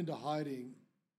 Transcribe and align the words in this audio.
into 0.00 0.14
hiding. 0.14 0.72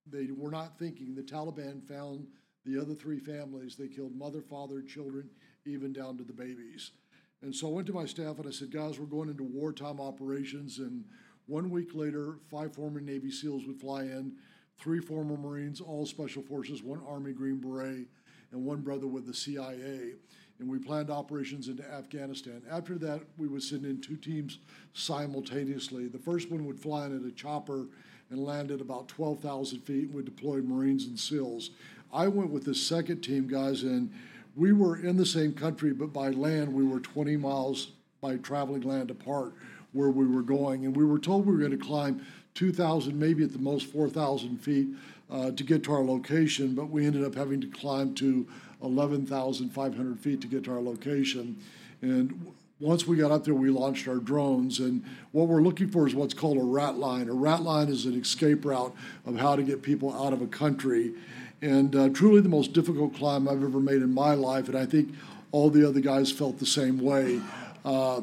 They 0.05 0.27
were 0.36 0.52
not 0.52 0.77
thinking. 0.77 1.16
The 1.16 1.21
Taliban 1.21 1.88
found 1.88 2.27
the 2.66 2.79
other 2.79 2.93
three 2.93 3.20
families. 3.20 3.75
They 3.75 3.88
killed 3.88 4.15
mother, 4.15 4.41
father, 4.41 4.82
children, 4.82 5.29
even 5.65 5.93
down 5.93 6.18
to 6.18 6.23
the 6.23 6.34
babies. 6.34 6.91
And 7.41 7.55
so 7.55 7.68
I 7.68 7.71
went 7.71 7.88
to 7.88 7.93
my 7.93 8.05
staff 8.05 8.38
and 8.38 8.47
I 8.47 8.52
said, 8.52 8.71
guys, 8.71 9.00
we're 9.00 9.05
going 9.05 9.29
into 9.29 9.43
wartime 9.43 10.00
operations. 10.00 10.78
And 10.78 11.05
one 11.47 11.69
week 11.69 11.89
later, 11.93 12.36
five 12.50 12.74
former 12.75 13.00
Navy 13.00 13.32
SEALs 13.32 13.65
would 13.65 13.79
fly 13.79 14.04
in, 14.04 14.33
three 14.79 15.00
former 15.00 15.38
Marines, 15.38 15.82
all 15.82 16.05
Special 16.05 16.43
Forces, 16.43 16.83
one 16.83 17.02
Army 17.07 17.33
Green 17.33 17.60
Beret, 17.60 18.07
and 18.52 18.63
one 18.63 18.82
brother 18.82 19.07
with 19.07 19.25
the 19.25 19.33
CIA. 19.33 20.13
And 20.60 20.69
we 20.69 20.77
planned 20.77 21.10
operations 21.10 21.68
into 21.68 21.83
Afghanistan. 21.91 22.61
After 22.69 23.00
that, 23.00 23.21
we 23.38 23.47
would 23.47 23.63
send 23.63 23.86
in 23.86 24.00
two 24.00 24.18
teams 24.18 24.60
simultaneously. 24.93 26.07
The 26.07 26.19
first 26.19 26.52
one 26.52 26.66
would 26.66 26.79
fly 26.79 27.07
in 27.07 27.18
at 27.18 27.27
a 27.27 27.32
chopper 27.32 27.88
and 28.31 28.43
landed 28.43 28.81
about 28.81 29.07
12,000 29.09 29.81
feet 29.81 30.05
and 30.05 30.13
would 30.13 30.25
deploy 30.25 30.61
Marines 30.61 31.05
and 31.05 31.19
SEALs. 31.19 31.71
I 32.13 32.27
went 32.27 32.49
with 32.49 32.63
the 32.63 32.73
second 32.73 33.21
team, 33.21 33.47
guys, 33.47 33.83
and 33.83 34.11
we 34.55 34.73
were 34.73 34.97
in 34.97 35.17
the 35.17 35.25
same 35.25 35.53
country, 35.53 35.94
but 35.94 36.11
by 36.11 36.30
land, 36.30 36.73
we 36.73 36.83
were 36.83 36.99
20 36.99 37.38
miles 37.38 37.91
by 38.21 38.38
traveling 38.38 38.81
land 38.81 39.11
apart 39.11 39.53
where 39.94 40.09
we 40.09 40.25
were 40.25 40.41
going. 40.41 40.85
And 40.85 40.95
we 40.95 41.05
were 41.05 41.19
told 41.19 41.45
we 41.45 41.53
were 41.53 41.59
going 41.59 41.71
to 41.71 41.77
climb 41.77 42.25
2,000, 42.55 43.17
maybe 43.17 43.44
at 43.44 43.53
the 43.53 43.59
most 43.59 43.88
4,000 43.88 44.57
feet 44.57 44.89
uh, 45.29 45.51
to 45.51 45.63
get 45.63 45.83
to 45.83 45.93
our 45.93 46.03
location, 46.03 46.75
but 46.75 46.89
we 46.89 47.05
ended 47.05 47.23
up 47.23 47.35
having 47.35 47.61
to 47.61 47.67
climb 47.67 48.13
to 48.16 48.47
11,500 48.83 50.19
feet 50.19 50.41
to 50.41 50.47
get 50.47 50.63
to 50.66 50.71
our 50.71 50.81
location. 50.81 51.57
And 52.01 52.53
once 52.81 53.05
we 53.05 53.15
got 53.15 53.31
up 53.31 53.45
there, 53.45 53.53
we 53.53 53.69
launched 53.69 54.07
our 54.07 54.15
drones. 54.15 54.79
And 54.79 55.03
what 55.31 55.47
we're 55.47 55.61
looking 55.61 55.87
for 55.87 56.07
is 56.07 56.15
what's 56.15 56.33
called 56.33 56.57
a 56.57 56.63
rat 56.63 56.97
line. 56.97 57.29
A 57.29 57.33
rat 57.33 57.61
line 57.61 57.88
is 57.88 58.05
an 58.05 58.19
escape 58.19 58.65
route 58.65 58.93
of 59.25 59.38
how 59.38 59.55
to 59.55 59.63
get 59.63 59.81
people 59.81 60.13
out 60.13 60.33
of 60.33 60.41
a 60.41 60.47
country 60.47 61.13
and 61.61 61.95
uh, 61.95 62.09
truly 62.09 62.41
the 62.41 62.49
most 62.49 62.73
difficult 62.73 63.15
climb 63.15 63.47
I've 63.47 63.63
ever 63.63 63.79
made 63.79 64.01
in 64.01 64.13
my 64.13 64.33
life. 64.33 64.67
And 64.67 64.77
I 64.77 64.85
think 64.85 65.13
all 65.51 65.69
the 65.69 65.88
other 65.88 65.99
guys 65.99 66.31
felt 66.31 66.59
the 66.59 66.65
same 66.65 66.99
way. 66.99 67.39
Uh, 67.85 68.21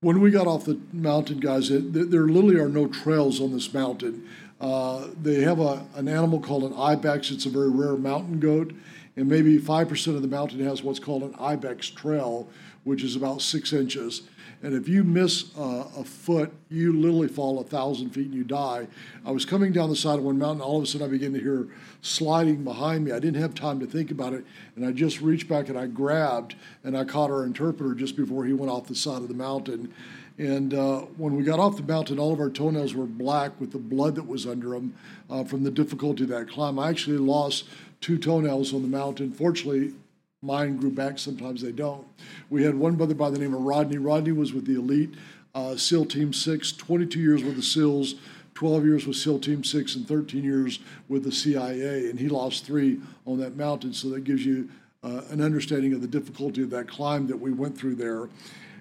when 0.00 0.20
we 0.20 0.30
got 0.30 0.46
off 0.46 0.64
the 0.64 0.78
mountain, 0.92 1.40
guys, 1.40 1.70
it, 1.70 1.92
there 1.92 2.26
literally 2.26 2.60
are 2.60 2.68
no 2.68 2.86
trails 2.86 3.40
on 3.40 3.52
this 3.52 3.72
mountain. 3.72 4.28
Uh, 4.60 5.06
they 5.20 5.42
have 5.42 5.60
a, 5.60 5.84
an 5.94 6.08
animal 6.08 6.40
called 6.40 6.64
an 6.64 6.74
ibex. 6.76 7.30
It's 7.30 7.46
a 7.46 7.50
very 7.50 7.70
rare 7.70 7.96
mountain 7.96 8.40
goat, 8.40 8.72
and 9.16 9.28
maybe 9.28 9.58
5% 9.58 10.16
of 10.16 10.22
the 10.22 10.28
mountain 10.28 10.60
has 10.64 10.82
what's 10.82 10.98
called 10.98 11.22
an 11.22 11.34
ibex 11.38 11.88
trail, 11.90 12.48
which 12.88 13.04
is 13.04 13.14
about 13.14 13.42
six 13.42 13.72
inches. 13.74 14.22
And 14.62 14.74
if 14.74 14.88
you 14.88 15.04
miss 15.04 15.56
uh, 15.56 15.84
a 15.96 16.02
foot, 16.02 16.52
you 16.68 16.92
literally 16.92 17.28
fall 17.28 17.60
a 17.60 17.64
thousand 17.64 18.10
feet 18.10 18.26
and 18.26 18.34
you 18.34 18.42
die. 18.42 18.88
I 19.24 19.30
was 19.30 19.44
coming 19.44 19.72
down 19.72 19.90
the 19.90 19.94
side 19.94 20.18
of 20.18 20.24
one 20.24 20.38
mountain. 20.38 20.62
All 20.62 20.78
of 20.78 20.82
a 20.82 20.86
sudden, 20.86 21.06
I 21.06 21.10
began 21.10 21.32
to 21.34 21.38
hear 21.38 21.68
sliding 22.00 22.64
behind 22.64 23.04
me. 23.04 23.12
I 23.12 23.20
didn't 23.20 23.40
have 23.40 23.54
time 23.54 23.78
to 23.80 23.86
think 23.86 24.10
about 24.10 24.32
it. 24.32 24.44
And 24.74 24.86
I 24.86 24.90
just 24.90 25.20
reached 25.20 25.48
back 25.48 25.68
and 25.68 25.78
I 25.78 25.86
grabbed 25.86 26.56
and 26.82 26.96
I 26.96 27.04
caught 27.04 27.30
our 27.30 27.44
interpreter 27.44 27.94
just 27.94 28.16
before 28.16 28.46
he 28.46 28.52
went 28.52 28.72
off 28.72 28.88
the 28.88 28.96
side 28.96 29.22
of 29.22 29.28
the 29.28 29.34
mountain. 29.34 29.92
And 30.38 30.72
uh, 30.72 31.00
when 31.18 31.36
we 31.36 31.44
got 31.44 31.58
off 31.58 31.76
the 31.76 31.82
mountain, 31.82 32.18
all 32.18 32.32
of 32.32 32.40
our 32.40 32.50
toenails 32.50 32.94
were 32.94 33.06
black 33.06 33.60
with 33.60 33.70
the 33.70 33.78
blood 33.78 34.14
that 34.14 34.26
was 34.26 34.46
under 34.46 34.70
them 34.70 34.94
uh, 35.28 35.44
from 35.44 35.62
the 35.62 35.70
difficulty 35.70 36.24
of 36.24 36.30
that 36.30 36.48
climb. 36.48 36.78
I 36.78 36.88
actually 36.88 37.18
lost 37.18 37.68
two 38.00 38.18
toenails 38.18 38.72
on 38.72 38.82
the 38.82 38.88
mountain. 38.88 39.32
Fortunately, 39.32 39.94
mine 40.42 40.76
grew 40.76 40.90
back, 40.90 41.18
sometimes 41.18 41.62
they 41.62 41.72
don't. 41.72 42.06
We 42.48 42.62
had 42.62 42.74
one 42.74 42.94
brother 42.94 43.14
by 43.14 43.30
the 43.30 43.38
name 43.38 43.54
of 43.54 43.60
Rodney. 43.60 43.98
Rodney 43.98 44.32
was 44.32 44.52
with 44.52 44.66
the 44.66 44.76
elite 44.76 45.14
uh, 45.54 45.76
SEAL 45.76 46.06
Team 46.06 46.32
6, 46.32 46.72
22 46.72 47.18
years 47.18 47.42
with 47.42 47.56
the 47.56 47.62
SEALs, 47.62 48.14
12 48.54 48.84
years 48.84 49.06
with 49.06 49.16
SEAL 49.16 49.40
Team 49.40 49.64
6, 49.64 49.96
and 49.96 50.06
13 50.06 50.44
years 50.44 50.78
with 51.08 51.24
the 51.24 51.32
CIA. 51.32 52.08
And 52.08 52.20
he 52.20 52.28
lost 52.28 52.64
three 52.64 53.00
on 53.26 53.38
that 53.38 53.56
mountain, 53.56 53.92
so 53.92 54.08
that 54.10 54.22
gives 54.24 54.44
you 54.44 54.68
uh, 55.02 55.22
an 55.30 55.40
understanding 55.40 55.92
of 55.92 56.00
the 56.00 56.06
difficulty 56.06 56.62
of 56.62 56.70
that 56.70 56.88
climb 56.88 57.26
that 57.26 57.36
we 57.36 57.52
went 57.52 57.76
through 57.76 57.96
there. 57.96 58.28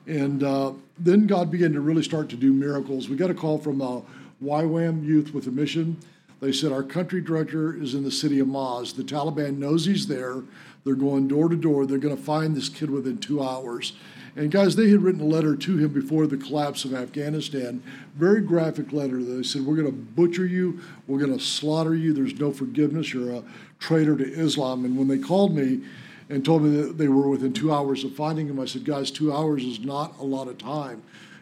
And 0.05 0.43
uh, 0.43 0.73
then 0.99 1.25
God 1.25 1.49
began 1.51 1.73
to 1.73 1.81
really 1.81 2.03
start 2.03 2.29
to 2.29 2.35
do 2.35 2.53
miracles. 2.53 3.09
We 3.09 3.15
got 3.15 3.29
a 3.29 3.35
call 3.35 3.57
from 3.57 3.81
uh, 3.81 4.01
YWAM 4.43 5.03
Youth 5.03 5.33
with 5.33 5.47
a 5.47 5.51
Mission. 5.51 5.97
They 6.39 6.51
said, 6.51 6.71
Our 6.71 6.83
country 6.83 7.21
director 7.21 7.75
is 7.75 7.93
in 7.93 8.03
the 8.03 8.11
city 8.11 8.39
of 8.39 8.47
Maz. 8.47 8.95
The 8.95 9.03
Taliban 9.03 9.57
knows 9.57 9.85
he's 9.85 10.07
there. 10.07 10.43
They're 10.83 10.95
going 10.95 11.27
door 11.27 11.49
to 11.49 11.55
door. 11.55 11.85
They're 11.85 11.97
going 11.97 12.15
to 12.15 12.21
find 12.21 12.55
this 12.55 12.69
kid 12.69 12.89
within 12.89 13.17
two 13.17 13.43
hours. 13.43 13.93
And 14.37 14.51
guys, 14.51 14.75
they 14.75 14.89
had 14.89 15.01
written 15.01 15.21
a 15.21 15.25
letter 15.25 15.55
to 15.55 15.77
him 15.77 15.91
before 15.91 16.27
the 16.27 16.37
collapse 16.37 16.85
of 16.85 16.93
Afghanistan, 16.93 17.81
very 18.15 18.39
graphic 18.39 18.93
letter. 18.93 19.21
They 19.23 19.41
said, 19.41 19.63
We're 19.63 19.75
going 19.75 19.87
to 19.87 19.91
butcher 19.91 20.45
you, 20.45 20.79
we're 21.07 21.17
going 21.17 21.35
to 21.35 21.43
slaughter 21.43 21.95
you, 21.95 22.13
there's 22.13 22.39
no 22.39 22.51
forgiveness, 22.51 23.11
you're 23.11 23.33
a 23.33 23.43
traitor 23.79 24.15
to 24.15 24.23
Islam. 24.23 24.85
And 24.85 24.95
when 24.95 25.07
they 25.07 25.17
called 25.17 25.55
me 25.55 25.81
and 26.29 26.45
told 26.45 26.61
me 26.61 26.81
that 26.81 26.99
they 26.99 27.07
were 27.07 27.27
within 27.27 27.51
two 27.51 27.73
hours 27.73 28.03
of 28.03 28.15
finding 28.15 28.47
him, 28.47 28.59
I 28.59 28.65
said, 28.65 28.85
Guys, 28.85 29.09
two 29.09 29.33
hours 29.33 29.63
is 29.63 29.79
not 29.79 30.19
a 30.19 30.23
lot 30.23 30.47
of 30.47 30.59
time. 30.59 31.01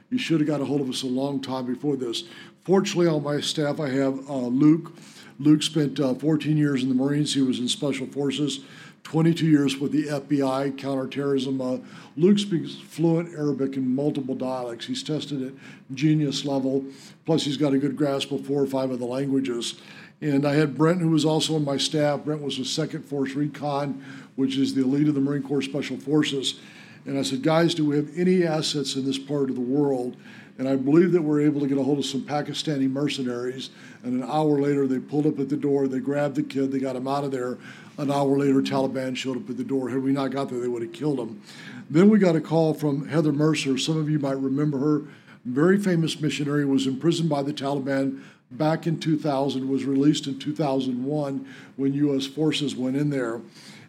You 0.09 0.17
should 0.17 0.39
have 0.39 0.47
got 0.47 0.61
a 0.61 0.65
hold 0.65 0.79
of 0.79 0.89
us 0.89 1.03
a 1.03 1.07
long 1.07 1.41
time 1.41 1.65
before 1.65 1.97
this. 1.97 2.23
Fortunately, 2.65 3.05
on 3.05 3.21
my 3.21 3.39
staff, 3.41 3.79
I 3.79 3.89
have 3.89 4.27
uh, 4.27 4.47
Luke. 4.47 4.91
Luke 5.37 5.61
spent 5.61 5.99
uh, 5.99 6.15
14 6.15 6.57
years 6.57 6.81
in 6.81 6.89
the 6.89 6.95
Marines. 6.95 7.35
He 7.35 7.41
was 7.43 7.59
in 7.59 7.67
Special 7.67 8.07
Forces, 8.07 8.61
22 9.03 9.45
years 9.45 9.77
with 9.77 9.91
the 9.91 10.05
FBI, 10.05 10.75
counterterrorism. 10.75 11.61
Uh, 11.61 11.77
Luke 12.17 12.39
speaks 12.39 12.73
fluent 12.73 13.35
Arabic 13.35 13.77
in 13.77 13.93
multiple 13.93 14.33
dialects. 14.33 14.87
He's 14.87 15.03
tested 15.03 15.43
at 15.43 15.53
genius 15.93 16.43
level. 16.43 16.83
Plus, 17.27 17.43
he's 17.43 17.57
got 17.57 17.73
a 17.73 17.77
good 17.77 17.95
grasp 17.95 18.31
of 18.31 18.47
four 18.47 18.63
or 18.63 18.67
five 18.67 18.89
of 18.89 18.97
the 18.97 19.05
languages. 19.05 19.79
And 20.19 20.43
I 20.43 20.55
had 20.55 20.75
Brent, 20.75 21.01
who 21.01 21.09
was 21.09 21.23
also 21.23 21.53
on 21.55 21.65
my 21.65 21.77
staff. 21.77 22.25
Brent 22.25 22.41
was 22.41 22.57
with 22.57 22.67
Second 22.67 23.03
Force 23.03 23.33
Recon, 23.33 24.03
which 24.37 24.57
is 24.57 24.73
the 24.73 24.81
elite 24.81 25.07
of 25.07 25.13
the 25.13 25.21
Marine 25.21 25.43
Corps 25.43 25.61
Special 25.61 25.97
Forces. 25.97 26.59
And 27.05 27.19
I 27.19 27.21
said, 27.21 27.43
guys, 27.43 27.75
do 27.75 27.85
we 27.85 27.97
have 27.97 28.09
any 28.15 28.43
assets 28.43 28.95
in 28.95 29.05
this 29.05 29.19
part 29.19 29.51
of 29.51 29.55
the 29.55 29.61
world? 29.61 30.17
And 30.57 30.69
I 30.69 30.75
believe 30.77 31.11
that 31.11 31.21
we're 31.21 31.41
able 31.41 31.59
to 31.61 31.67
get 31.67 31.77
a 31.77 31.83
hold 31.83 31.99
of 31.99 32.05
some 32.05 32.21
Pakistani 32.21 32.89
mercenaries. 32.89 33.71
And 34.03 34.23
an 34.23 34.29
hour 34.29 34.61
later, 34.61 34.87
they 34.87 34.99
pulled 34.99 35.25
up 35.25 35.39
at 35.39 35.49
the 35.49 35.57
door, 35.57 35.87
they 35.87 35.99
grabbed 35.99 36.35
the 36.35 36.43
kid, 36.43 36.71
they 36.71 36.79
got 36.79 36.95
him 36.95 37.07
out 37.07 37.25
of 37.25 37.31
there. 37.31 37.57
An 37.97 38.11
hour 38.11 38.37
later, 38.37 38.61
Taliban 38.61 39.15
showed 39.15 39.37
up 39.37 39.49
at 39.49 39.57
the 39.57 39.63
door. 39.63 39.89
Had 39.89 40.03
we 40.03 40.11
not 40.11 40.31
got 40.31 40.49
there, 40.49 40.59
they 40.59 40.67
would 40.67 40.81
have 40.81 40.93
killed 40.93 41.19
him. 41.19 41.41
Then 41.89 42.09
we 42.09 42.19
got 42.19 42.35
a 42.35 42.41
call 42.41 42.73
from 42.73 43.07
Heather 43.07 43.31
Mercer. 43.31 43.77
Some 43.77 43.97
of 43.97 44.09
you 44.09 44.19
might 44.19 44.37
remember 44.37 44.79
her. 44.79 45.01
Very 45.45 45.79
famous 45.79 46.19
missionary, 46.19 46.65
was 46.65 46.87
imprisoned 46.87 47.29
by 47.29 47.43
the 47.43 47.53
Taliban 47.53 48.21
back 48.51 48.87
in 48.87 48.99
2000, 48.99 49.69
was 49.69 49.85
released 49.85 50.27
in 50.27 50.39
2001 50.39 51.47
when 51.75 51.93
U.S. 51.93 52.25
forces 52.25 52.75
went 52.75 52.95
in 52.95 53.09
there. 53.09 53.41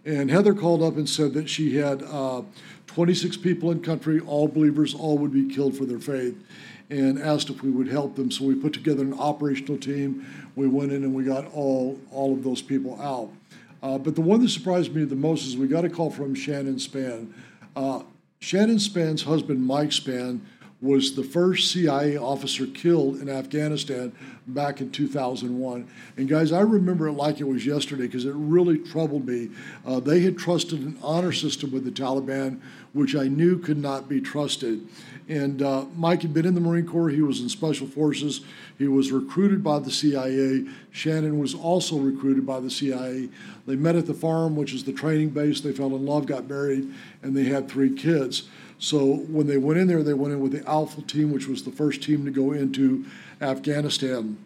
And 0.04 0.31
Heather 0.31 0.54
called 0.54 0.83
up 0.83 0.97
and 0.97 1.09
said 1.09 1.34
that 1.34 1.48
she 1.48 1.77
had 1.77 2.03
uh, 2.03 2.43
26 2.86 3.36
people 3.38 3.70
in 3.70 3.82
country, 3.82 4.20
all 4.20 4.48
believers, 4.48 4.94
all 4.94 5.19
would 5.19 5.32
be 5.32 5.52
killed 5.52 5.76
for 5.76 5.84
their 5.84 5.98
faith, 5.98 6.36
and 6.91 7.19
asked 7.19 7.50
if 7.50 7.62
we 7.62 7.70
would 7.70 7.88
help 7.88 8.16
them. 8.16 8.30
So 8.30 8.44
we 8.44 8.54
put 8.54 8.72
together 8.72 9.02
an 9.02 9.14
operational 9.14 9.78
team. 9.78 10.26
We 10.54 10.69
went 10.69 10.92
in 10.92 11.04
and 11.04 11.14
we 11.14 11.24
got 11.24 11.52
all 11.52 11.98
all 12.10 12.32
of 12.32 12.44
those 12.44 12.62
people 12.62 13.00
out. 13.00 13.30
Uh, 13.82 13.98
but 13.98 14.14
the 14.14 14.20
one 14.20 14.41
that 14.41 14.48
surprised 14.48 14.94
me 14.94 15.04
the 15.04 15.14
most 15.14 15.47
is 15.47 15.56
we 15.56 15.69
got 15.69 15.84
a 15.84 15.91
call 15.91 16.10
from 16.10 16.34
Shannon 16.34 16.76
Spann. 16.76 17.32
Uh, 17.74 18.02
Shannon 18.41 18.78
Spann's 18.78 19.22
husband, 19.22 19.66
Mike 19.66 19.91
Spann, 19.91 20.41
was 20.82 21.14
the 21.14 21.25
first 21.25 21.72
CIA 21.72 22.19
officer 22.19 22.66
killed 22.66 23.21
in 23.21 23.30
Afghanistan 23.30 24.12
back 24.47 24.80
in 24.80 24.91
2001. 24.91 25.89
And 26.16 26.28
guys, 26.28 26.53
I 26.53 26.60
remember 26.60 27.09
it 27.09 27.12
like 27.12 27.41
it 27.41 27.48
was 27.48 27.65
yesterday 27.65 28.06
because 28.06 28.27
it 28.27 28.34
really 28.34 28.78
troubled 28.78 29.27
me. 29.27 29.50
Uh, 29.86 30.00
they 30.00 30.21
had 30.21 30.36
trusted 30.36 30.80
an 30.80 30.98
honor 31.03 31.33
system 31.33 31.72
with 31.72 31.84
the 31.84 31.91
Taliban, 31.91 32.60
which 32.92 33.16
I 33.16 33.27
knew 33.27 33.59
could 33.59 33.78
not 33.78 34.09
be 34.09 34.21
trusted. 34.21 34.86
And 35.28 35.62
uh, 35.62 35.86
Mike 35.97 36.22
had 36.22 36.34
been 36.34 36.47
in 36.47 36.54
the 36.54 36.60
Marine 36.60 36.86
Corps, 36.86 37.09
he 37.09 37.22
was 37.22 37.41
in 37.41 37.48
Special 37.48 37.86
Forces, 37.86 38.42
he 38.78 38.86
was 38.86 39.10
recruited 39.10 39.65
by 39.65 39.78
the 39.78 39.91
CIA. 39.91 40.66
Shannon 40.92 41.39
was 41.39 41.54
also 41.54 41.97
recruited 41.97 42.47
by 42.47 42.60
the 42.60 42.71
CIA. 42.71 43.30
They 43.66 43.77
met 43.77 43.97
at 43.97 44.06
the 44.06 44.15
farm, 44.15 44.54
which 44.54 44.74
is 44.74 44.84
the 44.84 44.92
training 44.92 45.30
base. 45.30 45.62
They 45.62 45.72
fell 45.72 45.97
in 45.97 46.04
love, 46.04 46.27
got 46.27 46.48
married, 46.48 46.92
and 47.22 47.34
they 47.34 47.45
had 47.45 47.68
three 47.68 47.95
kids. 47.95 48.48
So 48.78 49.04
when 49.04 49.46
they 49.46 49.58
went 49.58 49.80
in 49.80 49.88
there, 49.88 50.02
they 50.02 50.14
went 50.14 50.34
in 50.34 50.40
with 50.40 50.52
the 50.52 50.68
Alpha 50.68 51.02
team, 51.02 51.32
which 51.32 51.46
was 51.46 51.64
the 51.64 51.70
first 51.70 52.02
team 52.02 52.24
to 52.24 52.30
go 52.30 52.52
into 52.52 53.06
Afghanistan. 53.40 54.38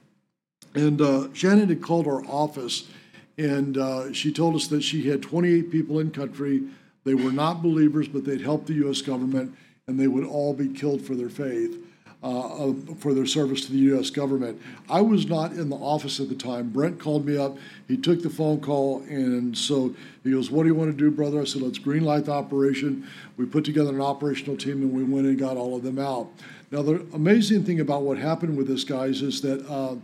And 0.74 1.00
uh, 1.00 1.32
Shannon 1.32 1.68
had 1.68 1.82
called 1.82 2.06
our 2.06 2.24
office, 2.26 2.88
and 3.36 3.76
uh, 3.76 4.12
she 4.12 4.32
told 4.32 4.54
us 4.54 4.68
that 4.68 4.82
she 4.82 5.08
had 5.08 5.22
28 5.22 5.70
people 5.70 5.98
in 5.98 6.10
country. 6.10 6.62
They 7.04 7.14
were 7.14 7.32
not 7.32 7.62
believers, 7.62 8.06
but 8.06 8.24
they'd 8.24 8.40
helped 8.40 8.66
the 8.66 8.74
U.S. 8.74 9.02
government, 9.02 9.56
and 9.88 9.98
they 9.98 10.06
would 10.06 10.24
all 10.24 10.54
be 10.54 10.68
killed 10.68 11.02
for 11.02 11.14
their 11.14 11.30
faith 11.30 11.76
uh, 12.22 12.72
for 12.99 13.14
their 13.14 13.26
service 13.26 13.64
to 13.67 13.72
the 13.72 13.78
U.S. 13.78 14.11
government. 14.11 14.61
I 14.88 15.00
was 15.00 15.26
not 15.26 15.52
in 15.52 15.70
the 15.70 15.76
office 15.76 16.20
at 16.20 16.28
the 16.28 16.34
time. 16.34 16.69
Brent 16.69 16.99
called 16.99 17.25
me 17.26 17.37
up. 17.37 17.56
He 17.88 17.96
took 17.96 18.22
the 18.22 18.31
phone 18.31 18.61
call, 18.61 19.02
and 19.08 19.56
so 19.56 19.94
he 20.22 20.32
goes, 20.32 20.50
"What 20.50 20.64
do 20.64 20.69
you 20.69 20.75
want 20.75 20.90
to 20.90 20.96
do, 20.96 21.11
brother?" 21.11 21.40
I 21.40 21.44
said, 21.44 21.62
"Let's 21.62 21.78
greenlight 21.78 22.26
the 22.26 22.32
operation." 22.32 23.06
We 23.37 23.46
put 23.46 23.64
together 23.64 23.90
an 23.90 24.00
operational 24.00 24.56
team, 24.56 24.82
and 24.82 24.93
we 24.93 25.02
went 25.02 25.26
and 25.26 25.38
got 25.38 25.56
all 25.56 25.76
of 25.76 25.82
them 25.82 25.99
out. 25.99 26.28
Now, 26.70 26.82
the 26.82 27.06
amazing 27.14 27.64
thing 27.64 27.81
about 27.81 28.02
what 28.02 28.19
happened 28.19 28.56
with 28.56 28.69
this, 28.69 28.84
guys, 28.84 29.23
is 29.23 29.40
that. 29.43 29.66
Uh, 29.69 29.96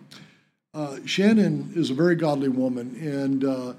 uh, 0.74 0.98
Shannon 1.06 1.72
is 1.74 1.88
a 1.88 1.94
very 1.94 2.14
godly 2.16 2.50
woman, 2.50 2.94
and 3.00 3.42
uh, 3.46 3.72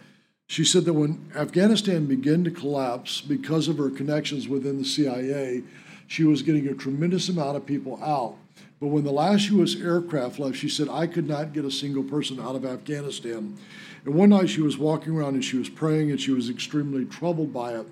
she 0.47 0.65
said 0.65 0.83
that 0.85 0.93
when 0.93 1.29
Afghanistan 1.35 2.07
began 2.07 2.43
to 2.43 2.49
collapse 2.49 3.21
because 3.21 3.67
of 3.67 3.77
her 3.77 3.91
connections 3.91 4.47
within 4.47 4.79
the 4.79 4.83
CIA, 4.83 5.61
she 6.07 6.23
was 6.23 6.41
getting 6.41 6.67
a 6.67 6.73
tremendous 6.73 7.29
amount 7.29 7.57
of 7.57 7.65
people 7.65 8.01
out. 8.03 8.35
But 8.79 8.87
when 8.87 9.03
the 9.03 9.11
last 9.11 9.49
U.S. 9.49 9.75
aircraft 9.75 10.39
left, 10.39 10.57
she 10.57 10.69
said, 10.69 10.87
I 10.89 11.07
could 11.07 11.27
not 11.27 11.53
get 11.53 11.65
a 11.65 11.71
single 11.71 12.03
person 12.03 12.39
out 12.39 12.55
of 12.55 12.65
Afghanistan. 12.65 13.57
And 14.05 14.13
one 14.15 14.29
night 14.29 14.49
she 14.49 14.61
was 14.61 14.77
walking 14.77 15.13
around 15.13 15.33
and 15.33 15.43
she 15.43 15.57
was 15.57 15.69
praying 15.69 16.11
and 16.11 16.21
she 16.21 16.31
was 16.31 16.49
extremely 16.49 17.05
troubled 17.05 17.53
by 17.53 17.73
it. 17.73 17.85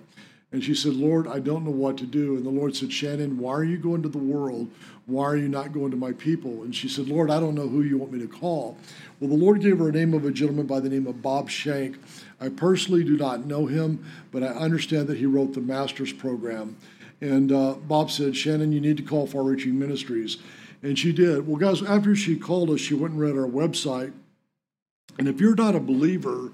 And 0.52 0.64
she 0.64 0.74
said, 0.74 0.94
Lord, 0.94 1.28
I 1.28 1.40
don't 1.40 1.66
know 1.66 1.72
what 1.72 1.98
to 1.98 2.06
do. 2.06 2.38
And 2.38 2.46
the 2.46 2.52
Lord 2.52 2.76
said, 2.76 2.94
Shannon, 2.94 3.38
why 3.38 3.52
are 3.52 3.64
you 3.64 3.78
going 3.78 4.04
to 4.04 4.10
the 4.10 4.18
world? 4.18 4.72
Why 5.06 5.26
are 5.26 5.36
you 5.36 5.50
not 5.50 5.74
going 5.74 5.92
to 5.92 5.98
my 5.98 6.14
people? 6.14 6.64
And 6.64 6.74
she 6.74 6.88
said, 6.88 7.10
Lord, 7.10 7.30
I 7.30 7.40
don't 7.40 7.56
know 7.56 7.68
who 7.68 7.82
you 7.82 7.98
want 7.98 8.14
me 8.14 8.20
to 8.20 8.28
call. 8.28 8.78
Well, 9.20 9.30
the 9.30 9.36
Lord 9.36 9.60
gave 9.60 9.80
her 9.80 9.90
a 9.90 9.92
name 9.92 10.14
of 10.14 10.24
a 10.24 10.32
gentleman 10.32 10.66
by 10.66 10.80
the 10.80 10.88
name 10.88 11.08
of 11.08 11.22
Bob 11.22 11.50
Shank. 11.50 11.98
I 12.40 12.50
personally 12.50 13.04
do 13.04 13.18
not 13.18 13.46
know 13.46 13.66
him, 13.66 14.06
but 14.32 14.44
I 14.44 14.48
understand 14.48 15.08
that 15.08 15.18
he 15.18 15.26
wrote 15.26 15.54
the 15.54 15.62
master's 15.62 16.14
program. 16.14 16.78
And 17.22 17.52
uh, 17.52 17.74
Bob 17.74 18.12
said, 18.12 18.36
Shannon, 18.36 18.72
you 18.72 18.82
need 18.82 18.98
to 18.98 19.04
call 19.04 19.28
Far 19.28 19.44
Reaching 19.44 19.78
Ministries. 19.80 20.38
And 20.84 21.00
she 21.00 21.12
did. 21.12 21.48
Well, 21.48 21.58
guys, 21.58 21.82
after 21.82 22.16
she 22.16 22.38
called 22.38 22.70
us, 22.70 22.80
she 22.80 22.94
went 22.94 23.14
and 23.14 23.22
read 23.22 23.36
our 23.36 23.48
website. 23.48 24.14
And 25.18 25.28
if 25.28 25.40
you're 25.40 25.56
not 25.56 25.76
a 25.76 25.80
believer 25.80 26.52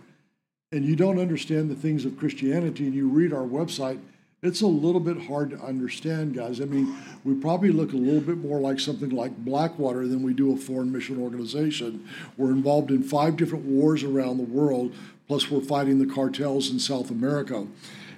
and 0.72 0.86
you 0.86 0.96
don't 0.96 1.20
understand 1.20 1.70
the 1.70 1.76
things 1.76 2.06
of 2.06 2.18
Christianity 2.18 2.86
and 2.86 2.94
you 2.94 3.10
read 3.10 3.34
our 3.34 3.44
website, 3.44 4.00
it's 4.44 4.62
a 4.62 4.68
little 4.68 5.00
bit 5.00 5.28
hard 5.28 5.52
to 5.52 5.60
understand, 5.60 6.34
guys. 6.34 6.62
I 6.62 6.66
mean, 6.66 6.96
we 7.24 7.36
probably 7.36 7.70
look 7.70 7.94
a 7.94 7.98
little 7.98 8.22
bit 8.22 8.38
more 8.38 8.60
like 8.60 8.80
something 8.80 9.10
like 9.10 9.36
Blackwater 9.38 10.08
than 10.08 10.24
we 10.24 10.34
do 10.34 10.54
a 10.54 10.58
foreign 10.58 10.92
mission 10.92 11.22
organization. 11.22 12.08
We're 12.38 12.52
involved 12.52 12.90
in 12.90 13.04
five 13.04 13.36
different 13.36 13.66
wars 13.66 14.04
around 14.04 14.38
the 14.38 14.44
world, 14.44 14.96
plus 15.28 15.52
we're 15.52 15.62
fighting 15.62 16.00
the 16.00 16.12
cartels 16.12 16.72
in 16.72 16.80
South 16.80 17.12
America. 17.12 17.68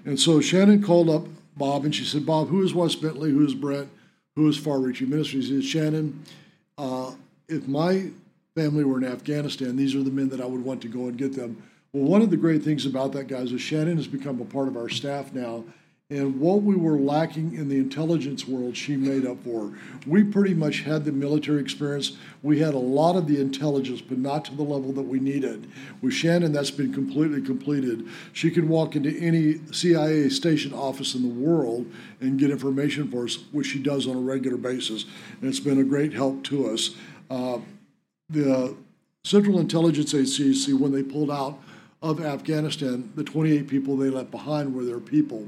And 0.05 0.17
so 0.17 0.39
Shannon 0.39 0.81
called 0.81 1.09
up 1.09 1.27
Bob 1.55 1.85
and 1.85 1.93
she 1.93 2.05
said, 2.05 2.25
Bob, 2.25 2.49
who 2.49 2.63
is 2.63 2.73
Wes 2.73 2.95
Bentley? 2.95 3.31
Who 3.31 3.45
is 3.45 3.53
Brent? 3.53 3.89
Who 4.35 4.47
is 4.47 4.57
Far 4.57 4.79
Reaching 4.79 5.09
Ministries? 5.09 5.49
Said, 5.49 5.63
Shannon, 5.63 6.23
uh, 6.77 7.11
if 7.47 7.67
my 7.67 8.09
family 8.55 8.83
were 8.83 8.97
in 8.97 9.05
Afghanistan, 9.05 9.75
these 9.75 9.95
are 9.95 10.03
the 10.03 10.11
men 10.11 10.29
that 10.29 10.41
I 10.41 10.45
would 10.45 10.63
want 10.63 10.81
to 10.81 10.87
go 10.87 11.07
and 11.07 11.17
get 11.17 11.35
them. 11.35 11.61
Well, 11.91 12.05
one 12.05 12.21
of 12.21 12.31
the 12.31 12.37
great 12.37 12.63
things 12.63 12.85
about 12.85 13.11
that, 13.13 13.27
guys, 13.27 13.51
is 13.51 13.61
Shannon 13.61 13.97
has 13.97 14.07
become 14.07 14.41
a 14.41 14.45
part 14.45 14.67
of 14.67 14.75
our 14.75 14.89
staff 14.89 15.33
now 15.33 15.63
and 16.09 16.39
what 16.39 16.61
we 16.61 16.75
were 16.75 16.99
lacking 16.99 17.55
in 17.55 17.69
the 17.69 17.77
intelligence 17.77 18.45
world, 18.47 18.75
she 18.75 18.95
made 18.95 19.25
up 19.25 19.41
for. 19.43 19.73
We 20.05 20.23
pretty 20.23 20.53
much 20.53 20.81
had 20.81 21.05
the 21.05 21.11
military 21.13 21.61
experience. 21.61 22.17
We 22.43 22.59
had 22.59 22.73
a 22.73 22.79
lot 22.79 23.15
of 23.15 23.25
the 23.25 23.39
intelligence, 23.39 24.01
but 24.01 24.17
not 24.17 24.45
to 24.45 24.55
the 24.55 24.63
level 24.63 24.91
that 24.93 25.03
we 25.03 25.19
needed. 25.19 25.71
With 26.01 26.13
Shannon, 26.13 26.51
that's 26.51 26.71
been 26.71 26.93
completely 26.93 27.41
completed. 27.41 28.05
She 28.33 28.51
can 28.51 28.67
walk 28.67 28.95
into 28.95 29.17
any 29.17 29.59
CIA 29.71 30.27
station 30.29 30.73
office 30.73 31.15
in 31.15 31.23
the 31.23 31.33
world 31.33 31.89
and 32.19 32.37
get 32.37 32.51
information 32.51 33.09
for 33.09 33.23
us, 33.23 33.39
which 33.51 33.67
she 33.67 33.79
does 33.81 34.05
on 34.05 34.15
a 34.17 34.21
regular 34.21 34.57
basis. 34.57 35.05
And 35.39 35.49
it's 35.49 35.61
been 35.61 35.79
a 35.79 35.83
great 35.83 36.13
help 36.13 36.43
to 36.45 36.69
us. 36.69 36.91
Uh, 37.29 37.59
the 38.29 38.75
Central 39.23 39.57
Intelligence 39.59 40.13
Agency, 40.13 40.73
when 40.73 40.91
they 40.91 41.01
pulled 41.01 41.31
out 41.31 41.59
of 42.01 42.23
Afghanistan, 42.23 43.11
the 43.15 43.23
28 43.23 43.67
people 43.67 43.95
they 43.95 44.09
left 44.09 44.29
behind 44.29 44.75
were 44.75 44.83
their 44.83 44.99
people. 44.99 45.47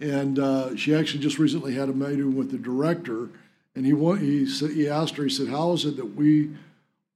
And 0.00 0.38
uh, 0.38 0.76
she 0.76 0.94
actually 0.94 1.20
just 1.20 1.38
recently 1.38 1.74
had 1.74 1.88
a 1.88 1.92
meeting 1.92 2.36
with 2.36 2.50
the 2.50 2.58
director, 2.58 3.30
and 3.74 3.86
he 3.86 3.94
he 4.18 4.46
said, 4.46 4.70
he 4.72 4.88
asked 4.88 5.16
her, 5.16 5.24
he 5.24 5.30
said, 5.30 5.48
"How 5.48 5.72
is 5.72 5.84
it 5.84 5.96
that 5.96 6.14
we 6.16 6.50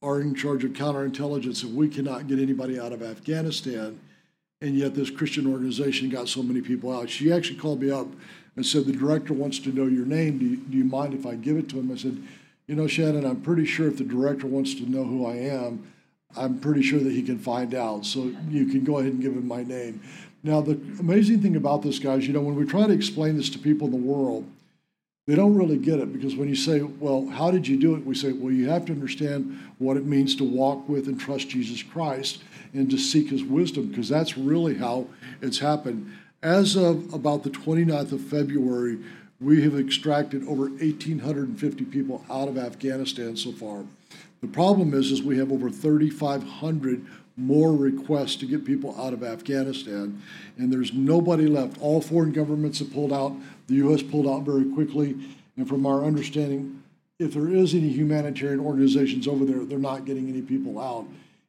are 0.03 0.21
in 0.21 0.35
charge 0.35 0.65
of 0.65 0.73
counterintelligence 0.73 1.63
and 1.63 1.77
we 1.77 1.89
cannot 1.89 2.27
get 2.27 2.39
anybody 2.39 2.81
out 2.81 2.93
of 2.93 3.03
Afghanistan, 3.03 4.01
and 4.63 4.75
yet 4.77 4.95
this 4.95 5.11
Christian 5.11 5.47
organization 5.47 6.09
got 6.09 6.29
so 6.29 6.43
many 6.43 6.63
people 6.63 6.91
out?" 6.91 7.11
She 7.11 7.31
actually 7.31 7.59
called 7.59 7.83
me 7.83 7.91
up 7.91 8.09
and 8.57 8.65
said, 8.65 8.87
"The 8.87 8.93
director 8.93 9.35
wants 9.35 9.59
to 9.61 9.73
know 9.73 9.87
your 9.87 10.07
name. 10.07 10.39
Do 10.39 10.47
you, 10.47 10.57
do 10.57 10.79
you 10.79 10.85
mind 10.85 11.13
if 11.13 11.27
I 11.27 11.35
give 11.35 11.59
it 11.59 11.69
to 11.71 11.79
him?" 11.79 11.93
I 11.93 11.97
said, 11.97 12.23
"You 12.67 12.77
know, 12.77 12.87
Shannon, 12.87 13.27
I'm 13.27 13.43
pretty 13.43 13.67
sure 13.67 13.89
if 13.89 13.99
the 13.99 14.05
director 14.05 14.47
wants 14.47 14.75
to 14.77 14.91
know 14.91 15.05
who 15.05 15.27
I 15.27 15.35
am." 15.37 15.87
I'm 16.37 16.61
pretty 16.61 16.83
sure 16.83 17.01
that 17.01 17.13
he 17.13 17.23
can 17.23 17.41
find 17.41 17.75
out. 17.75 18.07
So 18.07 18.33
you 18.49 18.67
can 18.67 18.85
go 18.85 18.99
ahead 18.99 19.13
and 19.13 19.21
give 19.21 19.33
him 19.33 19.49
my 19.49 19.65
name. 19.65 20.01
Now, 20.43 20.61
the 20.61 20.73
amazing 20.99 21.43
thing 21.43 21.57
about 21.57 21.83
this, 21.83 21.99
guys, 21.99 22.27
you 22.27 22.33
know, 22.33 22.41
when 22.41 22.55
we 22.55 22.65
try 22.65 22.87
to 22.87 22.93
explain 22.93 23.37
this 23.37 23.51
to 23.51 23.59
people 23.59 23.87
in 23.87 23.93
the 23.93 23.99
world, 23.99 24.49
they 25.27 25.37
don't 25.37 25.55
really 25.55 25.77
get 25.77 26.01
it 26.01 26.13
because 26.13 26.35
when 26.35 26.49
you 26.49 26.57
say, 26.57 26.81
well, 26.81 27.27
how 27.29 27.51
did 27.51 27.69
you 27.69 27.79
do 27.79 27.95
it? 27.95 28.05
We 28.05 28.15
say, 28.15 28.33
well, 28.33 28.53
you 28.53 28.69
have 28.69 28.87
to 28.87 28.93
understand 28.93 29.61
what 29.79 29.97
it 29.97 30.05
means 30.05 30.35
to 30.37 30.45
walk 30.45 30.89
with 30.89 31.07
and 31.07 31.21
trust 31.21 31.51
Jesus 31.51 31.83
Christ 31.83 32.43
and 32.73 32.91
to 32.91 32.99
seek 32.99 33.29
his 33.29 33.45
wisdom 33.45 33.89
because 33.89 34.09
that's 34.09 34.37
really 34.39 34.77
how 34.77 35.07
it's 35.43 35.59
happened. 35.59 36.11
As 36.43 36.75
of 36.75 37.13
about 37.13 37.45
the 37.45 37.51
29th 37.51 38.13
of 38.13 38.23
February, 38.23 38.99
we 39.41 39.63
have 39.63 39.79
extracted 39.79 40.43
over 40.49 40.69
1,850 40.69 41.85
people 41.85 42.25
out 42.31 42.49
of 42.49 42.59
Afghanistan 42.59 43.37
so 43.37 43.53
far. 43.53 43.85
The 44.41 44.49
problem 44.49 44.95
is, 44.95 45.13
is 45.13 45.23
we 45.23 45.39
have 45.39 45.53
over 45.53 45.71
3,500 45.71 47.07
more 47.41 47.75
requests 47.75 48.37
to 48.37 48.47
get 48.47 48.65
people 48.65 48.99
out 49.01 49.13
of 49.13 49.25
Afghanistan, 49.25 50.23
and 50.59 50.73
there's 50.73 50.93
nobody 50.93 51.47
left. 51.47 51.81
All 51.81 52.01
foreign 52.01 52.33
governments 52.33 52.79
have 52.79 52.93
pulled 52.93 53.13
out. 53.13 53.35
The 53.67 53.75
U.S. 53.77 54.03
pulled 54.03 54.27
out 54.27 54.43
very 54.43 54.65
quickly, 54.73 55.17
and 55.57 55.69
from 55.69 55.87
our 55.87 56.05
understanding, 56.05 56.83
if 57.19 57.35
there 57.35 57.49
is 57.49 57.75
any 57.75 57.89
humanitarian 57.89 58.61
organizations 58.61 59.29
over 59.29 59.45
there, 59.45 59.65
they're 59.65 59.79
not 59.79 60.05
getting 60.05 60.29
any 60.29 60.43
people 60.43 60.81
out. 60.81 61.07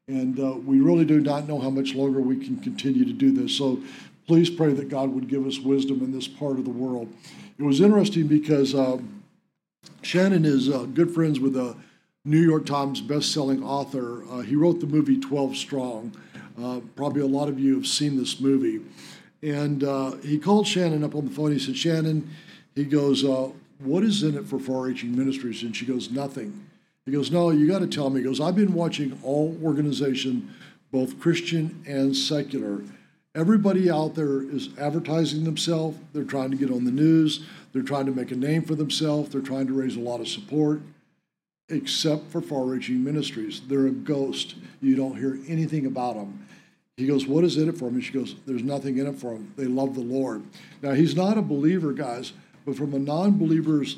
And 0.08 0.40
uh, 0.40 0.58
we 0.66 0.82
really 0.82 1.06
do 1.06 1.22
not 1.22 1.48
know 1.48 1.60
how 1.60 1.70
much 1.70 1.96
longer 1.96 2.20
we 2.20 2.36
can 2.36 2.58
continue 2.58 3.06
to 3.06 3.14
do 3.14 3.32
this. 3.32 3.56
So 3.56 3.82
please 4.28 4.50
pray 4.50 4.74
that 4.74 4.90
God 4.90 5.10
would 5.10 5.30
give 5.30 5.48
us 5.48 5.60
wisdom 5.60 6.04
in 6.04 6.12
this 6.12 6.28
part 6.28 6.60
of 6.60 6.66
the 6.66 6.72
world. 6.72 7.12
It 7.58 7.64
was 7.64 7.80
interesting 7.80 8.28
because 8.28 8.76
uh, 8.76 8.98
Shannon 10.02 10.44
is 10.44 10.70
uh, 10.70 10.88
good 10.94 11.12
friends 11.12 11.40
with 11.40 11.56
a 11.56 11.76
New 12.24 12.40
York 12.40 12.68
Times 12.68 13.02
best-selling 13.02 13.64
author. 13.64 14.24
Uh, 14.30 14.42
he 14.42 14.56
wrote 14.56 14.80
the 14.80 14.86
movie 14.86 15.20
12 15.20 15.58
Strong. 15.58 16.16
Uh, 16.62 16.80
probably 16.96 17.22
a 17.22 17.26
lot 17.26 17.50
of 17.50 17.60
you 17.60 17.74
have 17.74 17.88
seen 17.88 18.16
this 18.16 18.40
movie. 18.40 18.80
And 19.42 19.84
uh, 19.84 20.18
he 20.18 20.38
called 20.38 20.68
Shannon 20.68 21.04
up 21.04 21.16
on 21.16 21.26
the 21.26 21.32
phone. 21.32 21.52
He 21.52 21.58
said, 21.58 21.76
Shannon, 21.76 22.30
he 22.76 22.84
goes, 22.84 23.26
uh, 23.26 23.50
what 23.80 24.04
is 24.04 24.22
in 24.22 24.38
it 24.38 24.46
for 24.46 24.60
Far 24.60 24.82
Reaching 24.82 25.18
Ministries? 25.18 25.64
And 25.64 25.76
she 25.76 25.84
goes, 25.84 26.12
nothing. 26.12 26.68
He 27.08 27.12
goes, 27.12 27.32
no, 27.32 27.50
you 27.50 27.68
got 27.68 27.80
to 27.80 27.88
tell 27.88 28.12
me. 28.12 28.20
He 28.22 28.28
goes, 28.28 28.40
I've 28.40 28.56
been 28.56 28.76
watching 28.76 29.20
all 29.24 29.58
organization, 29.64 30.54
both 30.92 31.20
Christian 31.20 31.84
and 31.88 32.16
secular. 32.16 32.84
Everybody 33.34 33.90
out 33.90 34.14
there 34.14 34.44
is 34.44 34.70
advertising 34.78 35.44
themselves. 35.44 35.98
They're 36.14 36.24
trying 36.24 36.52
to 36.52 36.58
get 36.58 36.70
on 36.70 36.86
the 36.86 36.92
news. 36.92 37.44
They're 37.74 37.82
trying 37.82 38.06
to 38.06 38.12
make 38.12 38.30
a 38.30 38.36
name 38.36 38.62
for 38.62 38.76
themselves. 38.76 39.32
They're 39.32 39.42
trying 39.42 39.66
to 39.66 39.74
raise 39.74 39.96
a 39.96 40.02
lot 40.02 40.20
of 40.20 40.28
support 40.28 40.82
except 41.72 42.32
for 42.32 42.42
Far 42.42 42.64
Reaching 42.64 43.04
Ministries. 43.04 43.62
They're 43.68 43.88
a 43.88 43.92
ghost. 43.92 44.56
You 44.82 44.96
don't 44.96 45.18
hear 45.18 45.40
anything 45.48 45.86
about 45.86 46.16
them. 46.16 46.46
He 46.98 47.08
goes, 47.08 47.26
What 47.26 47.44
is 47.44 47.58
in 47.58 47.70
it 47.70 47.78
for 47.78 47.86
them? 47.86 47.96
And 47.96 48.04
she 48.04 48.14
goes, 48.14 48.36
There's 48.46 48.64
nothing 48.64 48.98
in 48.98 49.08
it 49.08 49.16
for 49.16 49.34
them. 49.34 49.54
They 49.58 49.66
love 49.66 49.96
the 49.96 50.02
Lord. 50.02 50.44
Now, 50.82 50.92
he's 50.92 51.16
not 51.16 51.38
a 51.38 51.42
believer, 51.42 51.94
guys, 51.94 52.34
but 52.66 52.76
from 52.76 52.94
a 52.94 53.00
non 53.00 53.38
believer's 53.38 53.98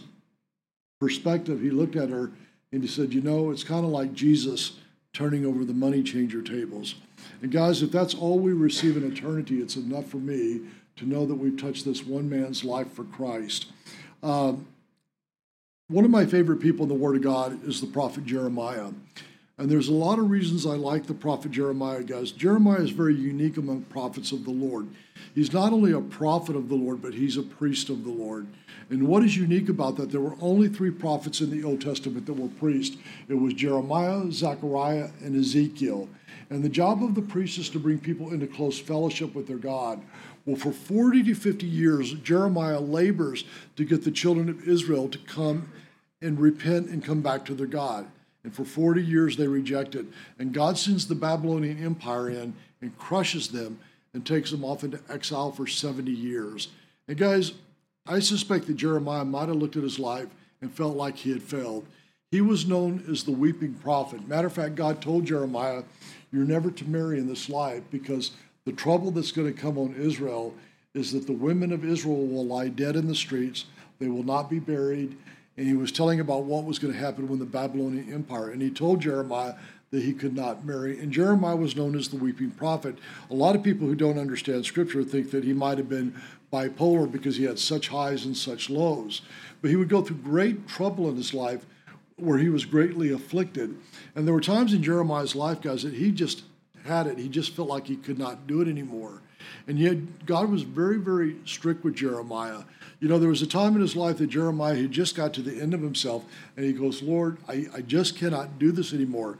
perspective, 1.00 1.62
he 1.62 1.70
looked 1.70 1.96
at 1.96 2.10
her 2.10 2.32
and 2.72 2.82
he 2.82 2.88
said, 2.88 3.14
You 3.14 3.22
know, 3.22 3.52
it's 3.52 3.64
kind 3.64 3.86
of 3.86 3.92
like 3.92 4.14
Jesus 4.14 4.78
turning 5.14 5.46
over 5.46 5.64
the 5.66 5.74
money 5.74 6.02
changer 6.02 6.42
tables. 6.42 6.96
And, 7.42 7.52
guys, 7.52 7.82
if 7.82 7.92
that's 7.92 8.16
all 8.16 8.40
we 8.40 8.54
receive 8.54 8.98
in 8.98 9.12
eternity, 9.12 9.60
it's 9.60 9.76
enough 9.76 10.08
for 10.08 10.18
me 10.18 10.62
to 10.96 11.06
know 11.06 11.26
that 11.26 11.36
we've 11.36 11.58
touched 11.58 11.86
this 11.86 12.06
one 12.06 12.30
man's 12.30 12.64
life 12.64 12.92
for 12.92 13.04
Christ. 13.04 13.68
Um, 14.22 14.68
one 15.94 16.06
of 16.06 16.10
my 16.10 16.26
favorite 16.26 16.60
people 16.60 16.82
in 16.82 16.90
the 16.90 16.96
Word 16.96 17.16
of 17.16 17.22
God 17.22 17.64
is 17.68 17.80
the 17.80 17.86
prophet 17.86 18.26
Jeremiah. 18.26 18.90
And 19.60 19.70
there's 19.70 19.90
a 19.90 19.94
lot 19.94 20.18
of 20.18 20.32
reasons 20.32 20.66
I 20.66 20.72
like 20.72 21.06
the 21.06 21.14
prophet 21.14 21.52
Jeremiah, 21.52 22.02
guys. 22.02 22.32
Jeremiah 22.32 22.82
is 22.82 22.90
very 22.90 23.14
unique 23.14 23.58
among 23.58 23.84
prophets 23.84 24.32
of 24.32 24.44
the 24.44 24.50
Lord. 24.52 24.88
He's 25.36 25.54
not 25.54 25.72
only 25.72 25.92
a 25.92 26.02
prophet 26.02 26.56
of 26.56 26.68
the 26.68 26.74
Lord, 26.76 27.00
but 27.00 27.14
he's 27.14 27.38
a 27.38 27.44
priest 27.44 27.92
of 27.92 28.04
the 28.04 28.10
Lord. 28.10 28.48
And 28.90 29.08
what 29.08 29.24
is 29.24 29.38
unique 29.38 29.70
about 29.70 29.98
that? 29.98 30.12
There 30.12 30.20
were 30.20 30.36
only 30.42 30.68
three 30.68 30.90
prophets 30.90 31.42
in 31.42 31.52
the 31.52 31.64
Old 31.64 31.82
Testament 31.82 32.26
that 32.26 32.34
were 32.34 32.48
priests 32.48 32.98
it 33.30 33.36
was 33.36 33.54
Jeremiah, 33.54 34.32
Zechariah, 34.32 35.12
and 35.24 35.36
Ezekiel. 35.36 36.10
And 36.50 36.64
the 36.64 36.70
job 36.70 37.04
of 37.04 37.14
the 37.14 37.22
priest 37.22 37.60
is 37.60 37.70
to 37.70 37.80
bring 37.80 38.00
people 38.00 38.34
into 38.34 38.48
close 38.48 38.80
fellowship 38.80 39.36
with 39.36 39.46
their 39.46 39.58
God. 39.58 40.02
Well, 40.48 40.56
for 40.56 40.72
40 40.72 41.22
to 41.26 41.36
50 41.36 41.68
years, 41.68 42.14
Jeremiah 42.16 42.80
labors 42.80 43.44
to 43.76 43.86
get 43.86 44.04
the 44.04 44.12
children 44.12 44.50
of 44.50 44.68
Israel 44.68 45.08
to 45.10 45.20
come 45.20 45.70
and 46.24 46.40
repent 46.40 46.90
and 46.90 47.04
come 47.04 47.22
back 47.22 47.46
to 47.46 47.54
their 47.54 47.68
God. 47.68 48.08
And 48.44 48.54
for 48.54 48.66
40 48.66 49.04
years, 49.04 49.38
they 49.38 49.48
reject 49.48 49.96
it. 49.96 50.06
And 50.40 50.54
God 50.54 50.78
sends 50.78 51.08
the 51.08 51.16
Babylonian 51.16 51.84
Empire 51.84 52.30
in 52.30 52.54
and 52.82 52.98
crushes 52.98 53.50
them 53.50 53.80
and 54.14 54.26
takes 54.26 54.52
them 54.52 54.66
off 54.66 54.84
into 54.84 55.00
exile 55.10 55.52
for 55.52 55.68
70 55.68 56.12
years. 56.12 56.70
And 57.08 57.18
guys, 57.18 57.54
I 58.06 58.20
suspect 58.20 58.68
that 58.68 58.76
Jeremiah 58.76 59.26
might 59.26 59.48
have 59.48 59.58
looked 59.58 59.78
at 59.78 59.84
his 59.84 60.00
life 60.00 60.28
and 60.62 60.72
felt 60.72 60.96
like 60.96 61.18
he 61.18 61.32
had 61.32 61.44
failed. 61.44 61.86
He 62.32 62.42
was 62.42 62.68
known 62.68 63.04
as 63.10 63.24
the 63.24 63.32
weeping 63.32 63.76
prophet. 63.76 64.28
Matter 64.28 64.48
of 64.48 64.54
fact, 64.54 64.76
God 64.76 65.02
told 65.02 65.26
Jeremiah, 65.26 65.84
You're 66.32 66.46
never 66.46 66.72
to 66.72 66.86
marry 66.86 67.20
in 67.20 67.28
this 67.28 67.48
life 67.48 67.84
because 67.92 68.32
the 68.66 68.72
trouble 68.72 69.12
that's 69.12 69.32
going 69.32 69.54
to 69.54 69.60
come 69.60 69.78
on 69.78 69.96
Israel 69.96 70.54
is 70.94 71.12
that 71.12 71.28
the 71.28 71.34
women 71.34 71.72
of 71.72 71.86
Israel 71.86 72.26
will 72.26 72.46
lie 72.46 72.70
dead 72.70 72.96
in 72.96 73.08
the 73.08 73.16
streets, 73.16 73.66
they 74.00 74.08
will 74.08 74.24
not 74.24 74.50
be 74.50 74.60
buried. 74.60 75.18
And 75.58 75.68
he 75.68 75.76
was 75.76 75.92
telling 75.92 76.20
about 76.20 76.44
what 76.44 76.66
was 76.66 76.80
going 76.80 76.94
to 76.94 77.00
happen 77.00 77.28
when 77.28 77.40
the 77.40 77.46
Babylonian 77.46 78.12
Empire. 78.12 78.50
And 78.50 78.62
he 78.62 78.72
told 78.72 79.02
Jeremiah 79.02 79.54
that 79.92 80.02
he 80.02 80.14
could 80.14 80.36
not 80.36 80.66
marry. 80.66 81.00
And 81.00 81.12
Jeremiah 81.12 81.56
was 81.56 81.76
known 81.76 81.96
as 81.96 82.08
the 82.08 82.18
weeping 82.18 82.50
prophet. 82.52 82.98
A 83.30 83.36
lot 83.36 83.56
of 83.56 83.62
people 83.62 83.88
who 83.88 83.94
don't 83.94 84.18
understand 84.18 84.66
scripture 84.66 85.04
think 85.04 85.30
that 85.32 85.44
he 85.44 85.54
might 85.54 85.78
have 85.78 85.90
been 85.90 86.20
bipolar 86.52 87.12
because 87.12 87.38
he 87.38 87.44
had 87.44 87.60
such 87.60 87.90
highs 87.90 88.26
and 88.26 88.36
such 88.36 88.70
lows. 88.70 89.22
But 89.62 89.70
he 89.70 89.76
would 89.76 89.90
go 89.90 90.02
through 90.02 90.18
great 90.18 90.68
trouble 90.68 91.08
in 91.10 91.16
his 91.16 91.34
life 91.34 91.66
where 92.16 92.38
he 92.40 92.50
was 92.50 92.66
greatly 92.66 93.12
afflicted. 93.12 93.76
And 94.16 94.26
there 94.26 94.34
were 94.34 94.42
times 94.42 94.74
in 94.74 94.82
Jeremiah's 94.82 95.36
life, 95.36 95.62
guys, 95.62 95.84
that 95.84 95.94
he 95.94 96.12
just 96.12 96.44
had 96.86 97.08
it. 97.08 97.18
He 97.18 97.30
just 97.30 97.56
felt 97.56 97.70
like 97.70 97.88
he 97.88 97.96
could 97.96 98.20
not 98.20 98.48
do 98.48 98.62
it 98.62 98.68
anymore. 98.68 99.22
And 99.68 99.78
yet, 99.80 100.26
God 100.26 100.50
was 100.50 100.64
very, 100.64 100.98
very 100.98 101.38
strict 101.46 101.84
with 101.84 101.96
Jeremiah. 101.96 102.64
You 103.04 103.10
know, 103.10 103.20
there 103.20 103.28
was 103.28 103.42
a 103.42 103.48
time 103.48 103.76
in 103.76 103.82
his 103.82 103.98
life 103.98 104.20
that 104.20 104.28
Jeremiah 104.28 104.76
had 104.76 104.92
just 104.94 105.14
got 105.14 105.34
to 105.34 105.42
the 105.42 105.62
end 105.62 105.74
of 105.74 105.82
himself, 105.82 106.24
and 106.56 106.66
he 106.66 106.72
goes, 106.72 107.02
Lord, 107.02 107.36
I, 107.50 107.66
I 107.76 107.82
just 107.82 108.16
cannot 108.16 108.58
do 108.60 108.72
this 108.72 108.94
anymore. 108.94 109.38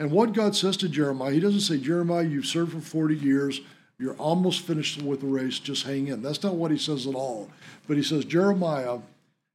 And 0.00 0.10
what 0.10 0.32
God 0.32 0.56
says 0.56 0.76
to 0.78 0.88
Jeremiah, 0.88 1.30
he 1.30 1.38
doesn't 1.38 1.60
say, 1.60 1.78
Jeremiah, 1.78 2.24
you've 2.24 2.44
served 2.44 2.72
for 2.72 2.80
40 2.80 3.14
years, 3.14 3.60
you're 4.00 4.16
almost 4.16 4.62
finished 4.62 5.00
with 5.00 5.20
the 5.20 5.28
race, 5.28 5.60
just 5.60 5.86
hang 5.86 6.08
in. 6.08 6.22
That's 6.22 6.42
not 6.42 6.56
what 6.56 6.72
he 6.72 6.76
says 6.76 7.06
at 7.06 7.14
all. 7.14 7.48
But 7.86 7.98
he 7.98 8.02
says, 8.02 8.24
Jeremiah, 8.24 8.98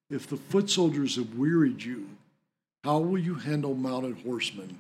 if 0.10 0.26
the 0.26 0.38
foot 0.38 0.70
soldiers 0.70 1.18
have 1.18 1.36
wearied 1.36 1.84
you, 1.84 2.08
how 2.86 3.00
will 3.00 3.18
you 3.18 3.36
handle 3.36 3.76
mounted 3.76 4.22
horsemen? 4.22 4.78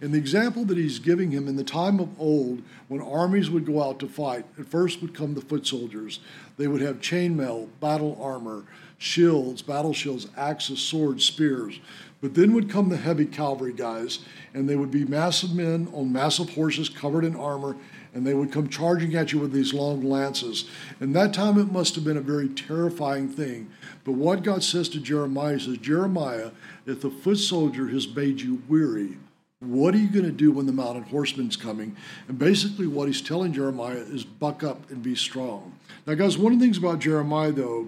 And 0.00 0.14
the 0.14 0.18
example 0.18 0.64
that 0.64 0.78
he's 0.78 0.98
giving 0.98 1.30
him 1.30 1.48
in 1.48 1.56
the 1.56 1.64
time 1.64 2.00
of 2.00 2.08
old, 2.18 2.62
when 2.88 3.02
armies 3.02 3.50
would 3.50 3.66
go 3.66 3.82
out 3.82 3.98
to 4.00 4.08
fight, 4.08 4.46
at 4.58 4.68
first 4.68 5.02
would 5.02 5.14
come 5.14 5.34
the 5.34 5.42
foot 5.42 5.66
soldiers. 5.66 6.20
They 6.56 6.66
would 6.66 6.80
have 6.80 7.00
chainmail, 7.00 7.68
battle 7.78 8.18
armor, 8.18 8.64
shields, 8.96 9.60
battle 9.60 9.92
shields, 9.92 10.28
axes, 10.34 10.78
swords, 10.78 11.26
spears. 11.26 11.78
But 12.22 12.34
then 12.34 12.54
would 12.54 12.70
come 12.70 12.88
the 12.88 12.96
heavy 12.96 13.26
cavalry 13.26 13.74
guys, 13.74 14.20
and 14.54 14.66
they 14.66 14.76
would 14.76 14.90
be 14.90 15.04
massive 15.04 15.54
men 15.54 15.88
on 15.92 16.10
massive 16.10 16.54
horses 16.54 16.88
covered 16.88 17.24
in 17.24 17.36
armor, 17.36 17.76
and 18.14 18.26
they 18.26 18.34
would 18.34 18.52
come 18.52 18.68
charging 18.68 19.14
at 19.14 19.32
you 19.32 19.38
with 19.38 19.52
these 19.52 19.72
long 19.72 20.02
lances. 20.02 20.66
And 21.00 21.14
that 21.16 21.32
time 21.32 21.58
it 21.58 21.72
must 21.72 21.94
have 21.94 22.04
been 22.04 22.16
a 22.16 22.22
very 22.22 22.48
terrifying 22.48 23.28
thing. 23.28 23.70
But 24.04 24.12
what 24.12 24.42
God 24.42 24.62
says 24.62 24.88
to 24.90 25.00
Jeremiah 25.00 25.58
says, 25.58 25.78
Jeremiah, 25.78 26.50
if 26.86 27.00
the 27.00 27.10
foot 27.10 27.38
soldier 27.38 27.88
has 27.88 28.12
made 28.14 28.40
you 28.40 28.62
weary, 28.68 29.16
what 29.60 29.94
are 29.94 29.98
you 29.98 30.08
going 30.08 30.24
to 30.24 30.32
do 30.32 30.50
when 30.50 30.66
the 30.66 30.72
mounted 30.72 31.04
horseman's 31.04 31.56
coming? 31.56 31.96
And 32.26 32.38
basically, 32.38 32.88
what 32.88 33.06
he's 33.06 33.22
telling 33.22 33.52
Jeremiah 33.52 33.94
is 33.94 34.24
buck 34.24 34.64
up 34.64 34.90
and 34.90 35.02
be 35.02 35.14
strong. 35.14 35.78
Now, 36.04 36.14
guys, 36.14 36.36
one 36.36 36.52
of 36.52 36.58
the 36.58 36.64
things 36.64 36.78
about 36.78 36.98
Jeremiah, 36.98 37.52
though, 37.52 37.86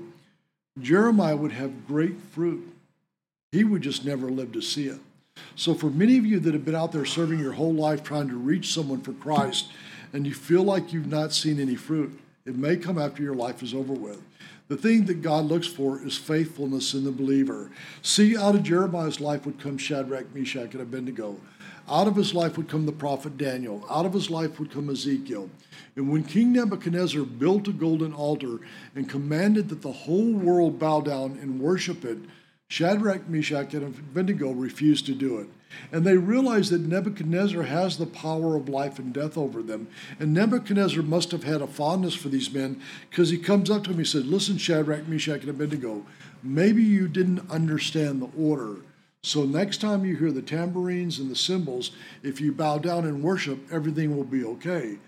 Jeremiah 0.81 1.37
would 1.37 1.53
have 1.53 1.87
great 1.89 2.21
fruit. 2.21 2.73
He 3.51 3.65
would 3.65 3.83
just 3.83 4.05
never 4.05 4.31
live 4.31 4.53
to 4.53 4.63
see 4.63 4.87
it. 4.87 5.01
So, 5.57 5.75
for 5.75 5.91
many 5.91 6.17
of 6.17 6.25
you 6.25 6.39
that 6.39 6.55
have 6.55 6.65
been 6.65 6.77
out 6.77 6.93
there 6.93 7.05
serving 7.05 7.41
your 7.41 7.53
whole 7.53 7.75
life 7.75 8.05
trying 8.05 8.29
to 8.29 8.37
reach 8.37 8.73
someone 8.73 9.01
for 9.01 9.13
Christ, 9.13 9.73
and 10.15 10.27
you 10.27 10.33
feel 10.33 10.63
like 10.63 10.93
you've 10.93 11.11
not 11.11 11.33
seen 11.33 11.59
any 11.61 11.75
fruit, 11.75 12.19
it 12.47 12.57
may 12.57 12.77
come 12.77 12.99
after 12.99 13.21
your 13.21 13.35
life 13.35 13.63
is 13.63 13.75
over 13.75 13.93
with. 13.93 14.23
The 14.69 14.77
thing 14.77 15.07
that 15.07 15.23
God 15.23 15.45
looks 15.47 15.67
for 15.67 16.01
is 16.03 16.17
faithfulness 16.17 16.95
in 16.95 17.05
the 17.05 17.11
believer. 17.11 17.71
See, 18.01 18.37
out 18.37 18.55
of 18.55 18.63
Jeremiah's 18.63 19.21
life 19.21 19.45
would 19.45 19.61
come 19.61 19.77
Shadrach, 19.77 20.33
Meshach, 20.33 20.73
and 20.73 20.81
Abednego. 20.81 21.37
Out 21.89 22.07
of 22.07 22.15
his 22.15 22.33
life 22.33 22.57
would 22.57 22.69
come 22.69 22.87
the 22.87 22.93
prophet 22.93 23.37
Daniel. 23.37 23.85
Out 23.91 24.07
of 24.07 24.13
his 24.13 24.31
life 24.31 24.59
would 24.59 24.71
come 24.71 24.89
Ezekiel. 24.89 25.51
And 25.97 26.11
when 26.11 26.23
King 26.23 26.53
Nebuchadnezzar 26.53 27.25
built 27.25 27.69
a 27.69 27.73
golden 27.73 28.15
altar 28.15 28.61
and 28.95 29.09
commanded 29.09 29.69
that 29.69 29.83
the 29.83 29.93
whole 29.93 30.33
world 30.33 30.79
bow 30.79 31.01
down 31.01 31.39
and 31.43 31.61
worship 31.61 32.05
it, 32.05 32.19
Shadrach, 32.69 33.29
Meshach, 33.29 33.75
and 33.75 33.85
Abednego 33.85 34.53
refused 34.53 35.07
to 35.07 35.15
do 35.15 35.39
it. 35.41 35.49
And 35.93 36.05
they 36.05 36.17
realized 36.17 36.71
that 36.73 36.81
Nebuchadnezzar 36.81 37.63
has 37.63 37.97
the 37.97 38.07
power 38.07 38.57
of 38.57 38.69
life 38.69 38.99
and 38.99 39.13
death 39.13 39.37
over 39.37 39.63
them. 39.63 39.89
And 40.19 40.35
Nebuchadnezzar 40.35 41.03
must 41.03 41.31
have 41.31 41.45
had 41.45 41.63
a 41.63 41.67
fondness 41.67 42.15
for 42.15 42.29
these 42.29 42.53
men 42.53 42.81
because 43.11 43.31
he 43.31 43.39
comes 43.39 43.71
up 43.71 43.85
to 43.85 43.91
him 43.91 43.99
and 43.99 44.07
he 44.07 44.11
said, 44.11 44.27
Listen, 44.27 44.59
Shadrach, 44.59 45.09
Meshach, 45.09 45.41
and 45.41 45.51
Abednego, 45.51 46.05
maybe 46.43 46.83
you 46.83 47.09
didn't 47.09 47.51
understand 47.51 48.21
the 48.21 48.31
order 48.39 48.79
so 49.25 49.45
next 49.47 49.81
time 49.81 50.05
you 50.05 50.17
hear 50.17 50.31
the 50.31 50.43
tambourines 50.43 51.19
and 51.19 51.31
the 51.31 51.37
cymbals, 51.37 51.93
if 52.23 52.43
you 52.43 52.53
bow 52.53 52.77
down 52.77 53.07
and 53.07 53.23
worship, 53.23 53.59
everything 53.73 54.15
will 54.15 54.25
be 54.25 54.45
okay. 54.45 54.99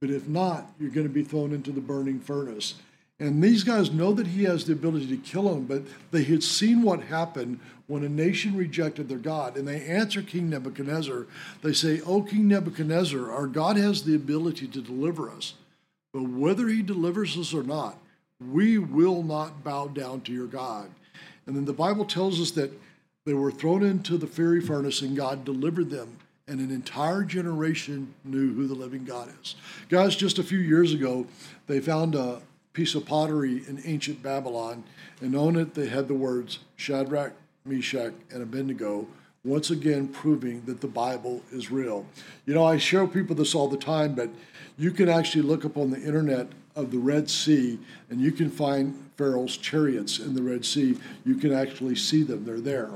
But 0.00 0.08
if 0.08 0.26
not, 0.26 0.72
you're 0.80 0.90
going 0.90 1.06
to 1.06 1.12
be 1.12 1.22
thrown 1.22 1.52
into 1.52 1.72
the 1.72 1.82
burning 1.82 2.18
furnace. 2.18 2.76
And 3.18 3.42
these 3.42 3.64
guys 3.64 3.90
know 3.90 4.12
that 4.12 4.26
he 4.26 4.44
has 4.44 4.66
the 4.66 4.74
ability 4.74 5.06
to 5.08 5.16
kill 5.16 5.44
them, 5.44 5.64
but 5.64 5.82
they 6.10 6.22
had 6.24 6.42
seen 6.42 6.82
what 6.82 7.00
happened 7.00 7.60
when 7.86 8.04
a 8.04 8.08
nation 8.08 8.56
rejected 8.56 9.08
their 9.08 9.16
God. 9.16 9.56
And 9.56 9.66
they 9.66 9.82
answer 9.86 10.20
King 10.20 10.50
Nebuchadnezzar. 10.50 11.26
They 11.62 11.72
say, 11.72 12.02
Oh, 12.04 12.22
King 12.22 12.48
Nebuchadnezzar, 12.48 13.30
our 13.30 13.46
God 13.46 13.78
has 13.78 14.02
the 14.02 14.14
ability 14.14 14.68
to 14.68 14.82
deliver 14.82 15.30
us. 15.30 15.54
But 16.12 16.28
whether 16.28 16.68
he 16.68 16.82
delivers 16.82 17.36
us 17.38 17.54
or 17.54 17.62
not, 17.62 17.98
we 18.40 18.78
will 18.78 19.22
not 19.22 19.64
bow 19.64 19.88
down 19.88 20.20
to 20.22 20.32
your 20.32 20.46
God. 20.46 20.90
And 21.46 21.56
then 21.56 21.64
the 21.64 21.72
Bible 21.72 22.04
tells 22.04 22.40
us 22.40 22.50
that 22.52 22.70
they 23.24 23.34
were 23.34 23.50
thrown 23.50 23.82
into 23.82 24.18
the 24.18 24.26
fiery 24.26 24.60
furnace, 24.60 25.00
and 25.02 25.16
God 25.16 25.44
delivered 25.44 25.90
them, 25.90 26.18
and 26.46 26.60
an 26.60 26.70
entire 26.70 27.22
generation 27.22 28.14
knew 28.24 28.52
who 28.52 28.66
the 28.66 28.74
living 28.74 29.04
God 29.04 29.32
is. 29.42 29.56
Guys, 29.88 30.14
just 30.14 30.38
a 30.38 30.44
few 30.44 30.58
years 30.58 30.92
ago, 30.92 31.26
they 31.66 31.80
found 31.80 32.14
a 32.14 32.40
piece 32.76 32.94
of 32.94 33.06
pottery 33.06 33.62
in 33.66 33.80
ancient 33.86 34.22
Babylon, 34.22 34.84
and 35.22 35.34
on 35.34 35.56
it 35.56 35.72
they 35.72 35.88
had 35.88 36.08
the 36.08 36.14
words 36.14 36.58
Shadrach, 36.76 37.32
Meshach, 37.64 38.12
and 38.30 38.42
Abednego, 38.42 39.06
once 39.46 39.70
again 39.70 40.06
proving 40.06 40.62
that 40.66 40.82
the 40.82 40.86
Bible 40.86 41.40
is 41.50 41.70
real. 41.70 42.04
You 42.44 42.52
know, 42.52 42.66
I 42.66 42.76
show 42.76 43.06
people 43.06 43.34
this 43.34 43.54
all 43.54 43.66
the 43.66 43.78
time, 43.78 44.14
but 44.14 44.28
you 44.76 44.90
can 44.90 45.08
actually 45.08 45.40
look 45.40 45.64
up 45.64 45.78
on 45.78 45.90
the 45.90 46.02
internet 46.02 46.48
of 46.74 46.90
the 46.90 46.98
Red 46.98 47.30
Sea 47.30 47.78
and 48.10 48.20
you 48.20 48.30
can 48.30 48.50
find 48.50 48.94
Pharaoh's 49.16 49.56
chariots 49.56 50.18
in 50.18 50.34
the 50.34 50.42
Red 50.42 50.62
Sea. 50.62 50.98
You 51.24 51.36
can 51.36 51.54
actually 51.54 51.96
see 51.96 52.24
them, 52.24 52.44
they're 52.44 52.60
there. 52.60 52.90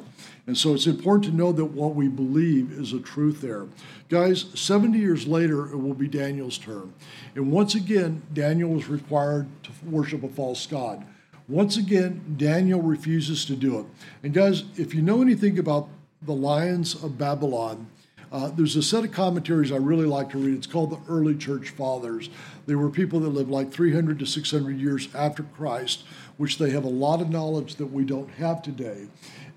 And 0.50 0.58
so 0.58 0.74
it's 0.74 0.88
important 0.88 1.26
to 1.26 1.38
know 1.38 1.52
that 1.52 1.66
what 1.66 1.94
we 1.94 2.08
believe 2.08 2.72
is 2.72 2.92
a 2.92 2.98
truth 2.98 3.40
there. 3.40 3.68
Guys, 4.08 4.46
70 4.54 4.98
years 4.98 5.28
later, 5.28 5.70
it 5.70 5.76
will 5.76 5.94
be 5.94 6.08
Daniel's 6.08 6.58
turn. 6.58 6.92
And 7.36 7.52
once 7.52 7.76
again, 7.76 8.22
Daniel 8.32 8.70
was 8.70 8.88
required 8.88 9.46
to 9.62 9.70
worship 9.88 10.24
a 10.24 10.28
false 10.28 10.66
God. 10.66 11.06
Once 11.46 11.76
again, 11.76 12.34
Daniel 12.36 12.82
refuses 12.82 13.44
to 13.44 13.54
do 13.54 13.78
it. 13.78 13.86
And 14.24 14.34
guys, 14.34 14.64
if 14.76 14.92
you 14.92 15.02
know 15.02 15.22
anything 15.22 15.56
about 15.56 15.88
the 16.20 16.34
lions 16.34 17.00
of 17.00 17.16
Babylon, 17.16 17.86
uh, 18.32 18.48
there's 18.48 18.74
a 18.74 18.82
set 18.82 19.04
of 19.04 19.12
commentaries 19.12 19.70
I 19.70 19.76
really 19.76 20.06
like 20.06 20.30
to 20.30 20.38
read. 20.38 20.56
It's 20.56 20.66
called 20.66 20.90
the 20.90 21.12
Early 21.12 21.36
Church 21.36 21.70
Fathers. 21.70 22.28
They 22.66 22.74
were 22.74 22.90
people 22.90 23.20
that 23.20 23.28
lived 23.28 23.50
like 23.50 23.70
300 23.70 24.18
to 24.18 24.26
600 24.26 24.80
years 24.80 25.08
after 25.14 25.44
Christ, 25.44 26.02
which 26.38 26.58
they 26.58 26.70
have 26.70 26.84
a 26.84 26.88
lot 26.88 27.20
of 27.20 27.30
knowledge 27.30 27.76
that 27.76 27.92
we 27.92 28.04
don't 28.04 28.30
have 28.30 28.62
today. 28.62 29.06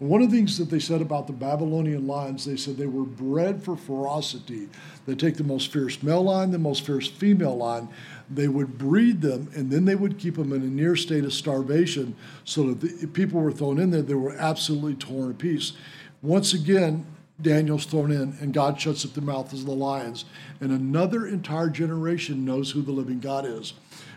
One 0.04 0.22
of 0.22 0.32
the 0.32 0.36
things 0.36 0.58
that 0.58 0.70
they 0.70 0.80
said 0.80 1.02
about 1.02 1.28
the 1.28 1.34
Babylonian 1.34 2.08
lions, 2.08 2.44
they 2.44 2.58
said 2.58 2.76
they 2.76 2.88
were 2.88 3.06
bred 3.06 3.64
for 3.64 3.78
ferocity. 3.78 4.68
They 5.06 5.16
take 5.16 5.38
the 5.38 5.46
most 5.46 5.72
fierce 5.72 6.04
male 6.04 6.24
lion, 6.24 6.52
the 6.52 6.60
most 6.60 6.86
fierce 6.86 7.08
female 7.08 7.56
lion. 7.56 7.88
They 8.30 8.50
would 8.50 8.78
breed 8.78 9.22
them, 9.22 9.50
and 9.56 9.72
then 9.72 9.86
they 9.86 9.96
would 9.96 10.20
keep 10.20 10.36
them 10.36 10.52
in 10.52 10.62
a 10.62 10.66
near 10.66 10.98
state 10.98 11.24
of 11.24 11.32
starvation 11.32 12.18
so 12.44 12.74
that 12.74 12.82
the 12.82 13.08
people 13.08 13.40
were 13.40 13.54
thrown 13.54 13.80
in 13.80 13.92
there, 13.92 14.02
they 14.02 14.14
were 14.14 14.36
absolutely 14.36 14.96
torn 14.96 15.30
to 15.30 15.34
pieces. 15.36 15.78
Once 16.22 16.54
again, 16.54 17.06
Daniel's 17.42 17.86
thrown 17.86 18.12
in, 18.12 18.36
and 18.42 18.54
God 18.54 18.82
shuts 18.82 19.06
up 19.06 19.14
the 19.14 19.22
mouths 19.22 19.54
of 19.54 19.66
the 19.66 19.72
lions. 19.72 20.26
And 20.60 20.74
another 20.74 21.26
entire 21.26 21.70
generation 21.70 22.44
knows 22.44 22.72
who 22.72 22.82
the 22.82 22.92
living 22.92 23.22
God 23.22 23.46
is. 23.46 23.72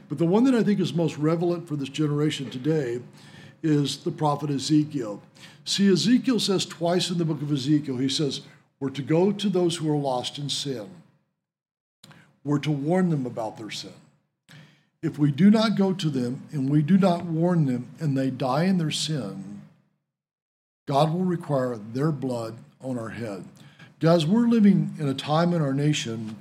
But 0.09 0.19
the 0.19 0.27
one 0.27 0.43
that 0.45 0.55
I 0.57 0.65
think 0.65 0.81
is 0.81 0.93
most 0.93 1.17
relevant 1.17 1.69
for 1.69 1.77
this 1.77 1.89
generation 1.89 2.51
today 2.51 3.03
is 3.63 3.99
the 3.99 4.11
prophet 4.11 4.51
Ezekiel. 4.51 5.23
See, 5.65 5.91
Ezekiel 5.91 6.41
says 6.41 6.65
twice 6.65 7.11
in 7.11 7.19
the 7.19 7.25
book 7.25 7.43
of 7.43 7.53
Ezekiel, 7.53 7.97
he 7.97 8.09
says, 8.09 8.43
We're 8.79 8.91
to 8.91 9.03
go 9.03 9.33
to 9.33 9.49
those 9.49 9.77
who 9.77 9.91
are 9.91 9.97
lost 9.97 10.39
in 10.39 10.49
sin, 10.49 10.89
we're 12.45 12.59
to 12.61 12.71
warn 12.71 13.11
them 13.11 13.27
about 13.27 13.57
their 13.57 13.71
sin. 13.71 13.93
If 15.03 15.19
we 15.19 15.31
do 15.31 15.51
not 15.51 15.77
go 15.77 15.93
to 15.93 16.11
them 16.11 16.43
and 16.53 16.71
we 16.71 16.83
do 16.83 16.99
not 16.99 17.25
warn 17.25 17.67
them 17.67 17.89
and 18.01 18.17
they 18.17 18.31
die 18.31 18.65
in 18.65 18.79
their 18.79 18.91
sin, 18.91 19.63
God 20.87 21.13
will 21.13 21.25
require 21.25 21.77
their 21.77 22.13
blood 22.13 22.57
on 22.81 22.99
our 22.99 23.11
head. 23.11 23.45
Guys, 24.01 24.27
we're 24.27 24.49
living 24.49 24.95
in 24.99 25.09
a 25.09 25.15
time 25.15 25.53
in 25.53 25.63
our 25.63 25.73
nation 25.73 26.37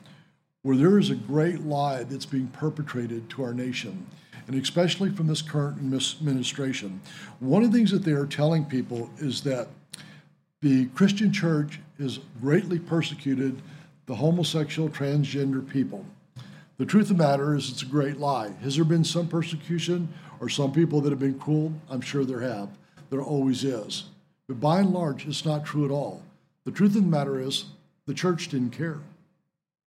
where 0.62 0.76
there 0.76 0.98
is 0.98 1.10
a 1.10 1.16
great 1.16 1.62
lie 1.62 2.04
that's 2.04 2.26
being 2.26 2.48
perpetrated 2.48 3.30
to 3.30 3.44
our 3.44 3.54
nation, 3.54 4.08
and 4.48 4.62
especially 4.62 5.10
from 5.10 5.28
this 5.28 5.42
current 5.42 5.78
administration. 5.78 7.02
One 7.40 7.64
of 7.64 7.72
the 7.72 7.78
things 7.78 7.92
that 7.92 8.04
they 8.04 8.12
are 8.12 8.26
telling 8.26 8.66
people 8.66 9.10
is 9.18 9.42
that 9.42 9.68
the 10.62 10.86
Christian 10.88 11.32
church 11.32 11.80
has 12.00 12.20
greatly 12.42 12.80
persecuted 12.80 13.62
the 14.06 14.16
homosexual, 14.16 14.90
transgender 14.90 15.68
people. 15.68 16.06
The 16.78 16.86
truth 16.86 17.10
of 17.10 17.18
the 17.18 17.24
matter 17.24 17.56
is, 17.56 17.70
it's 17.70 17.84
a 17.84 17.88
great 17.88 18.18
lie. 18.18 18.52
Has 18.62 18.76
there 18.76 18.86
been 18.86 19.04
some 19.04 19.28
persecution 19.28 20.10
or 20.40 20.50
some 20.50 20.74
people 20.74 21.02
that 21.02 21.10
have 21.10 21.20
been 21.20 21.40
cruel? 21.40 21.74
I'm 21.90 22.02
sure 22.02 22.26
there 22.26 22.42
have. 22.42 22.70
There 23.10 23.22
always 23.22 23.64
is. 23.64 24.06
But 24.48 24.60
by 24.60 24.80
and 24.82 24.92
large, 24.92 25.26
it's 25.26 25.46
not 25.46 25.66
true 25.66 25.86
at 25.86 25.92
all. 25.92 26.22
The 26.66 26.72
truth 26.72 26.96
of 26.96 27.04
the 27.04 27.10
matter 27.10 27.40
is, 27.40 27.66
the 28.06 28.14
church 28.14 28.50
didn't 28.50 28.72
care. 28.72 29.00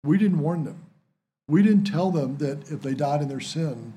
We 0.02 0.18
didn't 0.18 0.40
warn 0.40 0.64
them. 0.64 0.84
We 1.46 1.62
didn't 1.62 1.84
tell 1.84 2.10
them 2.10 2.38
that 2.38 2.70
if 2.70 2.82
they 2.82 2.94
died 2.94 3.22
in 3.22 3.28
their 3.28 3.40
sin, 3.40 3.92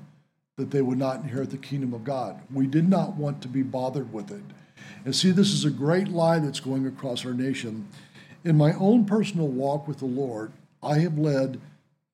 that 0.62 0.70
they 0.70 0.80
would 0.80 0.98
not 0.98 1.16
inherit 1.16 1.50
the 1.50 1.58
kingdom 1.58 1.92
of 1.92 2.04
God. 2.04 2.40
We 2.52 2.68
did 2.68 2.88
not 2.88 3.16
want 3.16 3.42
to 3.42 3.48
be 3.48 3.64
bothered 3.64 4.12
with 4.12 4.30
it. 4.30 4.42
And 5.04 5.14
see, 5.14 5.32
this 5.32 5.52
is 5.52 5.64
a 5.64 5.70
great 5.70 6.06
lie 6.06 6.38
that's 6.38 6.60
going 6.60 6.86
across 6.86 7.26
our 7.26 7.34
nation. 7.34 7.88
In 8.44 8.56
my 8.56 8.72
own 8.74 9.04
personal 9.04 9.48
walk 9.48 9.88
with 9.88 9.98
the 9.98 10.06
Lord, 10.06 10.52
I 10.80 11.00
have 11.00 11.18
led 11.18 11.60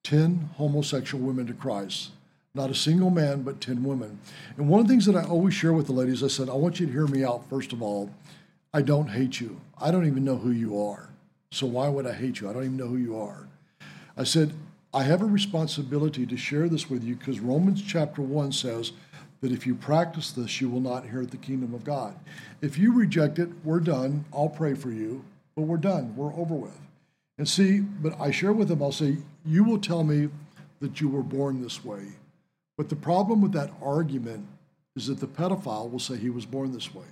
10 0.05 0.51
homosexual 0.57 1.23
women 1.23 1.47
to 1.47 1.53
Christ. 1.53 2.13
Not 2.55 2.71
a 2.71 2.75
single 2.75 3.11
man, 3.11 3.43
but 3.43 3.61
10 3.61 3.85
women. 3.85 4.19
And 4.57 4.67
one 4.67 4.81
of 4.81 4.87
the 4.87 4.93
things 4.93 5.05
that 5.05 5.17
I 5.17 5.25
always 5.25 5.53
share 5.53 5.75
with 5.75 5.87
the 5.87 5.93
ladies, 5.93 6.25
I 6.25 6.29
said, 6.29 6.49
I 6.49 6.55
want 6.55 6.81
you 6.81 6.87
to 6.87 6.93
hear 6.93 7.07
me 7.07 7.23
out, 7.23 7.49
first 7.51 7.75
of 7.75 7.83
all. 7.83 8.11
I 8.73 8.81
don't 8.81 9.09
hate 9.09 9.41
you. 9.41 9.61
I 9.79 9.91
don't 9.91 10.07
even 10.07 10.25
know 10.25 10.37
who 10.37 10.53
you 10.53 10.83
are. 10.83 11.11
So 11.51 11.67
why 11.67 11.89
would 11.91 12.07
I 12.07 12.15
hate 12.15 12.41
you? 12.41 12.49
I 12.49 12.55
don't 12.55 12.65
even 12.65 12.79
know 12.79 12.87
who 12.87 12.97
you 12.97 13.21
are. 13.21 13.47
I 14.17 14.25
said, 14.25 14.55
I 14.93 15.03
have 15.03 15.21
a 15.21 15.27
responsibility 15.27 16.25
to 16.27 16.37
share 16.37 16.69
this 16.69 16.89
with 16.89 17.05
you 17.05 17.15
because 17.15 17.41
Romans 17.41 17.83
chapter 17.83 18.23
1 18.23 18.53
says 18.53 18.93
that 19.41 19.53
if 19.53 19.67
you 19.67 19.75
practice 19.75 20.33
this, 20.33 20.61
you 20.61 20.69
will 20.69 20.81
not 20.81 21.05
inherit 21.05 21.31
the 21.31 21.37
kingdom 21.37 21.75
of 21.75 21.85
God. 21.85 22.17
If 22.63 22.79
you 22.79 22.93
reject 22.93 23.39
it, 23.39 23.51
we're 23.65 23.81
done. 23.81 24.25
I'll 24.33 24.49
pray 24.49 24.75
for 24.75 24.91
you, 24.91 25.25
but 25.55 25.63
we're 25.63 25.77
done. 25.77 26.17
We're 26.17 26.35
over 26.35 26.55
with. 26.55 26.81
And 27.37 27.49
see, 27.49 27.81
but 27.81 28.19
I 28.21 28.31
share 28.31 28.53
with 28.53 28.69
them, 28.69 28.83
I'll 28.83 28.91
say, 28.91 29.19
You 29.45 29.63
will 29.63 29.79
tell 29.79 30.05
me 30.05 30.29
that 30.81 31.01
you 31.01 31.09
were 31.09 31.23
born 31.23 31.63
this 31.63 31.85
way. 31.85 32.03
But 32.77 32.89
the 32.89 32.97
problem 32.97 33.43
with 33.43 33.53
that 33.53 33.73
argument 33.83 34.47
is 34.97 35.07
that 35.07 35.21
the 35.21 35.27
pedophile 35.27 35.91
will 35.91 35.99
say 35.99 36.17
he 36.17 36.31
was 36.31 36.47
born 36.47 36.73
this 36.73 36.95
way. 36.95 37.07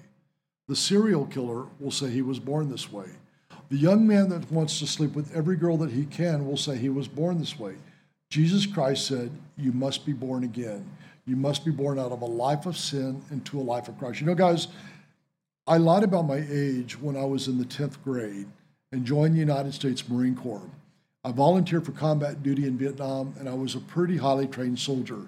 The 0.68 0.76
serial 0.76 1.26
killer 1.26 1.66
will 1.78 1.90
say 1.92 2.10
he 2.10 2.22
was 2.22 2.40
born 2.40 2.70
this 2.70 2.90
way. 2.90 3.06
The 3.68 3.76
young 3.76 4.06
man 4.06 4.28
that 4.28 4.50
wants 4.50 4.78
to 4.78 4.86
sleep 4.86 5.14
with 5.14 5.34
every 5.34 5.56
girl 5.56 5.76
that 5.78 5.90
he 5.90 6.04
can 6.04 6.46
will 6.46 6.56
say 6.56 6.76
he 6.76 6.88
was 6.88 7.08
born 7.08 7.38
this 7.38 7.58
way. 7.58 7.74
Jesus 8.30 8.66
Christ 8.66 9.06
said, 9.06 9.30
You 9.56 9.72
must 9.72 10.06
be 10.06 10.12
born 10.12 10.44
again. 10.44 10.88
You 11.26 11.36
must 11.36 11.64
be 11.64 11.72
born 11.72 11.98
out 11.98 12.12
of 12.12 12.22
a 12.22 12.26
life 12.26 12.66
of 12.66 12.76
sin 12.76 13.22
into 13.30 13.58
a 13.58 13.62
life 13.62 13.88
of 13.88 13.98
Christ. 13.98 14.20
You 14.20 14.26
know, 14.26 14.34
guys, 14.34 14.68
I 15.66 15.78
lied 15.78 16.04
about 16.04 16.28
my 16.28 16.44
age 16.48 17.00
when 17.00 17.16
I 17.16 17.24
was 17.24 17.48
in 17.48 17.58
the 17.58 17.64
10th 17.64 18.02
grade 18.04 18.46
and 18.92 19.04
joined 19.04 19.34
the 19.34 19.40
United 19.40 19.74
States 19.74 20.08
Marine 20.08 20.36
Corps. 20.36 20.70
I 21.24 21.32
volunteered 21.32 21.84
for 21.84 21.90
combat 21.90 22.44
duty 22.44 22.68
in 22.68 22.78
Vietnam, 22.78 23.34
and 23.40 23.48
I 23.48 23.54
was 23.54 23.74
a 23.74 23.80
pretty 23.80 24.16
highly 24.16 24.46
trained 24.46 24.78
soldier. 24.78 25.22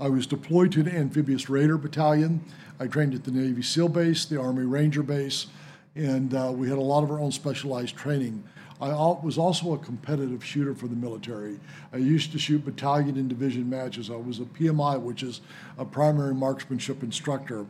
I 0.00 0.08
was 0.08 0.26
deployed 0.26 0.72
to 0.72 0.80
an 0.80 0.88
amphibious 0.88 1.50
raider 1.50 1.76
battalion. 1.76 2.42
I 2.80 2.86
trained 2.86 3.12
at 3.12 3.24
the 3.24 3.30
Navy 3.30 3.60
SEAL 3.60 3.90
base, 3.90 4.24
the 4.24 4.40
Army 4.40 4.64
Ranger 4.64 5.02
base, 5.02 5.48
and 5.94 6.34
uh, 6.34 6.52
we 6.54 6.68
had 6.68 6.78
a 6.78 6.82
lot 6.82 7.04
of 7.04 7.10
our 7.10 7.20
own 7.20 7.32
specialized 7.32 7.96
training. 7.96 8.42
I 8.80 8.88
was 9.22 9.38
also 9.38 9.74
a 9.74 9.78
competitive 9.78 10.44
shooter 10.44 10.74
for 10.74 10.88
the 10.88 10.96
military. 10.96 11.60
I 11.92 11.98
used 11.98 12.32
to 12.32 12.38
shoot 12.38 12.64
battalion 12.64 13.16
and 13.16 13.28
division 13.28 13.70
matches. 13.70 14.10
I 14.10 14.16
was 14.16 14.40
a 14.40 14.44
PMI, 14.44 15.00
which 15.00 15.22
is 15.22 15.40
a 15.78 15.84
primary 15.84 16.34
marksmanship 16.34 17.04
instructor. 17.04 17.64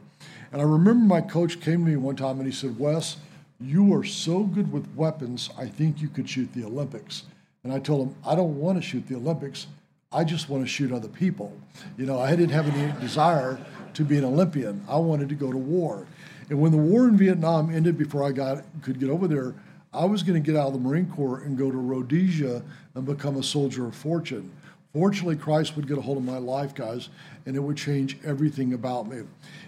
And 0.53 0.63
I 0.63 0.65
remember 0.65 1.05
my 1.05 1.21
coach 1.21 1.61
came 1.61 1.85
to 1.85 1.91
me 1.91 1.97
one 1.97 2.17
time 2.17 2.39
and 2.39 2.47
he 2.47 2.53
said, 2.53 2.79
Wes, 2.79 3.19
you 3.61 3.95
are 3.95 4.05
so 4.05 4.45
good 4.45 4.73
with 4.73 4.89
weapons, 4.97 5.51
I 5.59 5.67
think 5.67 6.01
you 6.01 6.09
could 6.09 6.29
shoot 6.29 6.51
the 6.55 6.65
Olympics. 6.65 7.25
And 7.63 7.73
I 7.73 7.79
told 7.79 8.09
him, 8.09 8.17
I 8.27 8.35
don't 8.35 8.59
want 8.59 8.79
to 8.79 8.83
shoot 8.83 9.07
the 9.07 9.17
Olympics. 9.17 9.67
I 10.11 10.25
just 10.25 10.49
want 10.49 10.65
to 10.65 10.69
shoot 10.69 10.93
other 10.93 11.09
people. 11.09 11.53
You 11.97 12.07
know, 12.07 12.19
I 12.19 12.31
didn't 12.31 12.51
have 12.51 12.69
any 12.69 12.93
desire 13.01 13.59
to 13.95 14.05
be 14.05 14.17
an 14.17 14.25
Olympian. 14.25 14.83
I 14.89 14.97
wanted 14.97 15.29
to 15.29 15.35
go 15.35 15.53
to 15.53 15.59
war. 15.59 16.07
And 16.53 16.61
when 16.61 16.71
the 16.71 16.77
war 16.77 17.09
in 17.09 17.17
Vietnam 17.17 17.75
ended 17.75 17.97
before 17.97 18.23
I 18.23 18.31
got 18.31 18.62
could 18.83 19.01
get 19.01 19.09
over 19.09 19.27
there, 19.27 19.55
I 19.91 20.05
was 20.05 20.23
going 20.23 20.35
to 20.35 20.47
get 20.47 20.55
out 20.55 20.67
of 20.67 20.75
the 20.75 20.79
Marine 20.79 21.07
Corps 21.07 21.41
and 21.41 21.57
go 21.57 21.71
to 21.71 21.79
Rhodesia 21.79 22.62
and 22.95 23.07
become 23.07 23.38
a 23.38 23.43
soldier 23.43 23.87
of 23.87 23.95
fortune. 23.95 24.53
Fortunately, 24.93 25.35
Christ 25.35 25.77
would 25.77 25.88
get 25.88 25.97
a 25.97 26.03
hold 26.03 26.19
of 26.19 26.25
my 26.25 26.37
life, 26.37 26.75
guys, 26.75 27.09
and 27.47 27.57
it 27.57 27.61
would 27.61 27.79
change 27.79 28.19
everything 28.23 28.75
about 28.75 29.09
me. 29.09 29.23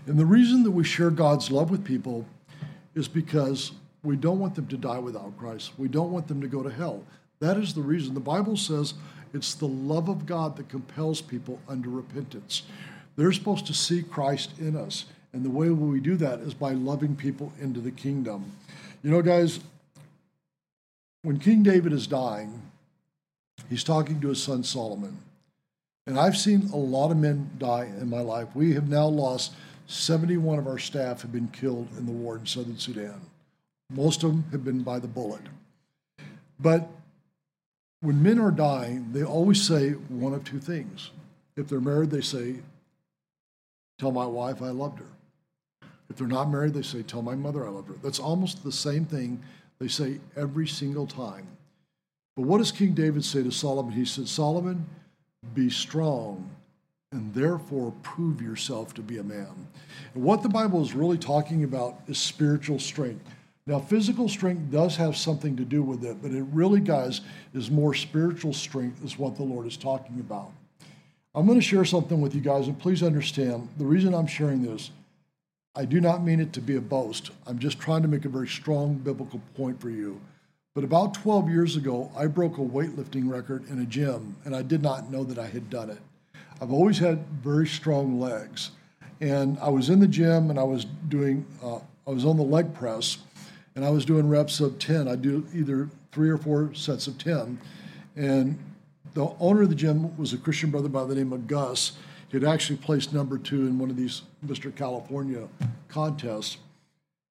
And 0.06 0.18
the 0.18 0.26
reason 0.26 0.62
that 0.64 0.72
we 0.72 0.84
share 0.84 1.08
God's 1.08 1.50
love 1.50 1.70
with 1.70 1.82
people 1.86 2.26
is 2.94 3.08
because 3.08 3.72
we 4.02 4.16
don't 4.16 4.38
want 4.38 4.54
them 4.54 4.66
to 4.66 4.76
die 4.76 4.98
without 4.98 5.38
Christ. 5.38 5.72
We 5.78 5.88
don't 5.88 6.12
want 6.12 6.28
them 6.28 6.42
to 6.42 6.48
go 6.48 6.62
to 6.62 6.70
hell. 6.70 7.02
That 7.40 7.56
is 7.56 7.72
the 7.72 7.80
reason. 7.80 8.12
The 8.12 8.20
Bible 8.20 8.58
says 8.58 8.92
it's 9.32 9.54
the 9.54 9.68
love 9.68 10.10
of 10.10 10.26
God 10.26 10.54
that 10.58 10.68
compels 10.68 11.22
people 11.22 11.58
unto 11.66 11.88
repentance. 11.88 12.64
They're 13.16 13.32
supposed 13.32 13.64
to 13.68 13.72
see 13.72 14.02
Christ 14.02 14.50
in 14.58 14.76
us. 14.76 15.06
And 15.34 15.44
the 15.44 15.50
way 15.50 15.68
we 15.68 15.98
do 15.98 16.16
that 16.16 16.38
is 16.38 16.54
by 16.54 16.72
loving 16.72 17.16
people 17.16 17.52
into 17.60 17.80
the 17.80 17.90
kingdom. 17.90 18.52
You 19.02 19.10
know, 19.10 19.20
guys, 19.20 19.58
when 21.22 21.40
King 21.40 21.64
David 21.64 21.92
is 21.92 22.06
dying, 22.06 22.62
he's 23.68 23.82
talking 23.82 24.20
to 24.20 24.28
his 24.28 24.40
son 24.40 24.62
Solomon. 24.62 25.18
And 26.06 26.20
I've 26.20 26.36
seen 26.36 26.70
a 26.72 26.76
lot 26.76 27.10
of 27.10 27.16
men 27.16 27.50
die 27.58 27.90
in 28.00 28.08
my 28.08 28.20
life. 28.20 28.48
We 28.54 28.74
have 28.74 28.88
now 28.88 29.06
lost 29.06 29.54
71 29.88 30.60
of 30.60 30.68
our 30.68 30.78
staff 30.78 31.22
have 31.22 31.32
been 31.32 31.48
killed 31.48 31.88
in 31.98 32.06
the 32.06 32.12
war 32.12 32.36
in 32.36 32.46
southern 32.46 32.78
Sudan. 32.78 33.20
Most 33.90 34.22
of 34.22 34.30
them 34.30 34.44
have 34.52 34.64
been 34.64 34.82
by 34.82 35.00
the 35.00 35.08
bullet. 35.08 35.42
But 36.60 36.88
when 38.02 38.22
men 38.22 38.38
are 38.38 38.52
dying, 38.52 39.08
they 39.12 39.24
always 39.24 39.60
say 39.60 39.90
one 39.90 40.32
of 40.32 40.44
two 40.44 40.60
things. 40.60 41.10
If 41.56 41.68
they're 41.68 41.80
married, 41.80 42.10
they 42.10 42.20
say, 42.20 42.56
Tell 43.98 44.12
my 44.12 44.26
wife 44.26 44.62
I 44.62 44.70
loved 44.70 45.00
her. 45.00 45.06
If 46.14 46.18
they're 46.18 46.28
not 46.28 46.48
married, 46.48 46.74
they 46.74 46.82
say, 46.82 47.02
Tell 47.02 47.22
my 47.22 47.34
mother 47.34 47.66
I 47.66 47.70
love 47.70 47.88
her. 47.88 47.96
That's 48.00 48.20
almost 48.20 48.62
the 48.62 48.70
same 48.70 49.04
thing 49.04 49.42
they 49.80 49.88
say 49.88 50.20
every 50.36 50.68
single 50.68 51.08
time. 51.08 51.48
But 52.36 52.42
what 52.42 52.58
does 52.58 52.70
King 52.70 52.92
David 52.92 53.24
say 53.24 53.42
to 53.42 53.50
Solomon? 53.50 53.92
He 53.92 54.04
said, 54.04 54.28
Solomon, 54.28 54.86
be 55.54 55.68
strong 55.68 56.48
and 57.10 57.34
therefore 57.34 57.92
prove 58.04 58.40
yourself 58.40 58.94
to 58.94 59.02
be 59.02 59.18
a 59.18 59.24
man. 59.24 59.66
And 60.14 60.22
what 60.22 60.44
the 60.44 60.48
Bible 60.48 60.82
is 60.82 60.94
really 60.94 61.18
talking 61.18 61.64
about 61.64 61.96
is 62.06 62.16
spiritual 62.16 62.78
strength. 62.78 63.28
Now, 63.66 63.80
physical 63.80 64.28
strength 64.28 64.70
does 64.70 64.94
have 64.94 65.16
something 65.16 65.56
to 65.56 65.64
do 65.64 65.82
with 65.82 66.04
it, 66.04 66.22
but 66.22 66.30
it 66.30 66.44
really, 66.52 66.78
guys, 66.78 67.22
is 67.54 67.72
more 67.72 67.92
spiritual 67.92 68.52
strength, 68.52 69.04
is 69.04 69.18
what 69.18 69.34
the 69.34 69.42
Lord 69.42 69.66
is 69.66 69.76
talking 69.76 70.20
about. 70.20 70.52
I'm 71.34 71.44
going 71.44 71.58
to 71.58 71.66
share 71.66 71.84
something 71.84 72.20
with 72.20 72.36
you 72.36 72.40
guys, 72.40 72.68
and 72.68 72.78
please 72.78 73.02
understand 73.02 73.68
the 73.78 73.84
reason 73.84 74.14
I'm 74.14 74.28
sharing 74.28 74.62
this 74.62 74.92
I 75.76 75.84
do 75.84 76.00
not 76.00 76.22
mean 76.22 76.38
it 76.38 76.52
to 76.52 76.60
be 76.60 76.76
a 76.76 76.80
boast. 76.80 77.30
I'm 77.46 77.58
just 77.58 77.80
trying 77.80 78.02
to 78.02 78.08
make 78.08 78.24
a 78.24 78.28
very 78.28 78.46
strong 78.46 78.94
biblical 78.94 79.40
point 79.56 79.80
for 79.80 79.90
you. 79.90 80.20
But 80.72 80.84
about 80.84 81.14
12 81.14 81.48
years 81.48 81.76
ago, 81.76 82.12
I 82.16 82.26
broke 82.26 82.58
a 82.58 82.60
weightlifting 82.60 83.28
record 83.28 83.68
in 83.68 83.80
a 83.80 83.84
gym, 83.84 84.36
and 84.44 84.54
I 84.54 84.62
did 84.62 84.82
not 84.82 85.10
know 85.10 85.24
that 85.24 85.38
I 85.38 85.46
had 85.46 85.70
done 85.70 85.90
it. 85.90 85.98
I've 86.60 86.72
always 86.72 86.98
had 86.98 87.26
very 87.42 87.66
strong 87.66 88.20
legs. 88.20 88.70
And 89.20 89.58
I 89.58 89.68
was 89.68 89.90
in 89.90 90.00
the 90.00 90.08
gym 90.08 90.50
and 90.50 90.58
I 90.58 90.62
was 90.62 90.84
doing, 91.08 91.44
uh, 91.62 91.78
I 92.06 92.10
was 92.10 92.24
on 92.24 92.36
the 92.36 92.44
leg 92.44 92.74
press 92.74 93.18
and 93.74 93.84
I 93.84 93.90
was 93.90 94.04
doing 94.04 94.28
reps 94.28 94.60
of 94.60 94.78
10. 94.78 95.08
I 95.08 95.16
do 95.16 95.46
either 95.54 95.88
three 96.12 96.30
or 96.30 96.38
four 96.38 96.72
sets 96.74 97.06
of 97.06 97.18
10. 97.18 97.60
And 98.16 98.58
the 99.14 99.34
owner 99.40 99.62
of 99.62 99.68
the 99.68 99.74
gym 99.74 100.16
was 100.16 100.32
a 100.32 100.38
Christian 100.38 100.70
brother 100.70 100.88
by 100.88 101.04
the 101.04 101.14
name 101.14 101.32
of 101.32 101.46
Gus 101.46 101.92
had 102.32 102.44
actually 102.44 102.76
placed 102.76 103.12
number 103.12 103.38
two 103.38 103.66
in 103.66 103.78
one 103.78 103.90
of 103.90 103.96
these 103.96 104.22
Mr. 104.46 104.74
California 104.74 105.48
contests. 105.88 106.58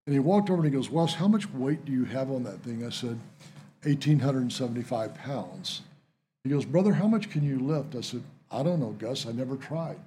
And 0.06 0.14
he 0.14 0.20
walked 0.20 0.50
over 0.50 0.64
and 0.64 0.72
he 0.72 0.76
goes, 0.76 0.90
Wes, 0.90 1.14
how 1.14 1.28
much 1.28 1.50
weight 1.52 1.86
do 1.86 1.92
you 1.92 2.06
have 2.06 2.30
on 2.30 2.44
that 2.44 2.62
thing? 2.62 2.86
I 2.86 2.90
said, 2.90 3.20
1,875 3.84 5.16
pounds. 5.16 5.82
He 6.44 6.50
goes, 6.50 6.66
Brother, 6.66 6.94
how 6.94 7.08
much 7.08 7.30
can 7.30 7.44
you 7.44 7.60
lift? 7.60 7.96
I 7.96 8.02
said, 8.02 8.24
I 8.52 8.64
don't 8.64 8.80
know, 8.80 8.92
Gus. 8.92 9.26
I 9.26 9.32
never 9.32 9.56
tried. 9.56 9.98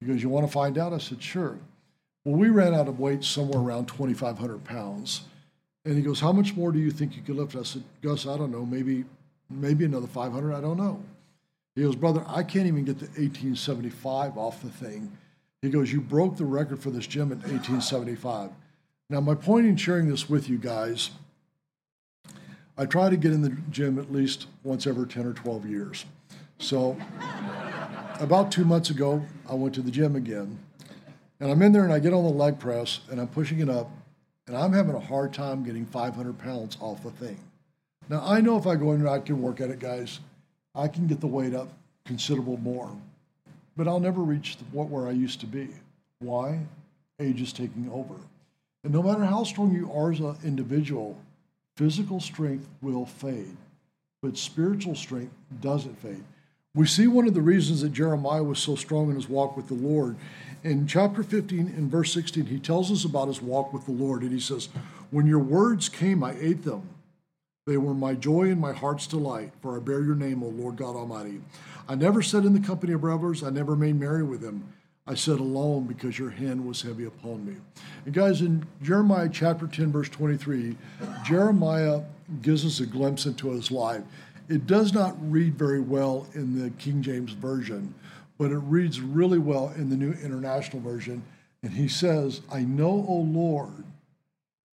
He 0.00 0.06
goes, 0.06 0.22
You 0.22 0.28
want 0.28 0.46
to 0.46 0.52
find 0.52 0.78
out? 0.78 0.92
I 0.92 0.98
said, 0.98 1.22
Sure. 1.22 1.58
Well, 2.24 2.36
we 2.36 2.48
ran 2.48 2.74
out 2.74 2.88
of 2.88 2.98
weight 2.98 3.24
somewhere 3.24 3.60
around 3.60 3.86
2,500 3.86 4.64
pounds. 4.64 5.22
And 5.84 5.96
he 5.96 6.02
goes, 6.02 6.20
How 6.20 6.32
much 6.32 6.54
more 6.54 6.72
do 6.72 6.78
you 6.78 6.90
think 6.90 7.16
you 7.16 7.22
could 7.22 7.36
lift? 7.36 7.56
I 7.56 7.62
said, 7.62 7.84
Gus, 8.02 8.26
I 8.26 8.36
don't 8.36 8.50
know, 8.50 8.66
maybe, 8.66 9.04
maybe 9.48 9.84
another 9.84 10.06
500. 10.06 10.52
I 10.52 10.60
don't 10.60 10.76
know. 10.76 11.02
He 11.78 11.84
goes, 11.84 11.94
Brother, 11.94 12.24
I 12.26 12.42
can't 12.42 12.66
even 12.66 12.84
get 12.84 12.98
the 12.98 13.04
1875 13.04 14.36
off 14.36 14.62
the 14.62 14.68
thing. 14.68 15.16
He 15.62 15.70
goes, 15.70 15.92
You 15.92 16.00
broke 16.00 16.36
the 16.36 16.44
record 16.44 16.82
for 16.82 16.90
this 16.90 17.06
gym 17.06 17.30
at 17.30 17.38
1875. 17.38 18.50
Now, 19.08 19.20
my 19.20 19.36
point 19.36 19.64
in 19.64 19.76
sharing 19.76 20.08
this 20.08 20.28
with 20.28 20.48
you 20.48 20.58
guys, 20.58 21.10
I 22.76 22.84
try 22.84 23.08
to 23.08 23.16
get 23.16 23.32
in 23.32 23.42
the 23.42 23.56
gym 23.70 24.00
at 24.00 24.12
least 24.12 24.48
once 24.64 24.88
every 24.88 25.06
10 25.06 25.24
or 25.24 25.32
12 25.34 25.66
years. 25.66 26.04
So, 26.58 26.96
about 28.18 28.50
two 28.50 28.64
months 28.64 28.90
ago, 28.90 29.24
I 29.48 29.54
went 29.54 29.72
to 29.76 29.80
the 29.80 29.92
gym 29.92 30.16
again. 30.16 30.58
And 31.38 31.48
I'm 31.48 31.62
in 31.62 31.70
there 31.70 31.84
and 31.84 31.92
I 31.92 32.00
get 32.00 32.12
on 32.12 32.24
the 32.24 32.30
leg 32.30 32.58
press 32.58 32.98
and 33.08 33.20
I'm 33.20 33.28
pushing 33.28 33.60
it 33.60 33.68
up 33.68 33.88
and 34.48 34.56
I'm 34.56 34.72
having 34.72 34.96
a 34.96 35.00
hard 35.00 35.32
time 35.32 35.62
getting 35.62 35.86
500 35.86 36.38
pounds 36.38 36.76
off 36.80 37.04
the 37.04 37.12
thing. 37.12 37.38
Now, 38.08 38.26
I 38.26 38.40
know 38.40 38.56
if 38.56 38.66
I 38.66 38.74
go 38.74 38.90
in 38.94 39.04
there, 39.04 39.12
I 39.12 39.20
can 39.20 39.40
work 39.40 39.60
at 39.60 39.70
it, 39.70 39.78
guys. 39.78 40.18
I 40.78 40.86
can 40.86 41.08
get 41.08 41.20
the 41.20 41.26
weight 41.26 41.54
up 41.54 41.68
considerable 42.06 42.56
more, 42.58 42.88
but 43.76 43.88
I'll 43.88 43.98
never 43.98 44.22
reach 44.22 44.56
the, 44.56 44.64
what 44.66 44.88
where 44.88 45.08
I 45.08 45.10
used 45.10 45.40
to 45.40 45.46
be. 45.46 45.68
Why? 46.20 46.60
Age 47.18 47.40
is 47.40 47.52
taking 47.52 47.90
over. 47.92 48.14
And 48.84 48.92
no 48.92 49.02
matter 49.02 49.24
how 49.24 49.42
strong 49.42 49.74
you 49.74 49.92
are 49.92 50.12
as 50.12 50.20
an 50.20 50.36
individual, 50.44 51.18
physical 51.76 52.20
strength 52.20 52.68
will 52.80 53.06
fade, 53.06 53.56
but 54.22 54.38
spiritual 54.38 54.94
strength 54.94 55.34
doesn't 55.60 55.98
fade. 56.00 56.22
We 56.76 56.86
see 56.86 57.08
one 57.08 57.26
of 57.26 57.34
the 57.34 57.40
reasons 57.40 57.80
that 57.80 57.92
Jeremiah 57.92 58.44
was 58.44 58.60
so 58.60 58.76
strong 58.76 59.10
in 59.10 59.16
his 59.16 59.28
walk 59.28 59.56
with 59.56 59.66
the 59.66 59.74
Lord. 59.74 60.14
In 60.62 60.86
chapter 60.86 61.24
15, 61.24 61.58
in 61.58 61.90
verse 61.90 62.12
16, 62.14 62.46
he 62.46 62.60
tells 62.60 62.92
us 62.92 63.04
about 63.04 63.26
his 63.26 63.42
walk 63.42 63.72
with 63.72 63.84
the 63.84 63.92
Lord, 63.92 64.22
and 64.22 64.30
he 64.30 64.38
says, 64.38 64.68
When 65.10 65.26
your 65.26 65.40
words 65.40 65.88
came, 65.88 66.22
I 66.22 66.36
ate 66.38 66.62
them. 66.62 66.88
They 67.68 67.76
were 67.76 67.92
my 67.92 68.14
joy 68.14 68.44
and 68.44 68.58
my 68.58 68.72
heart's 68.72 69.06
delight, 69.06 69.52
for 69.60 69.76
I 69.76 69.80
bear 69.80 70.00
your 70.00 70.14
name, 70.14 70.42
O 70.42 70.46
Lord 70.46 70.76
God 70.76 70.96
Almighty. 70.96 71.42
I 71.86 71.96
never 71.96 72.22
sat 72.22 72.46
in 72.46 72.54
the 72.54 72.66
company 72.66 72.94
of 72.94 73.04
revelers, 73.04 73.42
I 73.42 73.50
never 73.50 73.76
made 73.76 74.00
merry 74.00 74.22
with 74.22 74.40
them. 74.40 74.72
I 75.06 75.14
sat 75.14 75.38
alone 75.38 75.84
because 75.84 76.18
your 76.18 76.30
hand 76.30 76.66
was 76.66 76.80
heavy 76.80 77.04
upon 77.04 77.44
me. 77.44 77.56
And 78.06 78.14
guys, 78.14 78.40
in 78.40 78.66
Jeremiah 78.82 79.28
chapter 79.30 79.66
10, 79.66 79.92
verse 79.92 80.08
23, 80.08 80.78
Jeremiah 81.26 82.00
gives 82.40 82.64
us 82.64 82.80
a 82.80 82.86
glimpse 82.86 83.26
into 83.26 83.50
his 83.50 83.70
life. 83.70 84.02
It 84.48 84.66
does 84.66 84.94
not 84.94 85.14
read 85.30 85.58
very 85.58 85.80
well 85.80 86.26
in 86.32 86.58
the 86.58 86.70
King 86.70 87.02
James 87.02 87.32
Version, 87.32 87.92
but 88.38 88.50
it 88.50 88.60
reads 88.60 89.02
really 89.02 89.38
well 89.38 89.74
in 89.76 89.90
the 89.90 89.96
New 89.96 90.12
International 90.12 90.80
Version. 90.80 91.22
And 91.62 91.74
he 91.74 91.88
says, 91.88 92.40
I 92.50 92.60
know, 92.60 93.04
O 93.06 93.16
Lord, 93.16 93.84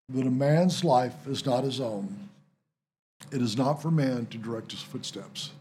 that 0.08 0.26
a 0.26 0.30
man's 0.30 0.82
life 0.82 1.26
is 1.26 1.44
not 1.44 1.64
his 1.64 1.78
own. 1.78 2.25
It 3.32 3.42
is 3.42 3.56
not 3.56 3.82
for 3.82 3.90
man 3.90 4.26
to 4.26 4.38
direct 4.38 4.72
his 4.72 4.82
footsteps. 4.82 5.52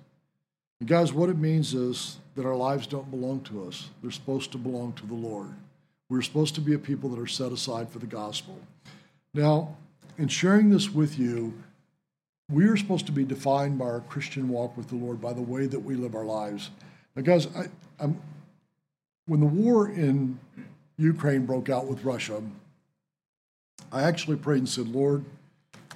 And 0.80 0.90
guys, 0.90 1.14
what 1.14 1.30
it 1.30 1.38
means 1.38 1.74
is 1.74 2.18
that 2.36 2.46
our 2.46 2.56
lives 2.56 2.86
don't 2.86 3.10
belong 3.10 3.42
to 3.42 3.68
us. 3.68 3.90
They're 4.02 4.12
supposed 4.12 4.52
to 4.52 4.58
belong 4.58 4.94
to 4.94 5.06
the 5.06 5.14
Lord. 5.14 5.50
We're 6.10 6.22
supposed 6.22 6.56
to 6.56 6.62
be 6.62 6.74
a 6.74 6.80
people 6.80 7.10
that 7.10 7.20
are 7.20 7.28
set 7.28 7.52
aside 7.52 7.90
for 7.90 8.00
the 8.00 8.06
gospel. 8.06 8.60
Now, 9.34 9.76
in 10.18 10.28
sharing 10.28 10.70
this 10.70 10.90
with 10.90 11.18
you, 11.18 11.54
we 12.50 12.66
are 12.66 12.78
supposed 12.78 13.08
to 13.08 13.12
be 13.12 13.24
defined 13.24 13.80
by 13.80 13.86
our 13.86 14.02
Christian 14.02 14.50
walk 14.50 14.78
with 14.78 14.90
the 14.90 14.96
Lord, 14.96 15.20
by 15.20 15.34
the 15.34 15.42
way 15.42 15.66
that 15.66 15.80
we 15.80 15.96
live 15.96 16.14
our 16.14 16.26
lives. 16.26 16.70
Now, 17.16 17.24
guys, 17.24 17.48
I, 17.56 17.66
I'm, 18.00 18.22
when 19.26 19.40
the 19.40 19.48
war 19.48 19.90
in 19.90 20.38
Ukraine 20.98 21.46
broke 21.46 21.70
out 21.70 21.88
with 21.88 22.04
Russia, 22.04 22.44
I 23.92 24.04
actually 24.04 24.38
prayed 24.38 24.60
and 24.60 24.70
said, 24.70 24.88
Lord, 24.88 25.26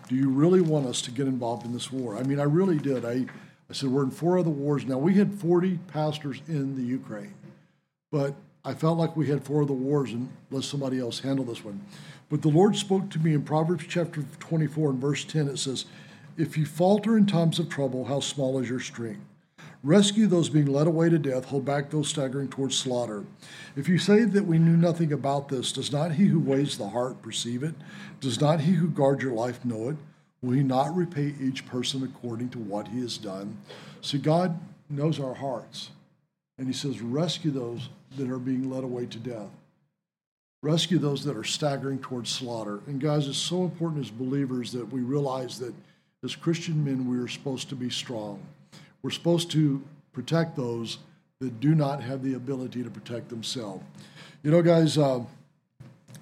do 0.09 0.15
you 0.15 0.29
really 0.29 0.59
want 0.59 0.87
us 0.87 1.01
to 1.03 1.11
get 1.11 1.27
involved 1.27 1.65
in 1.65 1.71
this 1.71 1.91
war? 1.91 2.17
I 2.17 2.23
mean, 2.23 2.39
I 2.39 2.43
really 2.43 2.79
did. 2.79 3.05
I, 3.05 3.25
I 3.69 3.73
said, 3.73 3.89
we're 3.89 4.03
in 4.03 4.11
four 4.11 4.39
other 4.39 4.49
wars 4.49 4.85
now. 4.85 4.97
We 4.97 5.13
had 5.13 5.35
40 5.35 5.77
pastors 5.87 6.41
in 6.47 6.75
the 6.75 6.81
Ukraine, 6.81 7.35
but 8.11 8.33
I 8.65 8.73
felt 8.73 8.97
like 8.97 9.15
we 9.15 9.27
had 9.27 9.43
four 9.43 9.61
other 9.61 9.73
wars 9.73 10.11
and 10.11 10.27
let 10.49 10.63
somebody 10.63 10.99
else 10.99 11.19
handle 11.19 11.45
this 11.45 11.63
one. 11.63 11.85
But 12.27 12.41
the 12.41 12.49
Lord 12.49 12.75
spoke 12.75 13.09
to 13.11 13.19
me 13.19 13.33
in 13.33 13.43
Proverbs 13.43 13.85
chapter 13.87 14.23
24 14.39 14.89
and 14.89 14.99
verse 14.99 15.23
10. 15.23 15.47
It 15.47 15.59
says, 15.59 15.85
If 16.37 16.57
you 16.57 16.65
falter 16.65 17.15
in 17.15 17.27
times 17.27 17.59
of 17.59 17.69
trouble, 17.69 18.05
how 18.05 18.19
small 18.19 18.59
is 18.59 18.67
your 18.67 18.79
strength? 18.79 19.21
Rescue 19.81 20.27
those 20.27 20.49
being 20.49 20.65
led 20.65 20.87
away 20.87 21.09
to 21.09 21.17
death, 21.17 21.45
hold 21.45 21.63
back 21.63 21.89
those 21.89 22.09
staggering 22.09 22.49
towards 22.49 22.77
slaughter. 22.77 23.23
If 23.77 23.87
you 23.87 23.97
say 23.97 24.25
that 24.25 24.45
we 24.45 24.59
knew 24.59 24.75
nothing 24.75 25.13
about 25.13 25.47
this, 25.47 25.71
does 25.71 25.91
not 25.91 26.13
he 26.13 26.25
who 26.25 26.39
weighs 26.39 26.77
the 26.77 26.89
heart 26.89 27.21
perceive 27.21 27.63
it? 27.63 27.75
Does 28.19 28.41
not 28.41 28.59
he 28.59 28.73
who 28.73 28.89
guards 28.89 29.23
your 29.23 29.31
life 29.31 29.63
know 29.63 29.89
it? 29.89 29.95
Will 30.41 30.51
he 30.51 30.63
not 30.63 30.95
repay 30.95 31.33
each 31.39 31.65
person 31.65 32.03
according 32.03 32.49
to 32.49 32.59
what 32.59 32.89
he 32.89 32.99
has 33.01 33.17
done? 33.17 33.57
See, 34.01 34.17
God 34.17 34.59
knows 34.89 35.17
our 35.19 35.33
hearts. 35.33 35.91
And 36.57 36.67
he 36.67 36.73
says, 36.73 37.01
rescue 37.01 37.51
those 37.51 37.87
that 38.17 38.29
are 38.29 38.37
being 38.37 38.69
led 38.69 38.83
away 38.83 39.05
to 39.05 39.17
death. 39.17 39.49
Rescue 40.61 40.97
those 40.97 41.23
that 41.23 41.37
are 41.37 41.45
staggering 41.45 41.99
towards 41.99 42.29
slaughter. 42.29 42.81
And 42.85 42.99
guys, 42.99 43.29
it's 43.29 43.37
so 43.37 43.63
important 43.63 44.05
as 44.05 44.11
believers 44.11 44.73
that 44.73 44.91
we 44.91 44.99
realize 44.99 45.57
that 45.59 45.73
as 46.21 46.35
Christian 46.35 46.83
men, 46.83 47.09
we 47.09 47.17
are 47.17 47.29
supposed 47.29 47.69
to 47.69 47.75
be 47.75 47.89
strong. 47.89 48.41
We're 49.01 49.11
supposed 49.11 49.51
to 49.51 49.81
protect 50.11 50.55
those 50.55 50.97
that 51.39 51.59
do 51.59 51.73
not 51.73 52.03
have 52.03 52.23
the 52.23 52.33
ability 52.33 52.83
to 52.83 52.89
protect 52.89 53.29
themselves. 53.29 53.83
You 54.43 54.51
know, 54.51 54.61
guys, 54.61 54.97
uh, 54.97 55.21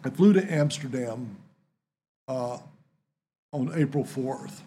I 0.04 0.10
flew 0.10 0.34
to 0.34 0.54
Amsterdam 0.54 1.36
uh, 2.28 2.60
on 3.52 3.72
April 3.76 4.04
4th. 4.04 4.62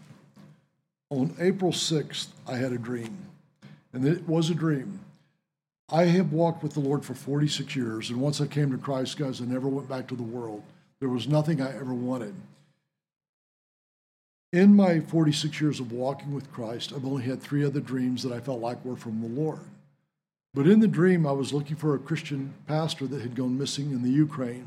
On 1.11 1.35
April 1.41 1.73
6th, 1.73 2.29
I 2.47 2.57
had 2.57 2.73
a 2.73 2.79
dream, 2.79 3.17
and 3.93 4.07
it 4.07 4.29
was 4.29 4.51
a 4.51 4.55
dream. 4.55 5.01
I 5.93 6.05
have 6.05 6.33
walked 6.33 6.63
with 6.63 6.75
the 6.75 6.81
Lord 6.81 7.05
for 7.05 7.15
46 7.15 7.75
years, 7.75 8.11
and 8.11 8.21
once 8.21 8.41
I 8.41 8.47
came 8.47 8.71
to 8.71 8.79
Christ, 8.79 9.19
guys, 9.19 9.41
I 9.41 9.45
never 9.45 9.69
went 9.69 9.89
back 9.89 10.07
to 10.09 10.15
the 10.15 10.23
world. 10.23 10.63
There 11.01 11.09
was 11.09 11.27
nothing 11.27 11.61
I 11.61 11.75
ever 11.75 11.95
wanted 11.95 12.35
in 14.53 14.75
my 14.75 15.01
46 15.01 15.61
years 15.61 15.81
of 15.81 15.93
walking 15.93 16.35
with 16.35 16.53
Christ, 16.53 16.93
I've 16.93 17.05
only 17.05 17.23
had 17.23 17.41
three 17.41 17.65
other 17.65 17.81
dreams 17.81 18.23
that 18.23 18.33
I 18.33 18.41
felt 18.41 18.61
like 18.61 18.85
were 18.85 18.97
from 18.97 19.21
the 19.21 19.41
Lord. 19.41 19.61
But 20.53 20.67
in 20.67 20.81
the 20.81 20.89
dream, 20.89 21.27
I 21.27 21.33
was 21.33 21.53
looking 21.53 21.77
for 21.77 21.95
a 21.95 21.99
Christian 21.99 22.55
pastor 22.67 23.07
that 23.07 23.21
had 23.23 23.37
gone 23.37 23.57
missing 23.57 23.93
in 23.93 24.03
the 24.03 24.11
Ukraine. 24.11 24.67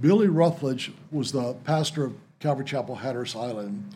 Billy 0.00 0.26
Rutledge 0.26 0.90
was 1.12 1.30
the 1.30 1.54
pastor 1.64 2.04
of 2.04 2.14
Calvary 2.40 2.64
Chapel, 2.64 2.96
Hatteras 2.96 3.36
Island. 3.36 3.94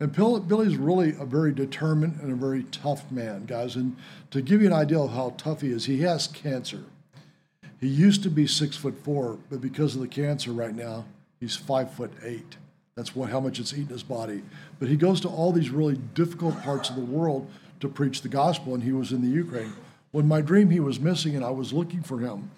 And 0.00 0.12
Billy's 0.12 0.76
really 0.76 1.10
a 1.10 1.26
very 1.26 1.52
determined 1.52 2.20
and 2.20 2.32
a 2.32 2.36
very 2.36 2.64
tough 2.64 3.10
man, 3.10 3.44
guys. 3.44 3.76
And 3.76 3.96
to 4.30 4.40
give 4.40 4.62
you 4.62 4.66
an 4.66 4.72
idea 4.72 5.00
of 5.00 5.10
how 5.10 5.34
tough 5.36 5.60
he 5.60 5.68
is, 5.68 5.84
he 5.84 6.00
has 6.00 6.26
cancer. 6.26 6.84
He 7.78 7.88
used 7.88 8.22
to 8.22 8.30
be 8.30 8.46
six 8.46 8.76
foot 8.76 8.98
four, 9.04 9.38
but 9.50 9.60
because 9.60 9.94
of 9.94 10.00
the 10.00 10.08
cancer 10.08 10.52
right 10.52 10.74
now, 10.74 11.04
he's 11.40 11.56
five 11.56 11.92
foot 11.92 12.12
eight. 12.22 12.56
That's 12.96 13.14
what, 13.14 13.28
how 13.28 13.40
much 13.40 13.60
it's 13.60 13.74
eaten 13.74 13.88
his 13.88 14.02
body. 14.02 14.42
But 14.78 14.88
he 14.88 14.96
goes 14.96 15.20
to 15.20 15.28
all 15.28 15.52
these 15.52 15.70
really 15.70 15.96
difficult 16.14 16.60
parts 16.62 16.88
of 16.88 16.96
the 16.96 17.02
world 17.02 17.50
to 17.80 17.88
preach 17.88 18.22
the 18.22 18.28
gospel, 18.28 18.74
and 18.74 18.82
he 18.82 18.92
was 18.92 19.12
in 19.12 19.20
the 19.20 19.28
Ukraine. 19.28 19.74
When 20.12 20.26
my 20.26 20.40
dream, 20.40 20.70
he 20.70 20.80
was 20.80 20.98
missing, 20.98 21.36
and 21.36 21.44
I 21.44 21.50
was 21.50 21.74
looking 21.74 22.02
for 22.02 22.18
him. 22.20 22.50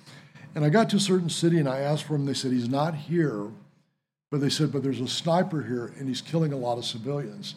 And 0.54 0.64
I 0.64 0.68
got 0.68 0.90
to 0.90 0.96
a 0.96 1.00
certain 1.00 1.28
city, 1.28 1.58
and 1.58 1.68
I 1.68 1.80
asked 1.80 2.04
for 2.04 2.14
him. 2.14 2.24
They 2.24 2.34
said, 2.34 2.52
He's 2.52 2.68
not 2.68 2.94
here. 2.94 3.48
But 4.30 4.40
they 4.40 4.48
said, 4.48 4.72
But 4.72 4.84
there's 4.84 5.00
a 5.00 5.08
sniper 5.08 5.62
here, 5.62 5.92
and 5.98 6.06
he's 6.06 6.20
killing 6.20 6.52
a 6.52 6.56
lot 6.56 6.78
of 6.78 6.84
civilians. 6.84 7.56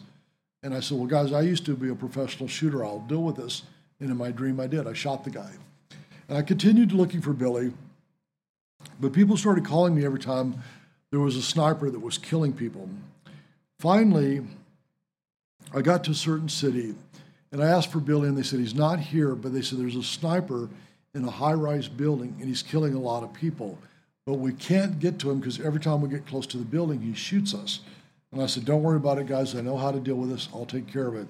And 0.64 0.74
I 0.74 0.80
said, 0.80 0.98
Well, 0.98 1.06
guys, 1.06 1.32
I 1.32 1.42
used 1.42 1.64
to 1.66 1.76
be 1.76 1.88
a 1.88 1.94
professional 1.94 2.48
shooter. 2.48 2.84
I'll 2.84 3.00
deal 3.00 3.22
with 3.22 3.36
this. 3.36 3.62
And 4.00 4.10
in 4.10 4.16
my 4.16 4.32
dream, 4.32 4.58
I 4.58 4.66
did. 4.66 4.88
I 4.88 4.92
shot 4.92 5.22
the 5.22 5.30
guy. 5.30 5.52
And 6.28 6.36
I 6.36 6.42
continued 6.42 6.92
looking 6.92 7.20
for 7.20 7.32
Billy. 7.32 7.72
But 9.00 9.12
people 9.12 9.36
started 9.36 9.64
calling 9.64 9.94
me 9.94 10.04
every 10.04 10.18
time 10.18 10.60
there 11.12 11.20
was 11.20 11.36
a 11.36 11.42
sniper 11.42 11.90
that 11.90 12.00
was 12.00 12.18
killing 12.18 12.52
people. 12.52 12.88
Finally, 13.78 14.42
I 15.72 15.82
got 15.82 16.02
to 16.04 16.10
a 16.10 16.14
certain 16.14 16.48
city 16.48 16.96
and 17.52 17.62
I 17.62 17.68
asked 17.68 17.92
for 17.92 18.00
Billy, 18.00 18.28
and 18.28 18.36
they 18.36 18.42
said 18.42 18.60
he's 18.60 18.74
not 18.74 18.98
here, 18.98 19.34
but 19.34 19.52
they 19.52 19.60
said 19.60 19.78
there's 19.78 19.94
a 19.94 20.02
sniper 20.02 20.70
in 21.14 21.22
a 21.24 21.30
high 21.30 21.52
rise 21.52 21.86
building 21.86 22.34
and 22.40 22.48
he's 22.48 22.62
killing 22.62 22.94
a 22.94 22.98
lot 22.98 23.22
of 23.22 23.34
people. 23.34 23.78
But 24.24 24.34
we 24.34 24.54
can't 24.54 24.98
get 24.98 25.18
to 25.18 25.30
him 25.30 25.38
because 25.38 25.60
every 25.60 25.80
time 25.80 26.00
we 26.00 26.08
get 26.08 26.26
close 26.26 26.46
to 26.46 26.56
the 26.56 26.64
building, 26.64 27.02
he 27.02 27.12
shoots 27.12 27.54
us. 27.54 27.80
And 28.32 28.40
I 28.40 28.46
said, 28.46 28.64
Don't 28.64 28.82
worry 28.82 28.96
about 28.96 29.18
it, 29.18 29.26
guys. 29.26 29.54
I 29.54 29.60
know 29.60 29.76
how 29.76 29.92
to 29.92 30.00
deal 30.00 30.14
with 30.14 30.30
this. 30.30 30.48
I'll 30.54 30.64
take 30.64 30.90
care 30.90 31.08
of 31.08 31.14
it. 31.14 31.26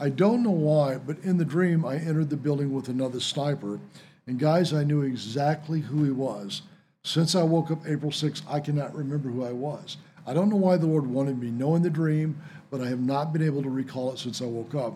I 0.00 0.08
don't 0.08 0.42
know 0.42 0.50
why, 0.50 0.96
but 0.96 1.18
in 1.18 1.36
the 1.36 1.44
dream, 1.44 1.84
I 1.84 1.96
entered 1.96 2.30
the 2.30 2.36
building 2.36 2.72
with 2.72 2.88
another 2.88 3.20
sniper. 3.20 3.78
And 4.26 4.38
guys, 4.38 4.72
I 4.72 4.84
knew 4.84 5.02
exactly 5.02 5.80
who 5.80 6.04
he 6.04 6.10
was. 6.12 6.62
Since 7.08 7.34
I 7.34 7.42
woke 7.42 7.70
up 7.70 7.86
April 7.86 8.10
6th, 8.10 8.42
I 8.46 8.60
cannot 8.60 8.94
remember 8.94 9.30
who 9.30 9.42
I 9.42 9.50
was. 9.50 9.96
I 10.26 10.34
don't 10.34 10.50
know 10.50 10.56
why 10.56 10.76
the 10.76 10.84
Lord 10.84 11.06
wanted 11.06 11.40
me 11.40 11.50
knowing 11.50 11.80
the 11.80 11.88
dream, 11.88 12.38
but 12.70 12.82
I 12.82 12.88
have 12.88 13.00
not 13.00 13.32
been 13.32 13.40
able 13.40 13.62
to 13.62 13.70
recall 13.70 14.12
it 14.12 14.18
since 14.18 14.42
I 14.42 14.44
woke 14.44 14.74
up. 14.74 14.92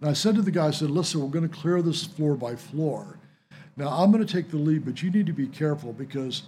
And 0.00 0.10
I 0.10 0.14
said 0.14 0.34
to 0.34 0.42
the 0.42 0.50
guy, 0.50 0.66
I 0.66 0.70
said, 0.72 0.90
listen, 0.90 1.20
we're 1.20 1.28
going 1.28 1.48
to 1.48 1.56
clear 1.56 1.80
this 1.80 2.02
floor 2.02 2.34
by 2.34 2.56
floor. 2.56 3.20
Now 3.76 3.86
I'm 3.86 4.10
going 4.10 4.26
to 4.26 4.32
take 4.32 4.50
the 4.50 4.56
lead, 4.56 4.84
but 4.84 5.00
you 5.00 5.12
need 5.12 5.26
to 5.26 5.32
be 5.32 5.46
careful 5.46 5.92
because 5.92 6.42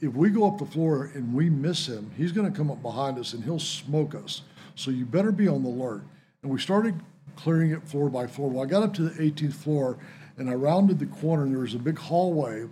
if 0.00 0.12
we 0.14 0.30
go 0.30 0.48
up 0.48 0.58
the 0.58 0.66
floor 0.66 1.12
and 1.14 1.32
we 1.32 1.48
miss 1.48 1.86
him, 1.86 2.10
he's 2.16 2.32
going 2.32 2.50
to 2.50 2.58
come 2.58 2.72
up 2.72 2.82
behind 2.82 3.20
us 3.20 3.34
and 3.34 3.44
he'll 3.44 3.60
smoke 3.60 4.16
us. 4.16 4.42
So 4.74 4.90
you 4.90 5.06
better 5.06 5.30
be 5.30 5.46
on 5.46 5.62
the 5.62 5.68
alert. 5.68 6.02
And 6.42 6.50
we 6.50 6.58
started 6.58 7.00
clearing 7.36 7.70
it 7.70 7.86
floor 7.86 8.10
by 8.10 8.26
floor. 8.26 8.50
Well, 8.50 8.64
I 8.64 8.66
got 8.66 8.82
up 8.82 8.94
to 8.94 9.08
the 9.08 9.30
18th 9.30 9.54
floor 9.54 9.96
and 10.38 10.50
I 10.50 10.54
rounded 10.54 10.98
the 10.98 11.06
corner 11.06 11.44
and 11.44 11.52
there 11.52 11.60
was 11.60 11.74
a 11.74 11.78
big 11.78 12.00
hallway 12.00 12.64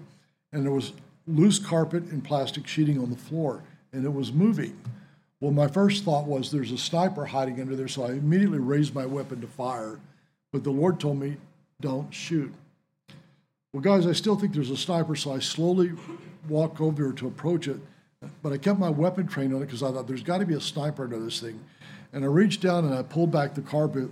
and 0.52 0.64
there 0.64 0.72
was 0.72 0.92
loose 1.26 1.58
carpet 1.58 2.04
and 2.04 2.24
plastic 2.24 2.66
sheeting 2.66 2.98
on 2.98 3.10
the 3.10 3.16
floor, 3.16 3.62
and 3.92 4.04
it 4.04 4.12
was 4.12 4.32
moving. 4.32 4.78
Well, 5.40 5.52
my 5.52 5.68
first 5.68 6.04
thought 6.04 6.26
was 6.26 6.50
there's 6.50 6.72
a 6.72 6.78
sniper 6.78 7.26
hiding 7.26 7.60
under 7.60 7.74
there, 7.74 7.88
so 7.88 8.04
I 8.04 8.12
immediately 8.12 8.58
raised 8.58 8.94
my 8.94 9.06
weapon 9.06 9.40
to 9.40 9.46
fire. 9.46 9.98
But 10.52 10.64
the 10.64 10.70
Lord 10.70 11.00
told 11.00 11.18
me, 11.18 11.36
don't 11.80 12.12
shoot. 12.14 12.52
Well, 13.72 13.80
guys, 13.82 14.06
I 14.06 14.12
still 14.12 14.36
think 14.36 14.52
there's 14.52 14.70
a 14.70 14.76
sniper, 14.76 15.16
so 15.16 15.32
I 15.32 15.38
slowly 15.38 15.92
walk 16.48 16.80
over 16.80 17.12
to 17.12 17.26
approach 17.26 17.66
it. 17.68 17.80
But 18.42 18.52
I 18.52 18.58
kept 18.58 18.78
my 18.78 18.90
weapon 18.90 19.26
trained 19.26 19.52
on 19.54 19.62
it 19.62 19.66
because 19.66 19.82
I 19.82 19.90
thought 19.90 20.06
there's 20.06 20.22
got 20.22 20.38
to 20.38 20.46
be 20.46 20.54
a 20.54 20.60
sniper 20.60 21.04
under 21.04 21.18
this 21.18 21.40
thing. 21.40 21.58
And 22.12 22.24
I 22.24 22.28
reached 22.28 22.60
down 22.60 22.84
and 22.84 22.94
I 22.94 23.02
pulled 23.02 23.32
back 23.32 23.54
the 23.54 23.62
carpet, 23.62 24.10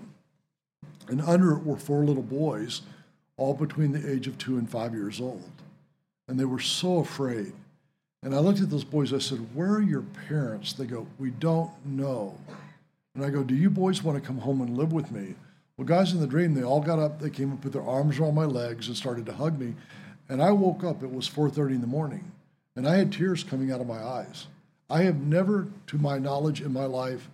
and 1.09 1.21
under 1.21 1.53
it 1.53 1.65
were 1.65 1.77
four 1.77 2.05
little 2.05 2.23
boys, 2.23 2.83
all 3.37 3.55
between 3.55 3.93
the 3.93 4.11
age 4.11 4.27
of 4.27 4.39
two 4.39 4.59
and 4.59 4.69
five 4.69 4.95
years 4.95 5.21
old. 5.21 5.45
And 6.31 6.39
they 6.39 6.45
were 6.45 6.61
so 6.61 6.99
afraid. 6.99 7.53
And 8.23 8.37
I 8.37 8.39
looked 8.39 8.61
at 8.61 8.71
those 8.71 8.85
boys, 8.85 9.13
I 9.13 9.19
said, 9.19 9.39
Where 9.53 9.73
are 9.73 9.83
your 9.83 10.05
parents? 10.29 10.73
They 10.73 10.87
go, 10.87 11.09
We 11.19 11.31
don't 11.31 11.73
know. 11.85 12.39
And 13.17 13.25
I 13.25 13.31
go, 13.31 13.43
Do 13.43 13.57
you 13.57 13.69
boys 13.69 14.05
want 14.05 14.17
to 14.17 14.25
come 14.25 14.39
home 14.39 14.61
and 14.61 14.79
live 14.79 14.93
with 14.93 15.11
me? 15.11 15.35
Well, 15.77 15.89
guys, 15.89 16.13
in 16.13 16.21
the 16.21 16.29
dream, 16.29 16.55
they 16.55 16.63
all 16.63 16.81
got 16.81 17.01
up, 17.01 17.19
they 17.19 17.31
came 17.31 17.51
and 17.51 17.61
put 17.61 17.73
their 17.73 17.83
arms 17.83 18.21
around 18.21 18.37
my 18.37 18.45
legs 18.45 18.87
and 18.87 18.97
started 18.97 19.27
to 19.27 19.33
hug 19.33 19.59
me. 19.59 19.75
And 20.29 20.41
I 20.41 20.53
woke 20.53 20.85
up, 20.85 21.03
it 21.03 21.13
was 21.13 21.29
4:30 21.29 21.75
in 21.75 21.81
the 21.81 21.89
morning, 21.89 22.31
and 22.77 22.87
I 22.87 22.99
had 22.99 23.13
tears 23.13 23.43
coming 23.43 23.73
out 23.73 23.81
of 23.81 23.89
my 23.89 24.01
eyes. 24.01 24.47
I 24.89 25.03
have 25.03 25.21
never, 25.21 25.67
to 25.89 25.99
my 25.99 26.19
knowledge 26.19 26.61
in 26.63 26.73
my 26.73 26.85
life, 26.85 27.29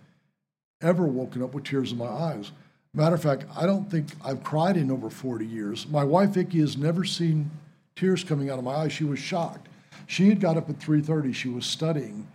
ever 0.81 1.05
woken 1.05 1.43
up 1.43 1.53
with 1.53 1.65
tears 1.65 1.91
in 1.91 1.99
my 1.99 2.07
eyes. 2.07 2.51
Matter 2.95 3.13
of 3.13 3.21
fact, 3.21 3.45
I 3.55 3.67
don't 3.67 3.91
think 3.91 4.07
I've 4.25 4.43
cried 4.43 4.75
in 4.75 4.89
over 4.89 5.11
40 5.11 5.45
years. 5.45 5.87
My 5.87 6.03
wife 6.03 6.31
Vicky 6.31 6.61
has 6.61 6.77
never 6.77 7.03
seen 7.03 7.51
tears 7.97 8.23
coming 8.23 8.49
out 8.49 8.57
of 8.57 8.63
my 8.63 8.75
eyes. 8.75 8.93
She 8.93 9.03
was 9.03 9.19
shocked. 9.19 9.67
She 10.05 10.29
had 10.29 10.39
got 10.39 10.55
up 10.55 10.69
at 10.69 10.79
3:30. 10.79 11.33
She 11.33 11.49
was 11.49 11.65
studying, 11.65 12.27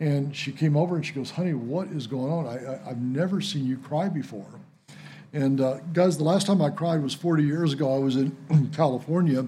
and 0.00 0.34
she 0.34 0.50
came 0.50 0.76
over 0.76 0.96
and 0.96 1.06
she 1.06 1.12
goes, 1.12 1.30
"Honey, 1.30 1.54
what 1.54 1.88
is 1.88 2.06
going 2.06 2.32
on? 2.32 2.46
I, 2.46 2.88
have 2.88 3.00
never 3.00 3.40
seen 3.40 3.66
you 3.66 3.76
cry 3.76 4.08
before." 4.08 4.48
And 5.32 5.60
uh, 5.60 5.78
guys, 5.92 6.18
the 6.18 6.24
last 6.24 6.46
time 6.48 6.60
I 6.60 6.70
cried 6.70 7.02
was 7.02 7.14
40 7.14 7.44
years 7.44 7.72
ago. 7.72 7.94
I 7.94 7.98
was 7.98 8.16
in 8.16 8.36
California, 8.74 9.46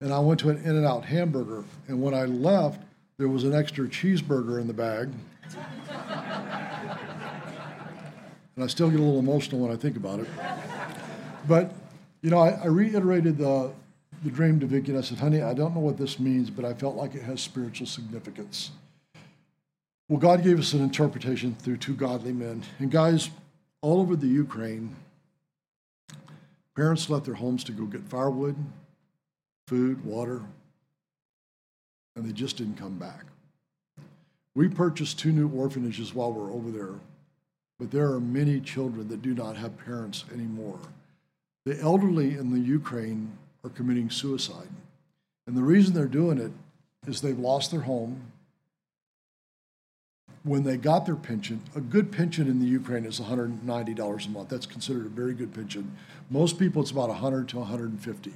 and 0.00 0.12
I 0.12 0.20
went 0.20 0.38
to 0.40 0.50
an 0.50 0.58
In-N-Out 0.58 1.04
hamburger. 1.04 1.64
And 1.88 2.00
when 2.00 2.14
I 2.14 2.26
left, 2.26 2.82
there 3.16 3.28
was 3.28 3.42
an 3.42 3.52
extra 3.52 3.88
cheeseburger 3.88 4.60
in 4.60 4.68
the 4.68 4.72
bag. 4.72 5.10
and 8.54 8.64
I 8.64 8.66
still 8.68 8.88
get 8.88 9.00
a 9.00 9.02
little 9.02 9.18
emotional 9.18 9.60
when 9.60 9.72
I 9.72 9.76
think 9.76 9.96
about 9.96 10.20
it. 10.20 10.28
But 11.48 11.74
you 12.22 12.30
know, 12.30 12.38
I, 12.38 12.50
I 12.50 12.66
reiterated 12.66 13.38
the 13.38 13.72
the 14.22 14.30
dream 14.30 14.60
to 14.60 14.66
Vicky, 14.66 14.90
and 14.90 14.98
I 14.98 15.02
said, 15.02 15.18
honey, 15.18 15.42
I 15.42 15.54
don't 15.54 15.74
know 15.74 15.80
what 15.80 15.96
this 15.96 16.18
means, 16.18 16.50
but 16.50 16.64
I 16.64 16.74
felt 16.74 16.96
like 16.96 17.14
it 17.14 17.22
has 17.22 17.40
spiritual 17.40 17.86
significance. 17.86 18.70
Well, 20.08 20.18
God 20.18 20.42
gave 20.42 20.58
us 20.58 20.72
an 20.72 20.82
interpretation 20.82 21.54
through 21.54 21.78
two 21.78 21.94
godly 21.94 22.32
men. 22.32 22.64
And 22.78 22.90
guys, 22.90 23.30
all 23.80 24.00
over 24.00 24.16
the 24.16 24.26
Ukraine, 24.26 24.94
parents 26.76 27.08
left 27.08 27.26
their 27.26 27.34
homes 27.34 27.64
to 27.64 27.72
go 27.72 27.84
get 27.84 28.02
firewood, 28.02 28.56
food, 29.68 30.04
water, 30.04 30.42
and 32.16 32.26
they 32.26 32.32
just 32.32 32.56
didn't 32.56 32.76
come 32.76 32.98
back. 32.98 33.24
We 34.54 34.68
purchased 34.68 35.18
two 35.18 35.32
new 35.32 35.48
orphanages 35.48 36.14
while 36.14 36.32
we 36.32 36.40
we're 36.40 36.52
over 36.52 36.70
there, 36.70 36.98
but 37.78 37.90
there 37.90 38.12
are 38.12 38.20
many 38.20 38.60
children 38.60 39.08
that 39.08 39.22
do 39.22 39.32
not 39.32 39.56
have 39.56 39.78
parents 39.78 40.24
anymore. 40.34 40.80
The 41.64 41.80
elderly 41.80 42.34
in 42.34 42.50
the 42.50 42.58
Ukraine 42.58 43.38
are 43.64 43.70
committing 43.70 44.10
suicide. 44.10 44.68
And 45.46 45.56
the 45.56 45.62
reason 45.62 45.94
they're 45.94 46.06
doing 46.06 46.38
it 46.38 46.52
is 47.06 47.20
they've 47.20 47.38
lost 47.38 47.70
their 47.70 47.80
home. 47.80 48.20
When 50.42 50.62
they 50.62 50.76
got 50.76 51.04
their 51.04 51.16
pension, 51.16 51.60
a 51.76 51.80
good 51.80 52.10
pension 52.10 52.48
in 52.48 52.60
the 52.60 52.66
Ukraine 52.66 53.04
is 53.04 53.20
$190 53.20 54.26
a 54.26 54.30
month. 54.30 54.48
That's 54.48 54.66
considered 54.66 55.06
a 55.06 55.10
very 55.10 55.34
good 55.34 55.52
pension. 55.52 55.96
Most 56.30 56.58
people, 56.58 56.80
it's 56.80 56.90
about 56.90 57.08
100 57.08 57.48
to 57.50 57.58
150. 57.58 58.32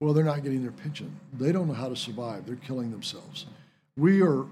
Well, 0.00 0.12
they're 0.12 0.24
not 0.24 0.42
getting 0.42 0.62
their 0.62 0.72
pension. 0.72 1.14
They 1.32 1.52
don't 1.52 1.68
know 1.68 1.74
how 1.74 1.88
to 1.88 1.96
survive. 1.96 2.46
They're 2.46 2.56
killing 2.56 2.90
themselves. 2.90 3.46
We 3.96 4.20
are, 4.22 4.46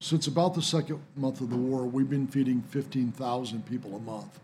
since 0.00 0.26
about 0.26 0.54
the 0.54 0.62
second 0.62 1.00
month 1.16 1.40
of 1.40 1.50
the 1.50 1.56
war, 1.56 1.84
we've 1.84 2.10
been 2.10 2.26
feeding 2.26 2.62
15,000 2.62 3.64
people 3.66 3.94
a 3.94 4.00
month. 4.00 4.40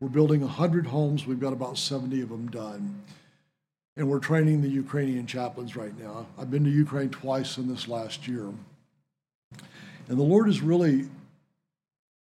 We're 0.00 0.08
building 0.08 0.40
100 0.40 0.86
homes. 0.86 1.26
We've 1.26 1.40
got 1.40 1.52
about 1.52 1.76
70 1.76 2.22
of 2.22 2.30
them 2.30 2.48
done 2.48 3.02
and 3.96 4.08
we're 4.08 4.18
training 4.18 4.60
the 4.60 4.68
Ukrainian 4.68 5.26
chaplains 5.26 5.76
right 5.76 5.96
now. 5.98 6.26
I've 6.38 6.50
been 6.50 6.64
to 6.64 6.70
Ukraine 6.70 7.10
twice 7.10 7.58
in 7.58 7.68
this 7.68 7.86
last 7.86 8.26
year. 8.26 8.46
And 10.08 10.18
the 10.18 10.22
Lord 10.22 10.46
has 10.46 10.60
really 10.60 11.08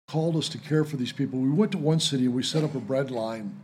called 0.07 0.37
us 0.37 0.49
to 0.51 0.59
care 0.59 0.85
for 0.85 0.97
these 0.97 1.13
people. 1.13 1.39
We 1.39 1.51
went 1.51 1.73
to 1.73 1.79
one 1.79 1.99
city 1.99 2.27
and 2.27 2.35
we 2.35 2.43
set 2.43 2.63
up 2.63 2.75
a 2.75 2.81
bread 2.81 3.11
line 3.11 3.59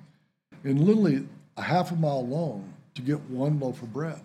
in 0.65 0.85
literally 0.85 1.27
a 1.57 1.63
half 1.63 1.93
a 1.93 1.97
mile 1.97 2.27
long 2.27 2.73
to 2.95 3.03
get 3.03 3.21
one 3.31 3.61
loaf 3.61 3.83
of 3.83 3.93
bread. 3.93 4.21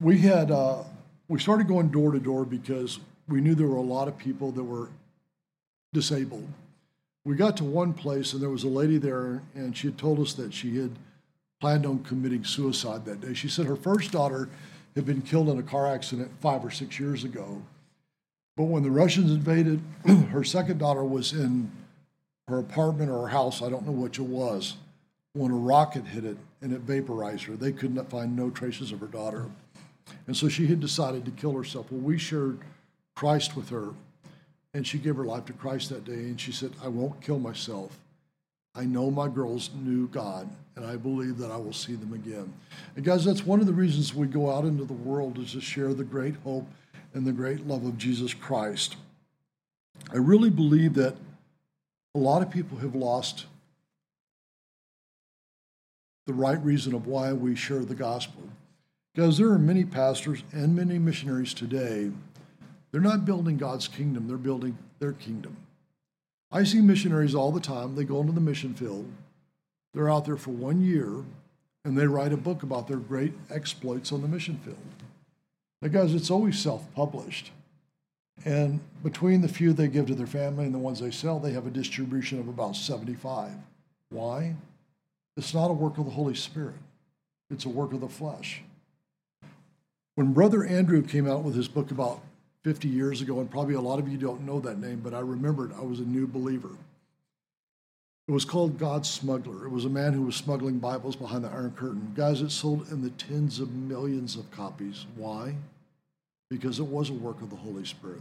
We 0.00 0.18
had 0.18 0.50
uh, 0.50 0.82
we 1.28 1.38
started 1.38 1.68
going 1.68 1.88
door 1.88 2.12
to 2.12 2.18
door 2.18 2.44
because 2.44 2.98
we 3.28 3.40
knew 3.40 3.54
there 3.54 3.66
were 3.66 3.76
a 3.76 3.80
lot 3.80 4.08
of 4.08 4.18
people 4.18 4.52
that 4.52 4.62
were 4.62 4.88
disabled. 5.92 6.48
We 7.24 7.34
got 7.36 7.56
to 7.56 7.64
one 7.64 7.92
place 7.94 8.32
and 8.32 8.42
there 8.42 8.50
was 8.50 8.64
a 8.64 8.68
lady 8.68 8.98
there 8.98 9.42
and 9.54 9.76
she 9.76 9.86
had 9.88 9.96
told 9.96 10.20
us 10.20 10.34
that 10.34 10.52
she 10.52 10.76
had 10.76 10.90
planned 11.60 11.86
on 11.86 12.04
committing 12.04 12.44
suicide 12.44 13.04
that 13.04 13.20
day. 13.20 13.34
She 13.34 13.48
said 13.48 13.66
her 13.66 13.76
first 13.76 14.12
daughter 14.12 14.48
had 14.94 15.06
been 15.06 15.22
killed 15.22 15.48
in 15.48 15.58
a 15.58 15.62
car 15.62 15.86
accident 15.86 16.30
five 16.40 16.64
or 16.64 16.70
six 16.70 16.98
years 16.98 17.24
ago. 17.24 17.62
But 18.56 18.64
when 18.64 18.82
the 18.82 18.90
Russians 18.90 19.30
invaded, 19.30 19.80
her 20.30 20.44
second 20.44 20.78
daughter 20.78 21.04
was 21.04 21.32
in 21.32 21.70
her 22.48 22.58
apartment 22.58 23.10
or 23.10 23.22
her 23.22 23.28
house, 23.28 23.62
I 23.62 23.68
don't 23.68 23.86
know 23.86 23.92
which 23.92 24.18
it 24.18 24.22
was, 24.22 24.76
when 25.34 25.50
a 25.50 25.56
rocket 25.56 26.06
hit 26.06 26.24
it 26.24 26.38
and 26.62 26.72
it 26.72 26.80
vaporized 26.80 27.44
her. 27.44 27.54
They 27.54 27.72
could 27.72 27.94
not 27.94 28.08
find 28.08 28.34
no 28.34 28.50
traces 28.50 28.92
of 28.92 29.00
her 29.00 29.06
daughter. 29.06 29.46
And 30.26 30.36
so 30.36 30.48
she 30.48 30.66
had 30.66 30.80
decided 30.80 31.24
to 31.24 31.30
kill 31.30 31.52
herself. 31.52 31.90
Well, 31.90 32.00
we 32.00 32.18
shared 32.18 32.60
Christ 33.14 33.56
with 33.56 33.68
her, 33.68 33.90
and 34.72 34.86
she 34.86 34.98
gave 34.98 35.16
her 35.16 35.24
life 35.24 35.44
to 35.46 35.52
Christ 35.52 35.90
that 35.90 36.04
day. 36.04 36.12
And 36.12 36.40
she 36.40 36.52
said, 36.52 36.72
I 36.82 36.88
won't 36.88 37.20
kill 37.20 37.38
myself. 37.38 37.98
I 38.76 38.84
know 38.84 39.10
my 39.10 39.28
girls 39.28 39.70
knew 39.74 40.06
God, 40.08 40.48
and 40.76 40.84
I 40.84 40.96
believe 40.96 41.38
that 41.38 41.50
I 41.50 41.56
will 41.56 41.72
see 41.72 41.94
them 41.94 42.12
again. 42.12 42.52
And 42.94 43.04
guys, 43.04 43.24
that's 43.24 43.46
one 43.46 43.60
of 43.60 43.66
the 43.66 43.72
reasons 43.72 44.14
we 44.14 44.26
go 44.26 44.50
out 44.50 44.64
into 44.64 44.84
the 44.84 44.92
world 44.92 45.38
is 45.38 45.52
to 45.52 45.60
share 45.60 45.94
the 45.94 46.04
great 46.04 46.34
hope 46.44 46.66
and 47.14 47.26
the 47.26 47.32
great 47.32 47.66
love 47.66 47.86
of 47.86 47.96
Jesus 47.96 48.34
Christ. 48.34 48.96
I 50.12 50.16
really 50.18 50.50
believe 50.50 50.94
that 50.94 51.16
a 52.14 52.18
lot 52.18 52.42
of 52.42 52.50
people 52.50 52.78
have 52.78 52.94
lost 52.94 53.46
the 56.26 56.34
right 56.34 56.62
reason 56.62 56.92
of 56.92 57.06
why 57.06 57.32
we 57.32 57.56
share 57.56 57.84
the 57.84 57.94
gospel. 57.94 58.42
Because 59.14 59.38
there 59.38 59.48
are 59.48 59.58
many 59.58 59.84
pastors 59.84 60.42
and 60.52 60.76
many 60.76 60.98
missionaries 60.98 61.54
today, 61.54 62.10
they're 62.90 63.00
not 63.00 63.24
building 63.24 63.56
God's 63.56 63.88
kingdom, 63.88 64.28
they're 64.28 64.36
building 64.36 64.76
their 64.98 65.12
kingdom. 65.12 65.56
I 66.50 66.64
see 66.64 66.80
missionaries 66.80 67.34
all 67.34 67.52
the 67.52 67.60
time. 67.60 67.94
They 67.94 68.04
go 68.04 68.20
into 68.20 68.32
the 68.32 68.40
mission 68.40 68.74
field, 68.74 69.10
they're 69.94 70.10
out 70.10 70.26
there 70.26 70.36
for 70.36 70.50
one 70.50 70.82
year, 70.82 71.24
and 71.84 71.96
they 71.96 72.06
write 72.06 72.32
a 72.32 72.36
book 72.36 72.62
about 72.62 72.88
their 72.88 72.98
great 72.98 73.32
exploits 73.50 74.12
on 74.12 74.22
the 74.22 74.28
mission 74.28 74.58
field. 74.58 74.76
Now, 75.80 75.88
guys, 75.88 76.14
it's 76.14 76.30
always 76.30 76.58
self 76.58 76.92
published. 76.94 77.52
And 78.44 78.80
between 79.02 79.40
the 79.40 79.48
few 79.48 79.72
they 79.72 79.88
give 79.88 80.06
to 80.06 80.14
their 80.14 80.26
family 80.26 80.66
and 80.66 80.74
the 80.74 80.78
ones 80.78 81.00
they 81.00 81.10
sell, 81.10 81.38
they 81.38 81.52
have 81.52 81.66
a 81.66 81.70
distribution 81.70 82.38
of 82.38 82.48
about 82.48 82.76
75. 82.76 83.52
Why? 84.10 84.54
It's 85.36 85.54
not 85.54 85.70
a 85.70 85.74
work 85.74 85.98
of 85.98 86.04
the 86.04 86.10
Holy 86.10 86.34
Spirit, 86.34 86.76
it's 87.50 87.64
a 87.64 87.70
work 87.70 87.92
of 87.92 88.00
the 88.00 88.08
flesh. 88.08 88.62
When 90.14 90.32
Brother 90.32 90.64
Andrew 90.64 91.02
came 91.02 91.28
out 91.28 91.42
with 91.42 91.54
his 91.54 91.68
book 91.68 91.90
about 91.90 92.22
50 92.66 92.88
years 92.88 93.22
ago, 93.22 93.38
and 93.38 93.48
probably 93.48 93.76
a 93.76 93.80
lot 93.80 94.00
of 94.00 94.08
you 94.08 94.18
don't 94.18 94.44
know 94.44 94.58
that 94.58 94.80
name, 94.80 95.00
but 95.00 95.14
I 95.14 95.20
remembered 95.20 95.72
I 95.78 95.82
was 95.82 96.00
a 96.00 96.02
new 96.02 96.26
believer. 96.26 96.72
It 98.26 98.32
was 98.32 98.44
called 98.44 98.76
God's 98.76 99.08
Smuggler. 99.08 99.66
It 99.66 99.70
was 99.70 99.84
a 99.84 99.88
man 99.88 100.12
who 100.12 100.22
was 100.22 100.34
smuggling 100.34 100.80
Bibles 100.80 101.14
behind 101.14 101.44
the 101.44 101.48
Iron 101.48 101.74
Curtain. 101.76 102.12
Guys, 102.16 102.40
it 102.40 102.50
sold 102.50 102.90
in 102.90 103.02
the 103.02 103.10
tens 103.10 103.60
of 103.60 103.70
millions 103.70 104.34
of 104.34 104.50
copies. 104.50 105.06
Why? 105.14 105.54
Because 106.50 106.80
it 106.80 106.86
was 106.86 107.08
a 107.08 107.12
work 107.12 107.40
of 107.40 107.50
the 107.50 107.56
Holy 107.56 107.84
Spirit. 107.84 108.20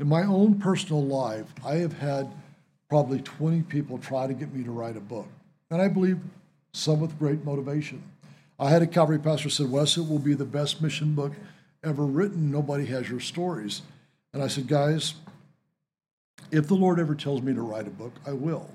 In 0.00 0.08
my 0.08 0.24
own 0.24 0.58
personal 0.58 1.04
life, 1.04 1.46
I 1.64 1.76
have 1.76 1.92
had 1.92 2.28
probably 2.88 3.20
20 3.20 3.62
people 3.62 3.98
try 3.98 4.26
to 4.26 4.34
get 4.34 4.52
me 4.52 4.64
to 4.64 4.72
write 4.72 4.96
a 4.96 5.00
book. 5.00 5.28
And 5.70 5.80
I 5.80 5.86
believe 5.86 6.18
some 6.72 6.98
with 6.98 7.16
great 7.20 7.44
motivation. 7.44 8.02
I 8.58 8.68
had 8.68 8.82
a 8.82 8.86
Calvary 8.88 9.20
pastor 9.20 9.48
said, 9.48 9.70
Wes, 9.70 9.96
it 9.96 10.08
will 10.08 10.18
be 10.18 10.34
the 10.34 10.44
best 10.44 10.82
mission 10.82 11.14
book 11.14 11.30
ever 11.86 12.04
written. 12.04 12.50
Nobody 12.50 12.84
has 12.86 13.08
your 13.08 13.20
stories. 13.20 13.82
And 14.34 14.42
I 14.42 14.48
said, 14.48 14.66
guys, 14.66 15.14
if 16.50 16.66
the 16.66 16.74
Lord 16.74 16.98
ever 16.98 17.14
tells 17.14 17.42
me 17.42 17.54
to 17.54 17.62
write 17.62 17.86
a 17.86 17.90
book, 17.90 18.12
I 18.26 18.32
will. 18.32 18.68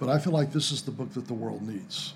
But 0.00 0.08
I 0.08 0.18
feel 0.18 0.32
like 0.32 0.52
this 0.52 0.72
is 0.72 0.82
the 0.82 0.90
book 0.90 1.12
that 1.14 1.28
the 1.28 1.34
world 1.34 1.62
needs. 1.62 2.14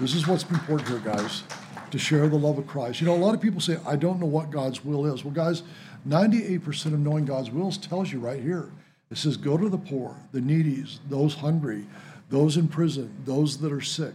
This 0.00 0.14
is 0.14 0.26
what's 0.26 0.44
important 0.44 0.88
here, 0.88 0.98
guys, 0.98 1.42
to 1.90 1.98
share 1.98 2.28
the 2.28 2.36
love 2.36 2.58
of 2.58 2.66
Christ. 2.66 3.00
You 3.00 3.06
know, 3.06 3.14
a 3.14 3.16
lot 3.16 3.34
of 3.34 3.40
people 3.40 3.60
say, 3.60 3.78
I 3.86 3.96
don't 3.96 4.20
know 4.20 4.26
what 4.26 4.50
God's 4.50 4.84
will 4.84 5.06
is. 5.12 5.24
Well, 5.24 5.34
guys, 5.34 5.62
98% 6.06 6.86
of 6.86 6.98
knowing 7.00 7.24
God's 7.24 7.50
will 7.50 7.72
tells 7.72 8.12
you 8.12 8.20
right 8.20 8.40
here. 8.40 8.70
It 9.10 9.18
says, 9.18 9.36
Go 9.36 9.56
to 9.56 9.68
the 9.68 9.78
poor, 9.78 10.16
the 10.32 10.40
needies, 10.40 10.98
those 11.08 11.34
hungry, 11.34 11.86
those 12.30 12.56
in 12.56 12.68
prison, 12.68 13.14
those 13.24 13.58
that 13.58 13.72
are 13.72 13.80
sick. 13.80 14.14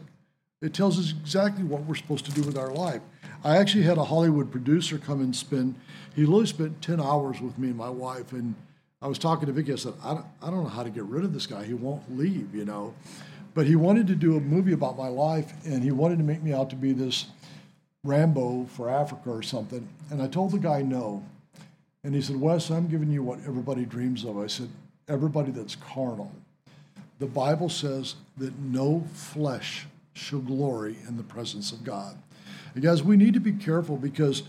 It 0.62 0.74
tells 0.74 1.00
us 1.00 1.12
exactly 1.12 1.64
what 1.64 1.86
we're 1.86 1.96
supposed 1.96 2.26
to 2.26 2.32
do 2.32 2.44
with 2.44 2.58
our 2.58 2.72
life. 2.72 3.02
I 3.44 3.58
actually 3.58 3.84
had 3.84 3.98
a 3.98 4.04
Hollywood 4.04 4.52
producer 4.52 4.98
come 4.98 5.22
and 5.22 5.36
spend, 5.36 5.76
he 6.16 6.24
literally 6.24 6.48
spent 6.48 6.82
10 6.82 7.00
hours 7.00 7.40
with 7.40 7.58
me 7.58 7.70
and 7.70 7.78
my 7.78 7.90
wife. 7.90 8.34
And 8.34 8.56
I 9.02 9.08
was 9.08 9.18
talking 9.18 9.46
to 9.46 9.54
Vicky, 9.54 9.74
I 9.74 9.76
said, 9.78 9.94
I 10.04 10.14
don't, 10.14 10.26
I 10.42 10.50
don't 10.50 10.64
know 10.64 10.70
how 10.70 10.84
to 10.84 10.90
get 10.90 11.04
rid 11.06 11.24
of 11.24 11.34
this 11.34 11.48
guy. 11.48 11.64
He 11.64 11.74
won't 11.74 12.18
leave, 12.18 12.54
you 12.54 12.66
know. 12.66 12.94
But 13.54 13.66
he 13.66 13.76
wanted 13.76 14.08
to 14.08 14.16
do 14.16 14.38
a 14.38 14.40
movie 14.40 14.74
about 14.74 14.98
my 14.98 15.08
life, 15.08 15.54
and 15.66 15.84
he 15.84 15.92
wanted 15.92 16.18
to 16.18 16.24
make 16.24 16.44
me 16.44 16.54
out 16.54 16.70
to 16.72 16.76
be 16.76 16.92
this 16.92 17.28
Rambo 18.04 18.66
for 18.66 18.90
Africa 18.90 19.30
or 19.30 19.42
something. 19.42 19.88
And 20.10 20.22
I 20.22 20.28
told 20.28 20.52
the 20.52 20.60
guy 20.60 20.82
no. 20.82 21.24
And 22.04 22.16
he 22.16 22.22
said, 22.22 22.40
Wes, 22.40 22.70
I'm 22.70 22.88
giving 22.88 23.12
you 23.12 23.24
what 23.24 23.40
everybody 23.40 23.86
dreams 23.86 24.24
of. 24.24 24.38
I 24.38 24.48
said, 24.48 24.70
everybody 25.08 25.52
that's 25.52 25.76
carnal. 25.76 26.32
The 27.20 27.26
Bible 27.26 27.68
says 27.68 28.16
that 28.38 28.58
no 28.60 29.06
flesh 29.14 29.88
shall 30.14 30.40
glory 30.40 30.98
in 31.08 31.18
the 31.18 31.24
presence 31.24 31.72
of 31.72 31.84
God. 31.84 32.18
Guys, 32.80 33.04
we 33.04 33.18
need 33.18 33.34
to 33.34 33.40
be 33.40 33.52
careful 33.52 33.98
because 33.98 34.44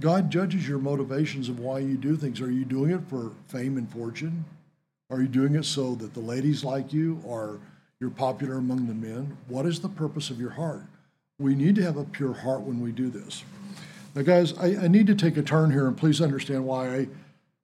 God 0.00 0.30
judges 0.30 0.68
your 0.68 0.78
motivations 0.78 1.48
of 1.48 1.60
why 1.60 1.78
you 1.78 1.96
do 1.96 2.16
things. 2.16 2.40
Are 2.40 2.50
you 2.50 2.64
doing 2.64 2.90
it 2.90 3.00
for 3.08 3.32
fame 3.48 3.76
and 3.76 3.90
fortune? 3.90 4.44
Are 5.10 5.20
you 5.20 5.28
doing 5.28 5.54
it 5.54 5.64
so 5.64 5.94
that 5.96 6.14
the 6.14 6.20
ladies 6.20 6.64
like 6.64 6.92
you 6.92 7.20
or 7.24 7.60
you're 8.00 8.10
popular 8.10 8.56
among 8.56 8.86
the 8.86 8.94
men? 8.94 9.36
What 9.48 9.66
is 9.66 9.80
the 9.80 9.88
purpose 9.88 10.30
of 10.30 10.40
your 10.40 10.50
heart? 10.50 10.82
We 11.38 11.54
need 11.54 11.74
to 11.76 11.82
have 11.82 11.96
a 11.96 12.04
pure 12.04 12.34
heart 12.34 12.60
when 12.62 12.80
we 12.80 12.92
do 12.92 13.08
this. 13.08 13.44
Now, 14.14 14.22
guys, 14.22 14.56
I, 14.58 14.84
I 14.84 14.88
need 14.88 15.06
to 15.08 15.14
take 15.14 15.36
a 15.36 15.42
turn 15.42 15.70
here, 15.70 15.88
and 15.88 15.96
please 15.96 16.20
understand 16.20 16.64
why 16.64 16.96
I, 16.96 17.08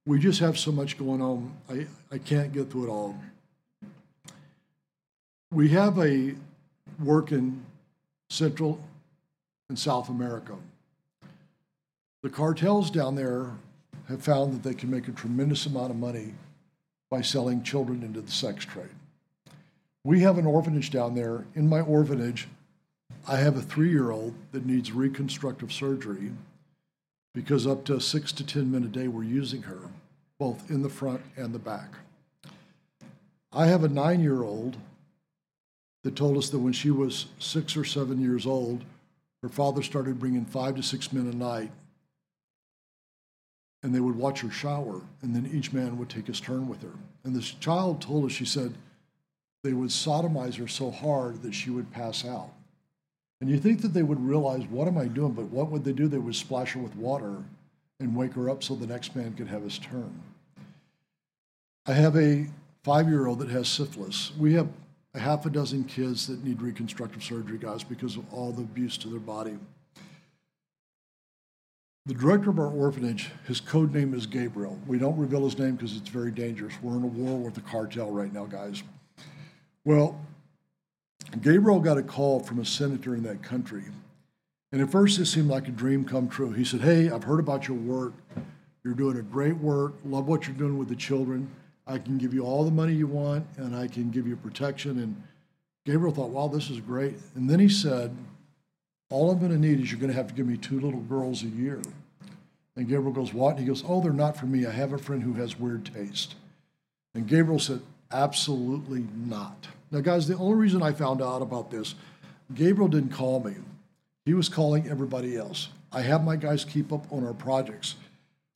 we 0.06 0.18
just 0.18 0.40
have 0.40 0.58
so 0.58 0.72
much 0.72 0.98
going 0.98 1.22
on. 1.22 1.52
I, 1.68 1.86
I 2.10 2.18
can't 2.18 2.52
get 2.52 2.70
through 2.70 2.84
it 2.84 2.90
all. 2.90 3.16
We 5.52 5.68
have 5.70 5.98
a 5.98 6.34
work 6.98 7.32
in 7.32 7.64
Central 8.28 8.80
and 9.70 9.78
South 9.78 10.08
America. 10.10 10.56
The 12.22 12.28
cartels 12.28 12.90
down 12.90 13.14
there 13.14 13.52
have 14.08 14.20
found 14.20 14.52
that 14.52 14.68
they 14.68 14.74
can 14.74 14.90
make 14.90 15.08
a 15.08 15.12
tremendous 15.12 15.64
amount 15.64 15.92
of 15.92 15.96
money 15.96 16.34
by 17.08 17.22
selling 17.22 17.62
children 17.62 18.02
into 18.02 18.20
the 18.20 18.30
sex 18.30 18.64
trade. 18.64 18.90
We 20.02 20.20
have 20.20 20.38
an 20.38 20.46
orphanage 20.46 20.90
down 20.90 21.14
there. 21.14 21.46
In 21.54 21.68
my 21.68 21.80
orphanage, 21.80 22.48
I 23.28 23.36
have 23.36 23.56
a 23.56 23.62
three 23.62 23.90
year 23.90 24.10
old 24.10 24.34
that 24.50 24.66
needs 24.66 24.92
reconstructive 24.92 25.72
surgery 25.72 26.32
because 27.32 27.66
up 27.66 27.84
to 27.84 28.00
six 28.00 28.32
to 28.32 28.44
10 28.44 28.72
men 28.72 28.82
a 28.82 28.88
day 28.88 29.06
we're 29.06 29.22
using 29.22 29.62
her, 29.62 29.82
both 30.38 30.68
in 30.68 30.82
the 30.82 30.88
front 30.88 31.20
and 31.36 31.54
the 31.54 31.58
back. 31.60 31.94
I 33.52 33.66
have 33.66 33.84
a 33.84 33.88
nine 33.88 34.20
year 34.20 34.42
old 34.42 34.76
that 36.02 36.16
told 36.16 36.36
us 36.36 36.48
that 36.50 36.58
when 36.58 36.72
she 36.72 36.90
was 36.90 37.26
six 37.38 37.76
or 37.76 37.84
seven 37.84 38.20
years 38.20 38.46
old, 38.46 38.84
her 39.42 39.48
father 39.48 39.82
started 39.82 40.18
bringing 40.18 40.44
five 40.44 40.76
to 40.76 40.82
six 40.82 41.12
men 41.12 41.26
a 41.26 41.34
night, 41.34 41.70
and 43.82 43.94
they 43.94 44.00
would 44.00 44.16
watch 44.16 44.40
her 44.40 44.50
shower, 44.50 45.00
and 45.22 45.34
then 45.34 45.50
each 45.52 45.72
man 45.72 45.98
would 45.98 46.10
take 46.10 46.26
his 46.26 46.40
turn 46.40 46.68
with 46.68 46.82
her. 46.82 46.92
And 47.24 47.34
this 47.34 47.50
child 47.50 48.02
told 48.02 48.26
us, 48.26 48.32
she 48.32 48.44
said, 48.44 48.74
they 49.62 49.72
would 49.72 49.90
sodomize 49.90 50.56
her 50.56 50.68
so 50.68 50.90
hard 50.90 51.42
that 51.42 51.54
she 51.54 51.70
would 51.70 51.90
pass 51.90 52.24
out. 52.24 52.50
And 53.40 53.48
you 53.48 53.58
think 53.58 53.80
that 53.82 53.94
they 53.94 54.02
would 54.02 54.20
realize, 54.20 54.64
what 54.66 54.88
am 54.88 54.98
I 54.98 55.06
doing? 55.06 55.32
But 55.32 55.46
what 55.46 55.70
would 55.70 55.84
they 55.84 55.92
do? 55.92 56.08
They 56.08 56.18
would 56.18 56.34
splash 56.34 56.72
her 56.72 56.80
with 56.80 56.96
water 56.96 57.42
and 57.98 58.16
wake 58.16 58.34
her 58.34 58.50
up 58.50 58.62
so 58.62 58.74
the 58.74 58.86
next 58.86 59.16
man 59.16 59.34
could 59.34 59.48
have 59.48 59.62
his 59.62 59.78
turn. 59.78 60.22
I 61.86 61.92
have 61.92 62.16
a 62.16 62.46
five 62.82 63.08
year 63.08 63.26
old 63.26 63.38
that 63.40 63.50
has 63.50 63.68
syphilis. 63.68 64.32
We 64.38 64.54
have 64.54 64.68
a 65.14 65.18
half 65.18 65.46
a 65.46 65.50
dozen 65.50 65.84
kids 65.84 66.26
that 66.28 66.44
need 66.44 66.62
reconstructive 66.62 67.22
surgery, 67.22 67.58
guys, 67.58 67.82
because 67.82 68.16
of 68.16 68.32
all 68.32 68.52
the 68.52 68.62
abuse 68.62 68.96
to 68.98 69.08
their 69.08 69.20
body. 69.20 69.58
The 72.06 72.14
director 72.14 72.50
of 72.50 72.58
our 72.58 72.70
orphanage, 72.70 73.30
his 73.46 73.60
code 73.60 73.92
name 73.92 74.14
is 74.14 74.26
Gabriel. 74.26 74.78
We 74.86 74.98
don't 74.98 75.18
reveal 75.18 75.44
his 75.44 75.58
name 75.58 75.76
because 75.76 75.96
it's 75.96 76.08
very 76.08 76.30
dangerous. 76.30 76.74
We're 76.82 76.96
in 76.96 77.04
a 77.04 77.08
war 77.08 77.38
with 77.38 77.54
the 77.54 77.60
cartel 77.60 78.10
right 78.10 78.32
now, 78.32 78.46
guys. 78.46 78.82
Well, 79.84 80.18
Gabriel 81.42 81.80
got 81.80 81.98
a 81.98 82.02
call 82.02 82.40
from 82.40 82.58
a 82.58 82.64
senator 82.64 83.14
in 83.14 83.22
that 83.24 83.42
country. 83.42 83.84
And 84.72 84.80
at 84.80 84.90
first, 84.90 85.18
it 85.18 85.26
seemed 85.26 85.48
like 85.48 85.68
a 85.68 85.72
dream 85.72 86.04
come 86.04 86.28
true. 86.28 86.52
He 86.52 86.64
said, 86.64 86.80
Hey, 86.80 87.10
I've 87.10 87.24
heard 87.24 87.40
about 87.40 87.68
your 87.68 87.76
work. 87.76 88.14
You're 88.84 88.94
doing 88.94 89.18
a 89.18 89.22
great 89.22 89.56
work. 89.56 89.94
Love 90.04 90.26
what 90.26 90.46
you're 90.46 90.56
doing 90.56 90.78
with 90.78 90.88
the 90.88 90.96
children. 90.96 91.50
I 91.90 91.98
can 91.98 92.18
give 92.18 92.32
you 92.32 92.44
all 92.44 92.64
the 92.64 92.70
money 92.70 92.94
you 92.94 93.08
want 93.08 93.44
and 93.56 93.74
I 93.74 93.88
can 93.88 94.10
give 94.10 94.26
you 94.26 94.36
protection. 94.36 94.98
And 95.00 95.20
Gabriel 95.84 96.14
thought, 96.14 96.30
wow, 96.30 96.46
this 96.46 96.70
is 96.70 96.78
great. 96.78 97.16
And 97.34 97.50
then 97.50 97.58
he 97.58 97.68
said, 97.68 98.16
all 99.10 99.30
I'm 99.30 99.40
going 99.40 99.50
to 99.50 99.58
need 99.58 99.80
is 99.80 99.90
you're 99.90 100.00
going 100.00 100.12
to 100.12 100.16
have 100.16 100.28
to 100.28 100.34
give 100.34 100.46
me 100.46 100.56
two 100.56 100.78
little 100.78 101.00
girls 101.00 101.42
a 101.42 101.48
year. 101.48 101.82
And 102.76 102.88
Gabriel 102.88 103.12
goes, 103.12 103.34
what? 103.34 103.50
And 103.50 103.58
he 103.58 103.66
goes, 103.66 103.82
oh, 103.86 104.00
they're 104.00 104.12
not 104.12 104.36
for 104.36 104.46
me. 104.46 104.66
I 104.66 104.70
have 104.70 104.92
a 104.92 104.98
friend 104.98 105.22
who 105.22 105.32
has 105.34 105.58
weird 105.58 105.84
taste. 105.92 106.36
And 107.12 107.26
Gabriel 107.26 107.58
said, 107.58 107.80
absolutely 108.12 109.06
not. 109.16 109.66
Now, 109.90 110.00
guys, 110.00 110.28
the 110.28 110.36
only 110.36 110.54
reason 110.54 110.82
I 110.82 110.92
found 110.92 111.20
out 111.20 111.42
about 111.42 111.72
this, 111.72 111.96
Gabriel 112.54 112.88
didn't 112.88 113.10
call 113.10 113.40
me. 113.40 113.56
He 114.24 114.34
was 114.34 114.48
calling 114.48 114.88
everybody 114.88 115.36
else. 115.36 115.70
I 115.90 116.02
have 116.02 116.22
my 116.22 116.36
guys 116.36 116.64
keep 116.64 116.92
up 116.92 117.12
on 117.12 117.26
our 117.26 117.34
projects. 117.34 117.96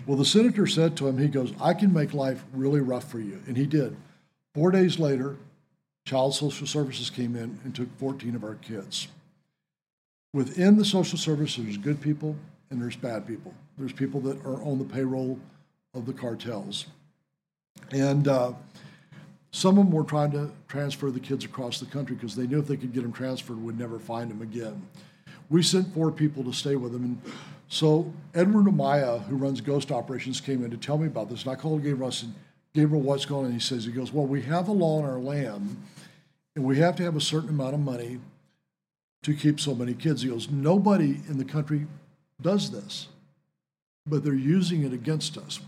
Well, 0.07 0.19
the 0.19 0.25
senator 0.25 0.67
said 0.67 0.97
to 0.97 1.09
him, 1.09 1.19
he 1.19 1.29
goes, 1.29 1.53
I 1.61 1.73
can 1.75 1.93
make 1.93 2.13
life 2.13 2.45
really 2.53 2.81
rough 2.81 3.11
for 3.11 3.21
you. 3.21 3.41
And 3.47 3.57
he 3.57 3.67
did. 3.67 3.97
Four 4.55 4.71
days 4.71 4.99
later, 4.99 5.37
Child 6.05 6.35
Social 6.35 6.67
Services 6.67 7.09
came 7.09 7.35
in 7.35 7.59
and 7.65 7.75
took 7.75 7.89
14 7.99 8.35
of 8.35 8.45
our 8.45 8.57
kids. 8.57 9.09
Within 10.35 10.77
the 10.77 10.85
social 10.85 11.17
services, 11.17 11.65
there's 11.65 11.77
good 11.79 12.01
people 12.01 12.37
and 12.71 12.83
there's 12.83 12.97
bad 12.97 13.27
people. 13.27 13.55
There's 13.79 13.93
people 13.93 14.21
that 14.23 14.45
are 14.45 14.63
on 14.63 14.79
the 14.79 14.85
payroll 14.85 15.39
of 15.95 16.07
the 16.07 16.13
cartels. 16.13 16.87
And 17.91 18.29
uh, 18.29 18.53
some 19.53 19.79
of 19.79 19.85
them 19.85 19.93
were 19.93 20.05
trying 20.05 20.33
to 20.33 20.51
transfer 20.69 21.11
the 21.11 21.21
kids 21.21 21.45
across 21.45 21.81
the 21.81 21.87
country 21.87 22.17
because 22.17 22.35
they 22.35 22.47
knew 22.47 22.59
if 22.59 22.67
they 22.67 22.77
could 22.77 22.93
get 22.93 23.03
them 23.03 23.13
transferred, 23.13 23.63
would 23.63 23.79
never 23.79 23.99
find 23.99 24.31
them 24.31 24.43
again. 24.43 24.87
We 25.49 25.63
sent 25.63 25.95
four 25.95 26.11
people 26.11 26.43
to 26.45 26.53
stay 26.53 26.77
with 26.77 26.93
them. 26.93 27.05
And 27.05 27.33
so 27.75 28.13
Edward 28.35 28.67
Amaya, 28.67 29.25
who 29.25 29.35
runs 29.35 29.61
Ghost 29.61 29.91
Operations, 29.91 30.41
came 30.41 30.65
in 30.65 30.71
to 30.71 30.77
tell 30.77 30.97
me 30.97 31.09
about 31.09 31.29
this. 31.29 31.43
And 31.43 31.51
I 31.51 31.57
called 31.57 31.83
Gabriel. 31.83 32.07
I 32.07 32.11
said, 32.11 32.33
Gabriel, 32.73 33.03
what's 33.03 33.25
going 33.25 33.41
on? 33.41 33.45
And 33.47 33.55
he 33.55 33.59
says, 33.59 33.85
he 33.85 33.91
goes, 33.91 34.13
well, 34.13 34.27
we 34.27 34.43
have 34.43 34.69
a 34.69 34.73
law 34.73 35.01
in 35.01 35.05
our 35.05 35.19
land, 35.19 35.77
and 36.55 36.65
we 36.65 36.79
have 36.79 36.95
to 36.95 37.03
have 37.03 37.17
a 37.17 37.21
certain 37.21 37.49
amount 37.49 37.75
of 37.75 37.81
money 37.81 38.21
to 39.25 39.35
keep 39.35 39.59
so 39.59 39.75
many 39.75 39.93
kids. 39.93 40.23
He 40.23 40.29
goes, 40.29 40.49
nobody 40.49 41.21
in 41.29 41.37
the 41.37 41.45
country 41.45 41.89
does 42.41 42.71
this, 42.71 43.09
but 44.07 44.23
they're 44.23 44.35
using 44.35 44.85
it 44.85 44.93
against 44.93 45.37
us. 45.37 45.59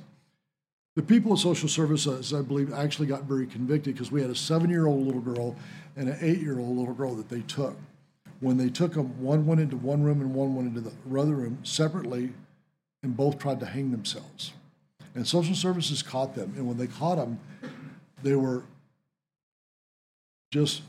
The 0.95 1.03
people 1.03 1.33
of 1.33 1.41
social 1.41 1.69
services, 1.69 2.33
I 2.33 2.41
believe, 2.41 2.73
actually 2.73 3.09
got 3.09 3.25
very 3.25 3.49
convicted 3.49 3.95
because 3.95 4.13
we 4.13 4.23
had 4.23 4.31
a 4.31 4.37
seven 4.37 4.71
year 4.71 4.87
old 4.87 5.05
little 5.05 5.21
girl 5.21 5.57
and 5.97 6.09
an 6.09 6.19
eight 6.21 6.39
year 6.39 6.61
old 6.61 6.79
little 6.79 6.95
girl 6.95 7.17
that 7.17 7.29
they 7.29 7.41
took 7.41 7.77
when 8.41 8.59
they 8.59 8.69
took 8.69 8.95
them, 8.95 9.23
one 9.23 9.47
went 9.47 9.61
into 9.61 9.77
one 9.77 10.03
room 10.03 10.21
and 10.21 10.35
one 10.35 10.55
went 10.55 10.69
into 10.69 10.81
the 10.81 11.21
other 11.21 11.35
room 11.35 11.59
separately, 11.63 12.33
and 13.03 13.17
both 13.17 13.39
tried 13.39 13.61
to 13.61 13.67
hang 13.67 13.91
themselves. 13.91 14.53
And 15.15 15.27
social 15.27 15.55
services 15.55 16.03
caught 16.03 16.35
them, 16.35 16.53
and 16.57 16.67
when 16.67 16.77
they 16.77 16.87
caught 16.87 17.17
them, 17.17 17.39
they 18.23 18.35
were 18.35 18.65
just 20.51 20.83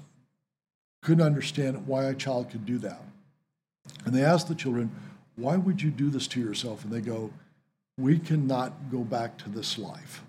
couldn't 1.02 1.26
understand 1.26 1.88
why 1.88 2.06
a 2.06 2.14
child 2.14 2.50
could 2.50 2.66
do 2.66 2.78
that. 2.80 3.02
And 4.06 4.14
they 4.14 4.24
asked 4.24 4.48
the 4.48 4.56
children, 4.56 4.92
Why 5.36 5.56
would 5.56 5.82
you 5.82 5.92
do 5.92 6.10
this 6.10 6.28
to 6.28 6.40
yourself? 6.42 6.84
And 6.84 6.92
they 6.92 7.02
go, 7.02 7.32
We 7.98 8.20
cannot 8.20 8.92
go 8.92 9.00
back 9.00 9.38
to 9.40 9.50
this 9.50 9.78
life. 9.78 10.24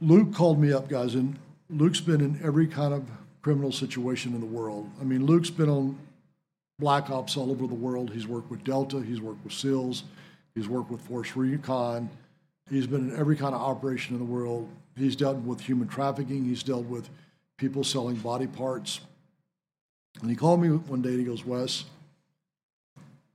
Luke 0.00 0.34
called 0.34 0.58
me 0.58 0.72
up, 0.72 0.88
guys, 0.88 1.14
and 1.14 1.38
Luke's 1.70 2.00
been 2.00 2.20
in 2.20 2.38
every 2.44 2.66
kind 2.66 2.92
of 2.92 3.04
criminal 3.44 3.70
situation 3.70 4.32
in 4.32 4.40
the 4.40 4.46
world. 4.46 4.90
I 4.98 5.04
mean, 5.04 5.26
Luke's 5.26 5.50
been 5.50 5.68
on 5.68 5.98
black 6.78 7.10
ops 7.10 7.36
all 7.36 7.50
over 7.50 7.66
the 7.66 7.74
world. 7.74 8.10
He's 8.10 8.26
worked 8.26 8.50
with 8.50 8.64
Delta, 8.64 9.02
he's 9.02 9.20
worked 9.20 9.44
with 9.44 9.52
SEALs, 9.52 10.04
he's 10.54 10.66
worked 10.66 10.90
with 10.90 11.02
Force 11.02 11.36
Recon, 11.36 12.08
he's 12.70 12.86
been 12.86 13.10
in 13.10 13.18
every 13.18 13.36
kind 13.36 13.54
of 13.54 13.60
operation 13.60 14.14
in 14.14 14.18
the 14.18 14.32
world. 14.32 14.66
He's 14.96 15.14
dealt 15.14 15.36
with 15.36 15.60
human 15.60 15.88
trafficking, 15.88 16.46
he's 16.46 16.62
dealt 16.62 16.86
with 16.86 17.10
people 17.58 17.84
selling 17.84 18.16
body 18.16 18.46
parts. 18.46 19.00
And 20.22 20.30
he 20.30 20.36
called 20.36 20.62
me 20.62 20.68
one 20.68 21.02
day 21.02 21.10
and 21.10 21.18
he 21.18 21.26
goes, 21.26 21.44
Wes, 21.44 21.84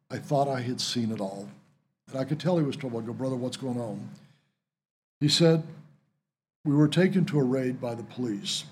I 0.10 0.18
thought 0.18 0.48
I 0.48 0.62
had 0.62 0.82
seen 0.82 1.12
it 1.12 1.22
all. 1.22 1.48
And 2.10 2.20
I 2.20 2.24
could 2.24 2.40
tell 2.40 2.58
he 2.58 2.64
was 2.64 2.76
troubled. 2.76 3.04
I 3.04 3.06
go, 3.06 3.14
brother, 3.14 3.36
what's 3.36 3.58
going 3.58 3.80
on? 3.80 4.10
He 5.20 5.30
said, 5.30 5.62
We 6.66 6.74
were 6.74 6.88
taken 6.88 7.26
to 7.26 7.40
a 7.40 7.44
raid 7.44 7.80
by 7.80 7.94
the 7.94 8.02
police. 8.02 8.64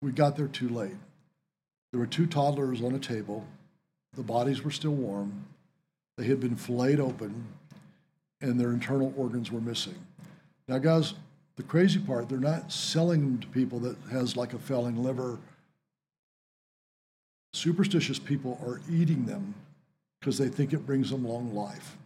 We 0.00 0.12
got 0.12 0.36
there 0.36 0.48
too 0.48 0.68
late. 0.68 0.96
There 1.90 2.00
were 2.00 2.06
two 2.06 2.26
toddlers 2.26 2.82
on 2.82 2.94
a 2.94 2.98
table. 2.98 3.46
The 4.14 4.22
bodies 4.22 4.62
were 4.62 4.70
still 4.70 4.92
warm. 4.92 5.44
They 6.16 6.24
had 6.24 6.40
been 6.40 6.56
filleted 6.56 7.00
open, 7.00 7.46
and 8.40 8.58
their 8.58 8.70
internal 8.70 9.12
organs 9.16 9.50
were 9.50 9.60
missing. 9.60 9.94
Now, 10.66 10.78
guys, 10.78 11.14
the 11.56 11.62
crazy 11.62 11.98
part, 11.98 12.28
they're 12.28 12.38
not 12.38 12.70
selling 12.72 13.20
them 13.20 13.38
to 13.38 13.46
people 13.48 13.80
that 13.80 13.96
has 14.10 14.36
like 14.36 14.52
a 14.52 14.58
failing 14.58 15.02
liver. 15.02 15.38
Superstitious 17.52 18.18
people 18.18 18.60
are 18.64 18.80
eating 18.90 19.26
them 19.26 19.54
because 20.20 20.38
they 20.38 20.48
think 20.48 20.72
it 20.72 20.86
brings 20.86 21.10
them 21.10 21.26
long 21.26 21.54
life. 21.54 21.96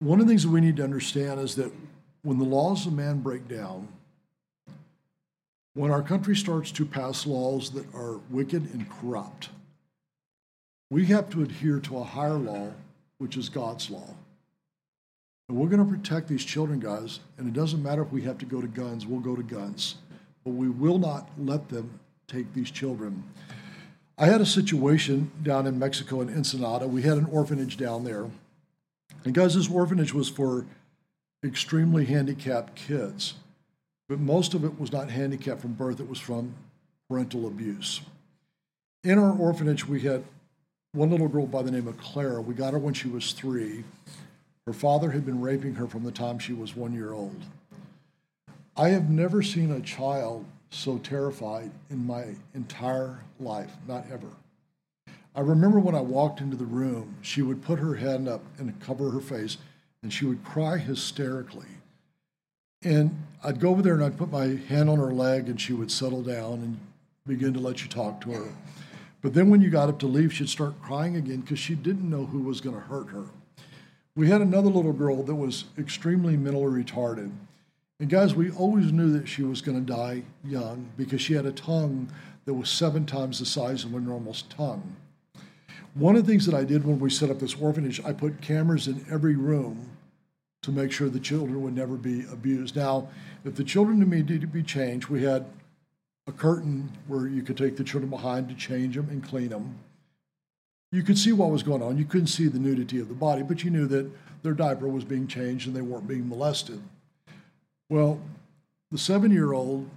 One 0.00 0.20
of 0.20 0.26
the 0.26 0.30
things 0.30 0.42
that 0.44 0.50
we 0.50 0.60
need 0.60 0.76
to 0.76 0.84
understand 0.84 1.40
is 1.40 1.56
that 1.56 1.72
when 2.22 2.38
the 2.38 2.44
laws 2.44 2.86
of 2.86 2.92
man 2.92 3.20
break 3.20 3.48
down, 3.48 3.88
when 5.74 5.90
our 5.90 6.02
country 6.02 6.36
starts 6.36 6.72
to 6.72 6.84
pass 6.84 7.26
laws 7.26 7.70
that 7.70 7.86
are 7.94 8.18
wicked 8.30 8.72
and 8.74 8.88
corrupt, 8.90 9.50
we 10.90 11.06
have 11.06 11.30
to 11.30 11.42
adhere 11.42 11.78
to 11.80 11.98
a 11.98 12.04
higher 12.04 12.34
law, 12.34 12.72
which 13.18 13.36
is 13.36 13.48
God's 13.48 13.90
law. 13.90 14.14
And 15.48 15.56
we're 15.56 15.68
going 15.68 15.84
to 15.84 15.96
protect 15.96 16.28
these 16.28 16.44
children, 16.44 16.80
guys, 16.80 17.20
and 17.38 17.46
it 17.48 17.54
doesn't 17.54 17.82
matter 17.82 18.02
if 18.02 18.12
we 18.12 18.22
have 18.22 18.38
to 18.38 18.46
go 18.46 18.60
to 18.60 18.66
guns, 18.66 19.06
we'll 19.06 19.20
go 19.20 19.36
to 19.36 19.42
guns. 19.42 19.96
But 20.44 20.52
we 20.52 20.68
will 20.68 20.98
not 20.98 21.28
let 21.38 21.68
them 21.68 21.98
take 22.26 22.52
these 22.54 22.70
children. 22.70 23.24
I 24.16 24.26
had 24.26 24.40
a 24.40 24.46
situation 24.46 25.30
down 25.42 25.66
in 25.66 25.78
Mexico 25.78 26.20
in 26.20 26.28
Ensenada. 26.28 26.86
We 26.86 27.02
had 27.02 27.18
an 27.18 27.26
orphanage 27.26 27.76
down 27.76 28.04
there. 28.04 28.26
And 29.24 29.34
guys, 29.34 29.54
this 29.54 29.70
orphanage 29.70 30.14
was 30.14 30.28
for 30.28 30.66
extremely 31.44 32.04
handicapped 32.04 32.74
kids. 32.74 33.34
But 34.10 34.18
most 34.18 34.54
of 34.54 34.64
it 34.64 34.80
was 34.80 34.90
not 34.90 35.08
handicapped 35.08 35.60
from 35.60 35.74
birth, 35.74 36.00
it 36.00 36.08
was 36.08 36.18
from 36.18 36.56
parental 37.08 37.46
abuse. 37.46 38.00
In 39.04 39.20
our 39.20 39.30
orphanage, 39.30 39.86
we 39.86 40.00
had 40.00 40.24
one 40.90 41.10
little 41.10 41.28
girl 41.28 41.46
by 41.46 41.62
the 41.62 41.70
name 41.70 41.86
of 41.86 41.96
Clara. 41.96 42.42
We 42.42 42.54
got 42.54 42.72
her 42.72 42.78
when 42.80 42.92
she 42.92 43.06
was 43.06 43.32
three. 43.32 43.84
Her 44.66 44.72
father 44.72 45.12
had 45.12 45.24
been 45.24 45.40
raping 45.40 45.76
her 45.76 45.86
from 45.86 46.02
the 46.02 46.10
time 46.10 46.40
she 46.40 46.52
was 46.52 46.74
one 46.74 46.92
year 46.92 47.12
old. 47.12 47.40
I 48.76 48.88
have 48.88 49.08
never 49.08 49.44
seen 49.44 49.70
a 49.70 49.80
child 49.80 50.44
so 50.70 50.98
terrified 50.98 51.70
in 51.88 52.04
my 52.04 52.34
entire 52.52 53.20
life, 53.38 53.70
not 53.86 54.06
ever. 54.10 54.26
I 55.36 55.40
remember 55.40 55.78
when 55.78 55.94
I 55.94 56.00
walked 56.00 56.40
into 56.40 56.56
the 56.56 56.64
room, 56.64 57.14
she 57.22 57.42
would 57.42 57.62
put 57.62 57.78
her 57.78 57.94
hand 57.94 58.26
up 58.26 58.42
and 58.58 58.80
cover 58.80 59.12
her 59.12 59.20
face, 59.20 59.56
and 60.02 60.12
she 60.12 60.26
would 60.26 60.42
cry 60.42 60.78
hysterically. 60.78 61.79
And 62.82 63.26
I'd 63.44 63.60
go 63.60 63.70
over 63.70 63.82
there 63.82 63.94
and 63.94 64.02
I'd 64.02 64.16
put 64.16 64.30
my 64.30 64.58
hand 64.68 64.88
on 64.88 64.98
her 64.98 65.12
leg, 65.12 65.48
and 65.48 65.60
she 65.60 65.72
would 65.72 65.90
settle 65.90 66.22
down 66.22 66.54
and 66.54 66.80
begin 67.26 67.52
to 67.54 67.60
let 67.60 67.82
you 67.82 67.88
talk 67.88 68.20
to 68.22 68.32
her. 68.32 68.48
But 69.20 69.34
then 69.34 69.50
when 69.50 69.60
you 69.60 69.68
got 69.68 69.90
up 69.90 69.98
to 69.98 70.06
leave, 70.06 70.32
she'd 70.32 70.48
start 70.48 70.80
crying 70.80 71.16
again 71.16 71.40
because 71.40 71.58
she 71.58 71.74
didn't 71.74 72.08
know 72.08 72.24
who 72.24 72.40
was 72.40 72.60
going 72.60 72.76
to 72.76 72.80
hurt 72.80 73.08
her. 73.10 73.26
We 74.16 74.30
had 74.30 74.40
another 74.40 74.70
little 74.70 74.94
girl 74.94 75.22
that 75.22 75.34
was 75.34 75.64
extremely 75.78 76.36
mentally 76.36 76.82
retarded. 76.82 77.30
And 78.00 78.08
guys, 78.08 78.34
we 78.34 78.50
always 78.50 78.92
knew 78.92 79.12
that 79.12 79.28
she 79.28 79.42
was 79.42 79.60
going 79.60 79.84
to 79.84 79.92
die 79.92 80.22
young 80.42 80.88
because 80.96 81.20
she 81.20 81.34
had 81.34 81.44
a 81.44 81.52
tongue 81.52 82.08
that 82.46 82.54
was 82.54 82.70
seven 82.70 83.04
times 83.04 83.38
the 83.38 83.46
size 83.46 83.84
of 83.84 83.94
a 83.94 84.00
normal 84.00 84.34
tongue. 84.48 84.96
One 85.94 86.16
of 86.16 86.24
the 86.24 86.32
things 86.32 86.46
that 86.46 86.54
I 86.54 86.64
did 86.64 86.86
when 86.86 86.98
we 86.98 87.10
set 87.10 87.30
up 87.30 87.40
this 87.40 87.54
orphanage, 87.54 88.02
I 88.04 88.14
put 88.14 88.40
cameras 88.40 88.88
in 88.88 89.04
every 89.10 89.36
room 89.36 89.90
to 90.62 90.72
make 90.72 90.92
sure 90.92 91.08
the 91.08 91.20
children 91.20 91.62
would 91.62 91.74
never 91.74 91.96
be 91.96 92.24
abused. 92.30 92.76
Now, 92.76 93.08
if 93.44 93.54
the 93.54 93.64
children 93.64 93.98
needed 93.98 94.40
to 94.42 94.46
be 94.46 94.62
changed, 94.62 95.08
we 95.08 95.22
had 95.22 95.46
a 96.26 96.32
curtain 96.32 96.90
where 97.06 97.26
you 97.26 97.42
could 97.42 97.56
take 97.56 97.76
the 97.76 97.84
children 97.84 98.10
behind 98.10 98.48
to 98.48 98.54
change 98.54 98.94
them 98.96 99.08
and 99.08 99.24
clean 99.26 99.48
them. 99.48 99.78
You 100.92 101.02
could 101.02 101.18
see 101.18 101.32
what 101.32 101.50
was 101.50 101.62
going 101.62 101.82
on. 101.82 101.96
You 101.96 102.04
couldn't 102.04 102.26
see 102.26 102.48
the 102.48 102.58
nudity 102.58 103.00
of 103.00 103.08
the 103.08 103.14
body, 103.14 103.42
but 103.42 103.64
you 103.64 103.70
knew 103.70 103.86
that 103.86 104.10
their 104.42 104.54
diaper 104.54 104.88
was 104.88 105.04
being 105.04 105.26
changed 105.26 105.66
and 105.66 105.74
they 105.74 105.80
weren't 105.80 106.08
being 106.08 106.28
molested. 106.28 106.80
Well, 107.88 108.20
the 108.90 108.98
seven 108.98 109.30
year 109.30 109.52
old, 109.52 109.88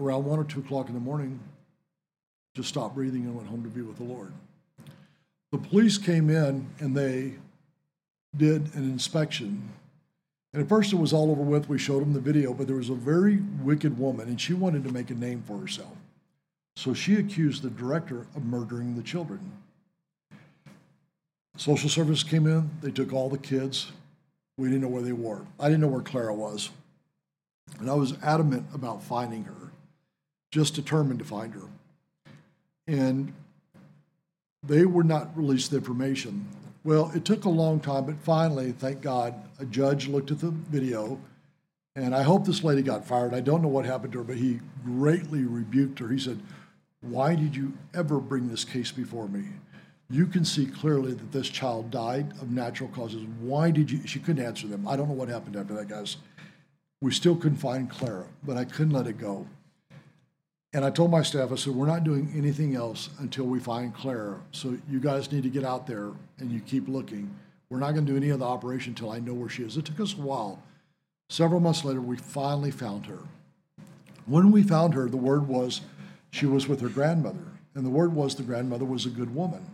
around 0.00 0.24
one 0.24 0.38
or 0.38 0.44
two 0.44 0.60
o'clock 0.60 0.88
in 0.88 0.94
the 0.94 1.00
morning, 1.00 1.40
just 2.54 2.70
stopped 2.70 2.94
breathing 2.94 3.24
and 3.24 3.36
went 3.36 3.48
home 3.48 3.62
to 3.62 3.68
be 3.68 3.82
with 3.82 3.98
the 3.98 4.04
Lord. 4.04 4.32
The 5.52 5.58
police 5.58 5.98
came 5.98 6.30
in 6.30 6.66
and 6.80 6.96
they 6.96 7.34
did 8.36 8.74
an 8.74 8.84
inspection 8.84 9.70
and 10.52 10.62
at 10.62 10.68
first 10.68 10.92
it 10.92 10.96
was 10.96 11.12
all 11.12 11.30
over 11.30 11.42
with. 11.42 11.68
We 11.68 11.78
showed 11.78 12.02
them 12.02 12.14
the 12.14 12.20
video, 12.20 12.54
but 12.54 12.66
there 12.66 12.76
was 12.76 12.90
a 12.90 12.94
very 12.94 13.36
wicked 13.62 13.98
woman, 13.98 14.28
and 14.28 14.40
she 14.40 14.54
wanted 14.54 14.84
to 14.84 14.92
make 14.92 15.10
a 15.10 15.14
name 15.14 15.42
for 15.46 15.58
herself. 15.58 15.96
So 16.76 16.94
she 16.94 17.16
accused 17.16 17.62
the 17.62 17.70
director 17.70 18.26
of 18.34 18.44
murdering 18.44 18.96
the 18.96 19.02
children. 19.02 19.52
Social 21.56 21.90
service 21.90 22.22
came 22.22 22.46
in, 22.46 22.70
they 22.80 22.90
took 22.90 23.12
all 23.12 23.28
the 23.28 23.38
kids. 23.38 23.92
We 24.56 24.68
didn't 24.68 24.82
know 24.82 24.88
where 24.88 25.02
they 25.02 25.12
were. 25.12 25.42
I 25.60 25.66
didn't 25.66 25.80
know 25.80 25.88
where 25.88 26.02
Clara 26.02 26.34
was. 26.34 26.70
And 27.78 27.90
I 27.90 27.94
was 27.94 28.14
adamant 28.22 28.66
about 28.72 29.02
finding 29.02 29.44
her, 29.44 29.72
just 30.50 30.74
determined 30.74 31.18
to 31.18 31.24
find 31.24 31.52
her. 31.54 31.68
And 32.86 33.32
they 34.62 34.86
would 34.86 35.06
not 35.06 35.36
release 35.36 35.68
the 35.68 35.76
information. 35.76 36.48
Well, 36.88 37.12
it 37.14 37.26
took 37.26 37.44
a 37.44 37.50
long 37.50 37.80
time, 37.80 38.06
but 38.06 38.18
finally, 38.22 38.72
thank 38.72 39.02
God, 39.02 39.34
a 39.58 39.66
judge 39.66 40.08
looked 40.08 40.30
at 40.30 40.38
the 40.38 40.52
video, 40.52 41.20
and 41.94 42.14
I 42.14 42.22
hope 42.22 42.46
this 42.46 42.64
lady 42.64 42.80
got 42.80 43.06
fired. 43.06 43.34
I 43.34 43.40
don't 43.40 43.60
know 43.60 43.68
what 43.68 43.84
happened 43.84 44.14
to 44.14 44.20
her, 44.20 44.24
but 44.24 44.38
he 44.38 44.60
greatly 44.86 45.44
rebuked 45.44 45.98
her. 45.98 46.08
He 46.08 46.18
said, 46.18 46.40
Why 47.02 47.34
did 47.34 47.54
you 47.54 47.74
ever 47.92 48.20
bring 48.20 48.48
this 48.48 48.64
case 48.64 48.90
before 48.90 49.28
me? 49.28 49.48
You 50.08 50.26
can 50.26 50.46
see 50.46 50.64
clearly 50.64 51.12
that 51.12 51.30
this 51.30 51.50
child 51.50 51.90
died 51.90 52.32
of 52.40 52.50
natural 52.50 52.88
causes. 52.88 53.22
Why 53.38 53.70
did 53.70 53.90
you? 53.90 54.06
She 54.06 54.18
couldn't 54.18 54.42
answer 54.42 54.66
them. 54.66 54.88
I 54.88 54.96
don't 54.96 55.08
know 55.08 55.14
what 55.14 55.28
happened 55.28 55.56
after 55.56 55.74
that, 55.74 55.88
guys. 55.88 56.16
We 57.02 57.12
still 57.12 57.36
couldn't 57.36 57.58
find 57.58 57.90
Clara, 57.90 58.28
but 58.42 58.56
I 58.56 58.64
couldn't 58.64 58.94
let 58.94 59.06
it 59.06 59.18
go. 59.18 59.46
And 60.74 60.84
I 60.84 60.90
told 60.90 61.10
my 61.10 61.22
staff, 61.22 61.50
I 61.50 61.54
said, 61.54 61.74
we're 61.74 61.86
not 61.86 62.04
doing 62.04 62.30
anything 62.36 62.76
else 62.76 63.08
until 63.18 63.44
we 63.44 63.58
find 63.58 63.94
Clara. 63.94 64.38
So 64.52 64.76
you 64.88 65.00
guys 65.00 65.32
need 65.32 65.42
to 65.44 65.48
get 65.48 65.64
out 65.64 65.86
there 65.86 66.10
and 66.38 66.52
you 66.52 66.60
keep 66.60 66.88
looking. 66.88 67.34
We're 67.70 67.78
not 67.78 67.92
going 67.92 68.04
to 68.04 68.12
do 68.12 68.16
any 68.16 68.30
other 68.30 68.44
operation 68.44 68.90
until 68.90 69.10
I 69.10 69.18
know 69.18 69.34
where 69.34 69.48
she 69.48 69.62
is. 69.62 69.76
It 69.76 69.86
took 69.86 70.00
us 70.00 70.12
a 70.14 70.20
while. 70.20 70.62
Several 71.30 71.60
months 71.60 71.84
later, 71.84 72.00
we 72.00 72.16
finally 72.16 72.70
found 72.70 73.06
her. 73.06 73.18
When 74.26 74.50
we 74.50 74.62
found 74.62 74.94
her, 74.94 75.08
the 75.08 75.16
word 75.16 75.48
was 75.48 75.80
she 76.30 76.44
was 76.44 76.68
with 76.68 76.80
her 76.80 76.88
grandmother. 76.88 77.38
And 77.74 77.84
the 77.84 77.90
word 77.90 78.12
was 78.14 78.34
the 78.34 78.42
grandmother 78.42 78.84
was 78.84 79.06
a 79.06 79.10
good 79.10 79.34
woman. 79.34 79.64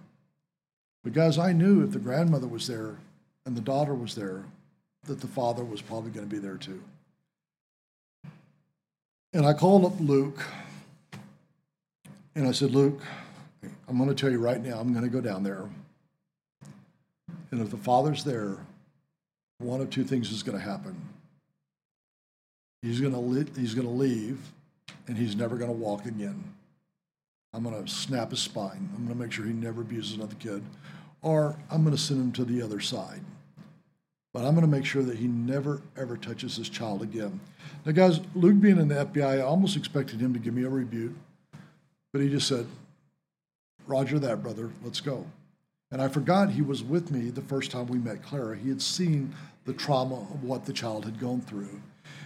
Guys, 1.12 1.38
I 1.38 1.52
knew 1.52 1.82
if 1.84 1.92
the 1.92 1.98
grandmother 1.98 2.46
was 2.46 2.66
there 2.66 2.96
and 3.44 3.56
the 3.56 3.60
daughter 3.60 3.94
was 3.94 4.14
there, 4.14 4.44
that 5.06 5.20
the 5.20 5.26
father 5.26 5.62
was 5.64 5.82
probably 5.82 6.10
going 6.10 6.28
to 6.28 6.34
be 6.34 6.40
there 6.40 6.56
too. 6.56 6.82
And 9.32 9.44
I 9.44 9.52
called 9.52 9.84
up 9.84 10.00
Luke 10.00 10.42
and 12.34 12.48
I 12.48 12.52
said, 12.52 12.72
Luke, 12.72 13.00
I'm 13.88 13.96
going 13.96 14.08
to 14.08 14.14
tell 14.14 14.30
you 14.30 14.38
right 14.38 14.62
now, 14.62 14.78
I'm 14.78 14.92
going 14.92 15.04
to 15.04 15.10
go 15.10 15.20
down 15.20 15.42
there. 15.42 15.68
And 17.50 17.60
if 17.60 17.70
the 17.70 17.76
Father's 17.76 18.24
there, 18.24 18.56
one 19.58 19.80
of 19.80 19.90
two 19.90 20.04
things 20.04 20.30
is 20.32 20.42
going 20.42 20.58
to 20.58 20.64
happen. 20.64 20.96
He's 22.82 23.00
going 23.00 23.12
to, 23.12 23.20
li- 23.20 23.46
he's 23.56 23.74
going 23.74 23.86
to 23.86 23.92
leave, 23.92 24.38
and 25.06 25.16
he's 25.16 25.36
never 25.36 25.56
going 25.56 25.70
to 25.70 25.76
walk 25.76 26.04
again. 26.06 26.42
I'm 27.52 27.62
going 27.62 27.82
to 27.82 27.90
snap 27.90 28.30
his 28.30 28.40
spine. 28.40 28.90
I'm 28.96 29.06
going 29.06 29.16
to 29.16 29.22
make 29.22 29.30
sure 29.30 29.46
he 29.46 29.52
never 29.52 29.82
abuses 29.82 30.16
another 30.16 30.34
kid. 30.34 30.62
Or 31.22 31.56
I'm 31.70 31.84
going 31.84 31.96
to 31.96 32.02
send 32.02 32.20
him 32.20 32.32
to 32.32 32.44
the 32.44 32.60
other 32.60 32.80
side. 32.80 33.20
But 34.32 34.44
I'm 34.44 34.54
going 34.54 34.66
to 34.66 34.76
make 34.76 34.84
sure 34.84 35.04
that 35.04 35.16
he 35.16 35.28
never, 35.28 35.80
ever 35.96 36.16
touches 36.16 36.56
this 36.56 36.68
child 36.68 37.02
again. 37.02 37.38
Now, 37.86 37.92
guys, 37.92 38.20
Luke 38.34 38.60
being 38.60 38.78
in 38.78 38.88
the 38.88 39.06
FBI, 39.06 39.38
I 39.38 39.40
almost 39.40 39.76
expected 39.76 40.18
him 40.18 40.32
to 40.32 40.40
give 40.40 40.52
me 40.52 40.64
a 40.64 40.68
rebuke. 40.68 41.12
But 42.14 42.22
he 42.22 42.28
just 42.28 42.46
said, 42.46 42.64
Roger 43.88 44.20
that, 44.20 44.40
brother, 44.40 44.70
let's 44.84 45.00
go. 45.00 45.26
And 45.90 46.00
I 46.00 46.06
forgot 46.06 46.48
he 46.48 46.62
was 46.62 46.80
with 46.80 47.10
me 47.10 47.30
the 47.30 47.42
first 47.42 47.72
time 47.72 47.88
we 47.88 47.98
met 47.98 48.22
Clara. 48.22 48.56
He 48.56 48.68
had 48.68 48.80
seen 48.80 49.34
the 49.64 49.72
trauma 49.72 50.20
of 50.20 50.44
what 50.44 50.64
the 50.64 50.72
child 50.72 51.04
had 51.06 51.18
gone 51.18 51.40
through. 51.40 51.80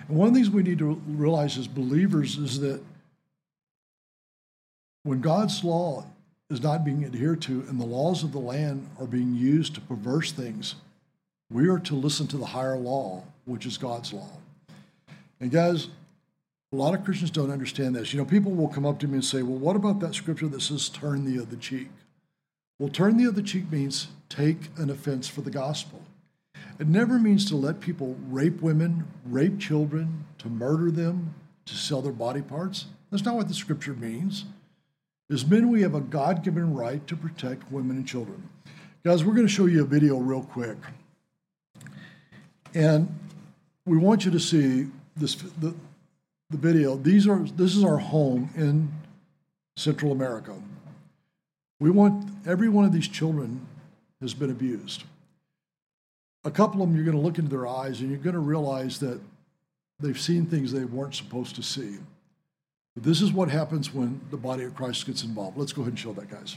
And 0.07 0.19
one 0.19 0.29
of 0.29 0.35
the 0.35 0.41
things 0.41 0.51
we 0.51 0.63
need 0.63 0.79
to 0.81 1.01
realize 1.09 1.57
as 1.57 1.67
believers 1.67 2.37
is 2.37 2.61
that 2.61 2.83
when 5.05 5.23
God's 5.23 5.65
law 5.65 6.05
is 6.51 6.63
not 6.63 6.85
being 6.85 7.07
adhered 7.07 7.41
to 7.43 7.65
and 7.71 7.81
the 7.81 7.87
laws 7.87 8.23
of 8.23 8.33
the 8.33 8.39
land 8.39 8.87
are 9.01 9.07
being 9.07 9.35
used 9.35 9.75
to 9.77 9.81
perverse 9.81 10.33
things, 10.33 10.75
we 11.51 11.67
are 11.67 11.79
to 11.79 11.95
listen 11.95 12.27
to 12.27 12.37
the 12.37 12.45
higher 12.45 12.77
law, 12.77 13.25
which 13.47 13.65
is 13.65 13.79
God's 13.79 14.13
law. 14.13 14.33
And 15.41 15.51
guys, 15.51 15.89
a 16.73 16.77
lot 16.77 16.95
of 16.95 17.05
Christians 17.05 17.31
don't 17.31 17.51
understand 17.51 17.97
this. 17.97 18.13
You 18.13 18.19
know, 18.19 18.27
people 18.27 18.53
will 18.53 18.69
come 18.69 18.85
up 18.85 18.99
to 19.01 19.09
me 19.09 19.15
and 19.15 19.25
say, 19.25 19.43
well, 19.43 19.59
what 19.59 19.77
about 19.77 20.01
that 20.01 20.15
scripture 20.15 20.49
that 20.49 20.61
says 20.61 20.89
turn 20.89 21.25
the 21.25 21.41
other 21.43 21.57
cheek? 21.57 21.89
Well, 22.79 22.91
turn 22.91 23.17
the 23.17 23.27
other 23.27 23.43
cheek 23.43 23.73
means 23.73 24.09
take 24.29 24.69
an 24.77 24.91
offense 24.91 25.27
for 25.29 25.41
the 25.41 25.51
gospel. 25.51 26.03
It 26.79 26.87
never 26.87 27.19
means 27.19 27.47
to 27.47 27.57
let 27.57 27.81
people 27.81 28.17
rape 28.29 28.61
women, 28.61 29.09
rape 29.25 29.59
children, 29.59 30.27
to 30.39 30.49
murder 30.49 30.91
them, 30.91 31.35
to 31.67 31.75
sell 31.75 32.03
their 32.03 32.13
body 32.13 32.43
parts. 32.43 32.87
That's 33.11 33.25
not 33.25 33.35
what 33.35 33.49
the 33.49 33.55
scripture 33.55 33.95
means. 33.95 34.45
As 35.31 35.45
men, 35.45 35.71
we 35.71 35.83
have 35.83 35.95
a 35.95 36.01
God 36.01 36.45
given 36.45 36.75
right 36.75 37.05
to 37.07 37.17
protect 37.17 37.71
women 37.73 37.97
and 37.97 38.07
children. 38.07 38.49
Guys, 39.05 39.25
we're 39.25 39.35
going 39.35 39.47
to 39.47 39.53
show 39.53 39.67
you 39.67 39.83
a 39.83 39.87
video 39.87 40.19
real 40.19 40.43
quick. 40.43 40.77
And 42.75 43.13
we 43.87 43.97
want 43.97 44.25
you 44.25 44.31
to 44.31 44.41
see 44.41 44.87
this, 45.17 45.35
the, 45.35 45.75
the 46.51 46.57
video, 46.57 46.97
these 46.97 47.27
are 47.27 47.41
this 47.41 47.77
is 47.77 47.85
our 47.85 47.99
home 47.99 48.51
in 48.57 48.91
Central 49.77 50.13
America. 50.13 50.55
We 51.81 51.91
want 51.91 52.29
every 52.47 52.69
one 52.69 52.85
of 52.85 52.93
these 52.93 53.09
children 53.09 53.67
has 54.21 54.35
been 54.35 54.51
abused. 54.51 55.05
A 56.45 56.51
couple 56.51 56.83
of 56.83 56.89
them, 56.89 56.97
you're 56.97 57.05
going 57.05 57.17
to 57.17 57.23
look 57.23 57.39
into 57.39 57.51
their 57.51 57.67
eyes 57.67 58.01
and 58.01 58.11
you're 58.11 58.19
going 58.19 58.35
to 58.35 58.41
realize 58.41 58.99
that 59.01 59.21
they've 60.01 60.19
seen 60.19 60.47
things 60.47 60.73
they 60.73 60.85
weren't 60.85 61.15
supposed 61.15 61.55
to 61.57 61.63
see. 61.63 61.99
But 62.95 63.05
this 63.05 63.21
is 63.21 63.33
what 63.33 63.51
happens 63.51 63.93
when 63.93 64.21
the 64.31 64.37
body 64.37 64.65
of 64.65 64.75
Christ 64.75 65.07
gets 65.07 65.23
involved. 65.23 65.57
Let's 65.59 65.73
go 65.73 65.83
ahead 65.83 65.93
and 65.93 65.99
show 65.99 66.13
that, 66.15 66.31
guys. 66.31 66.57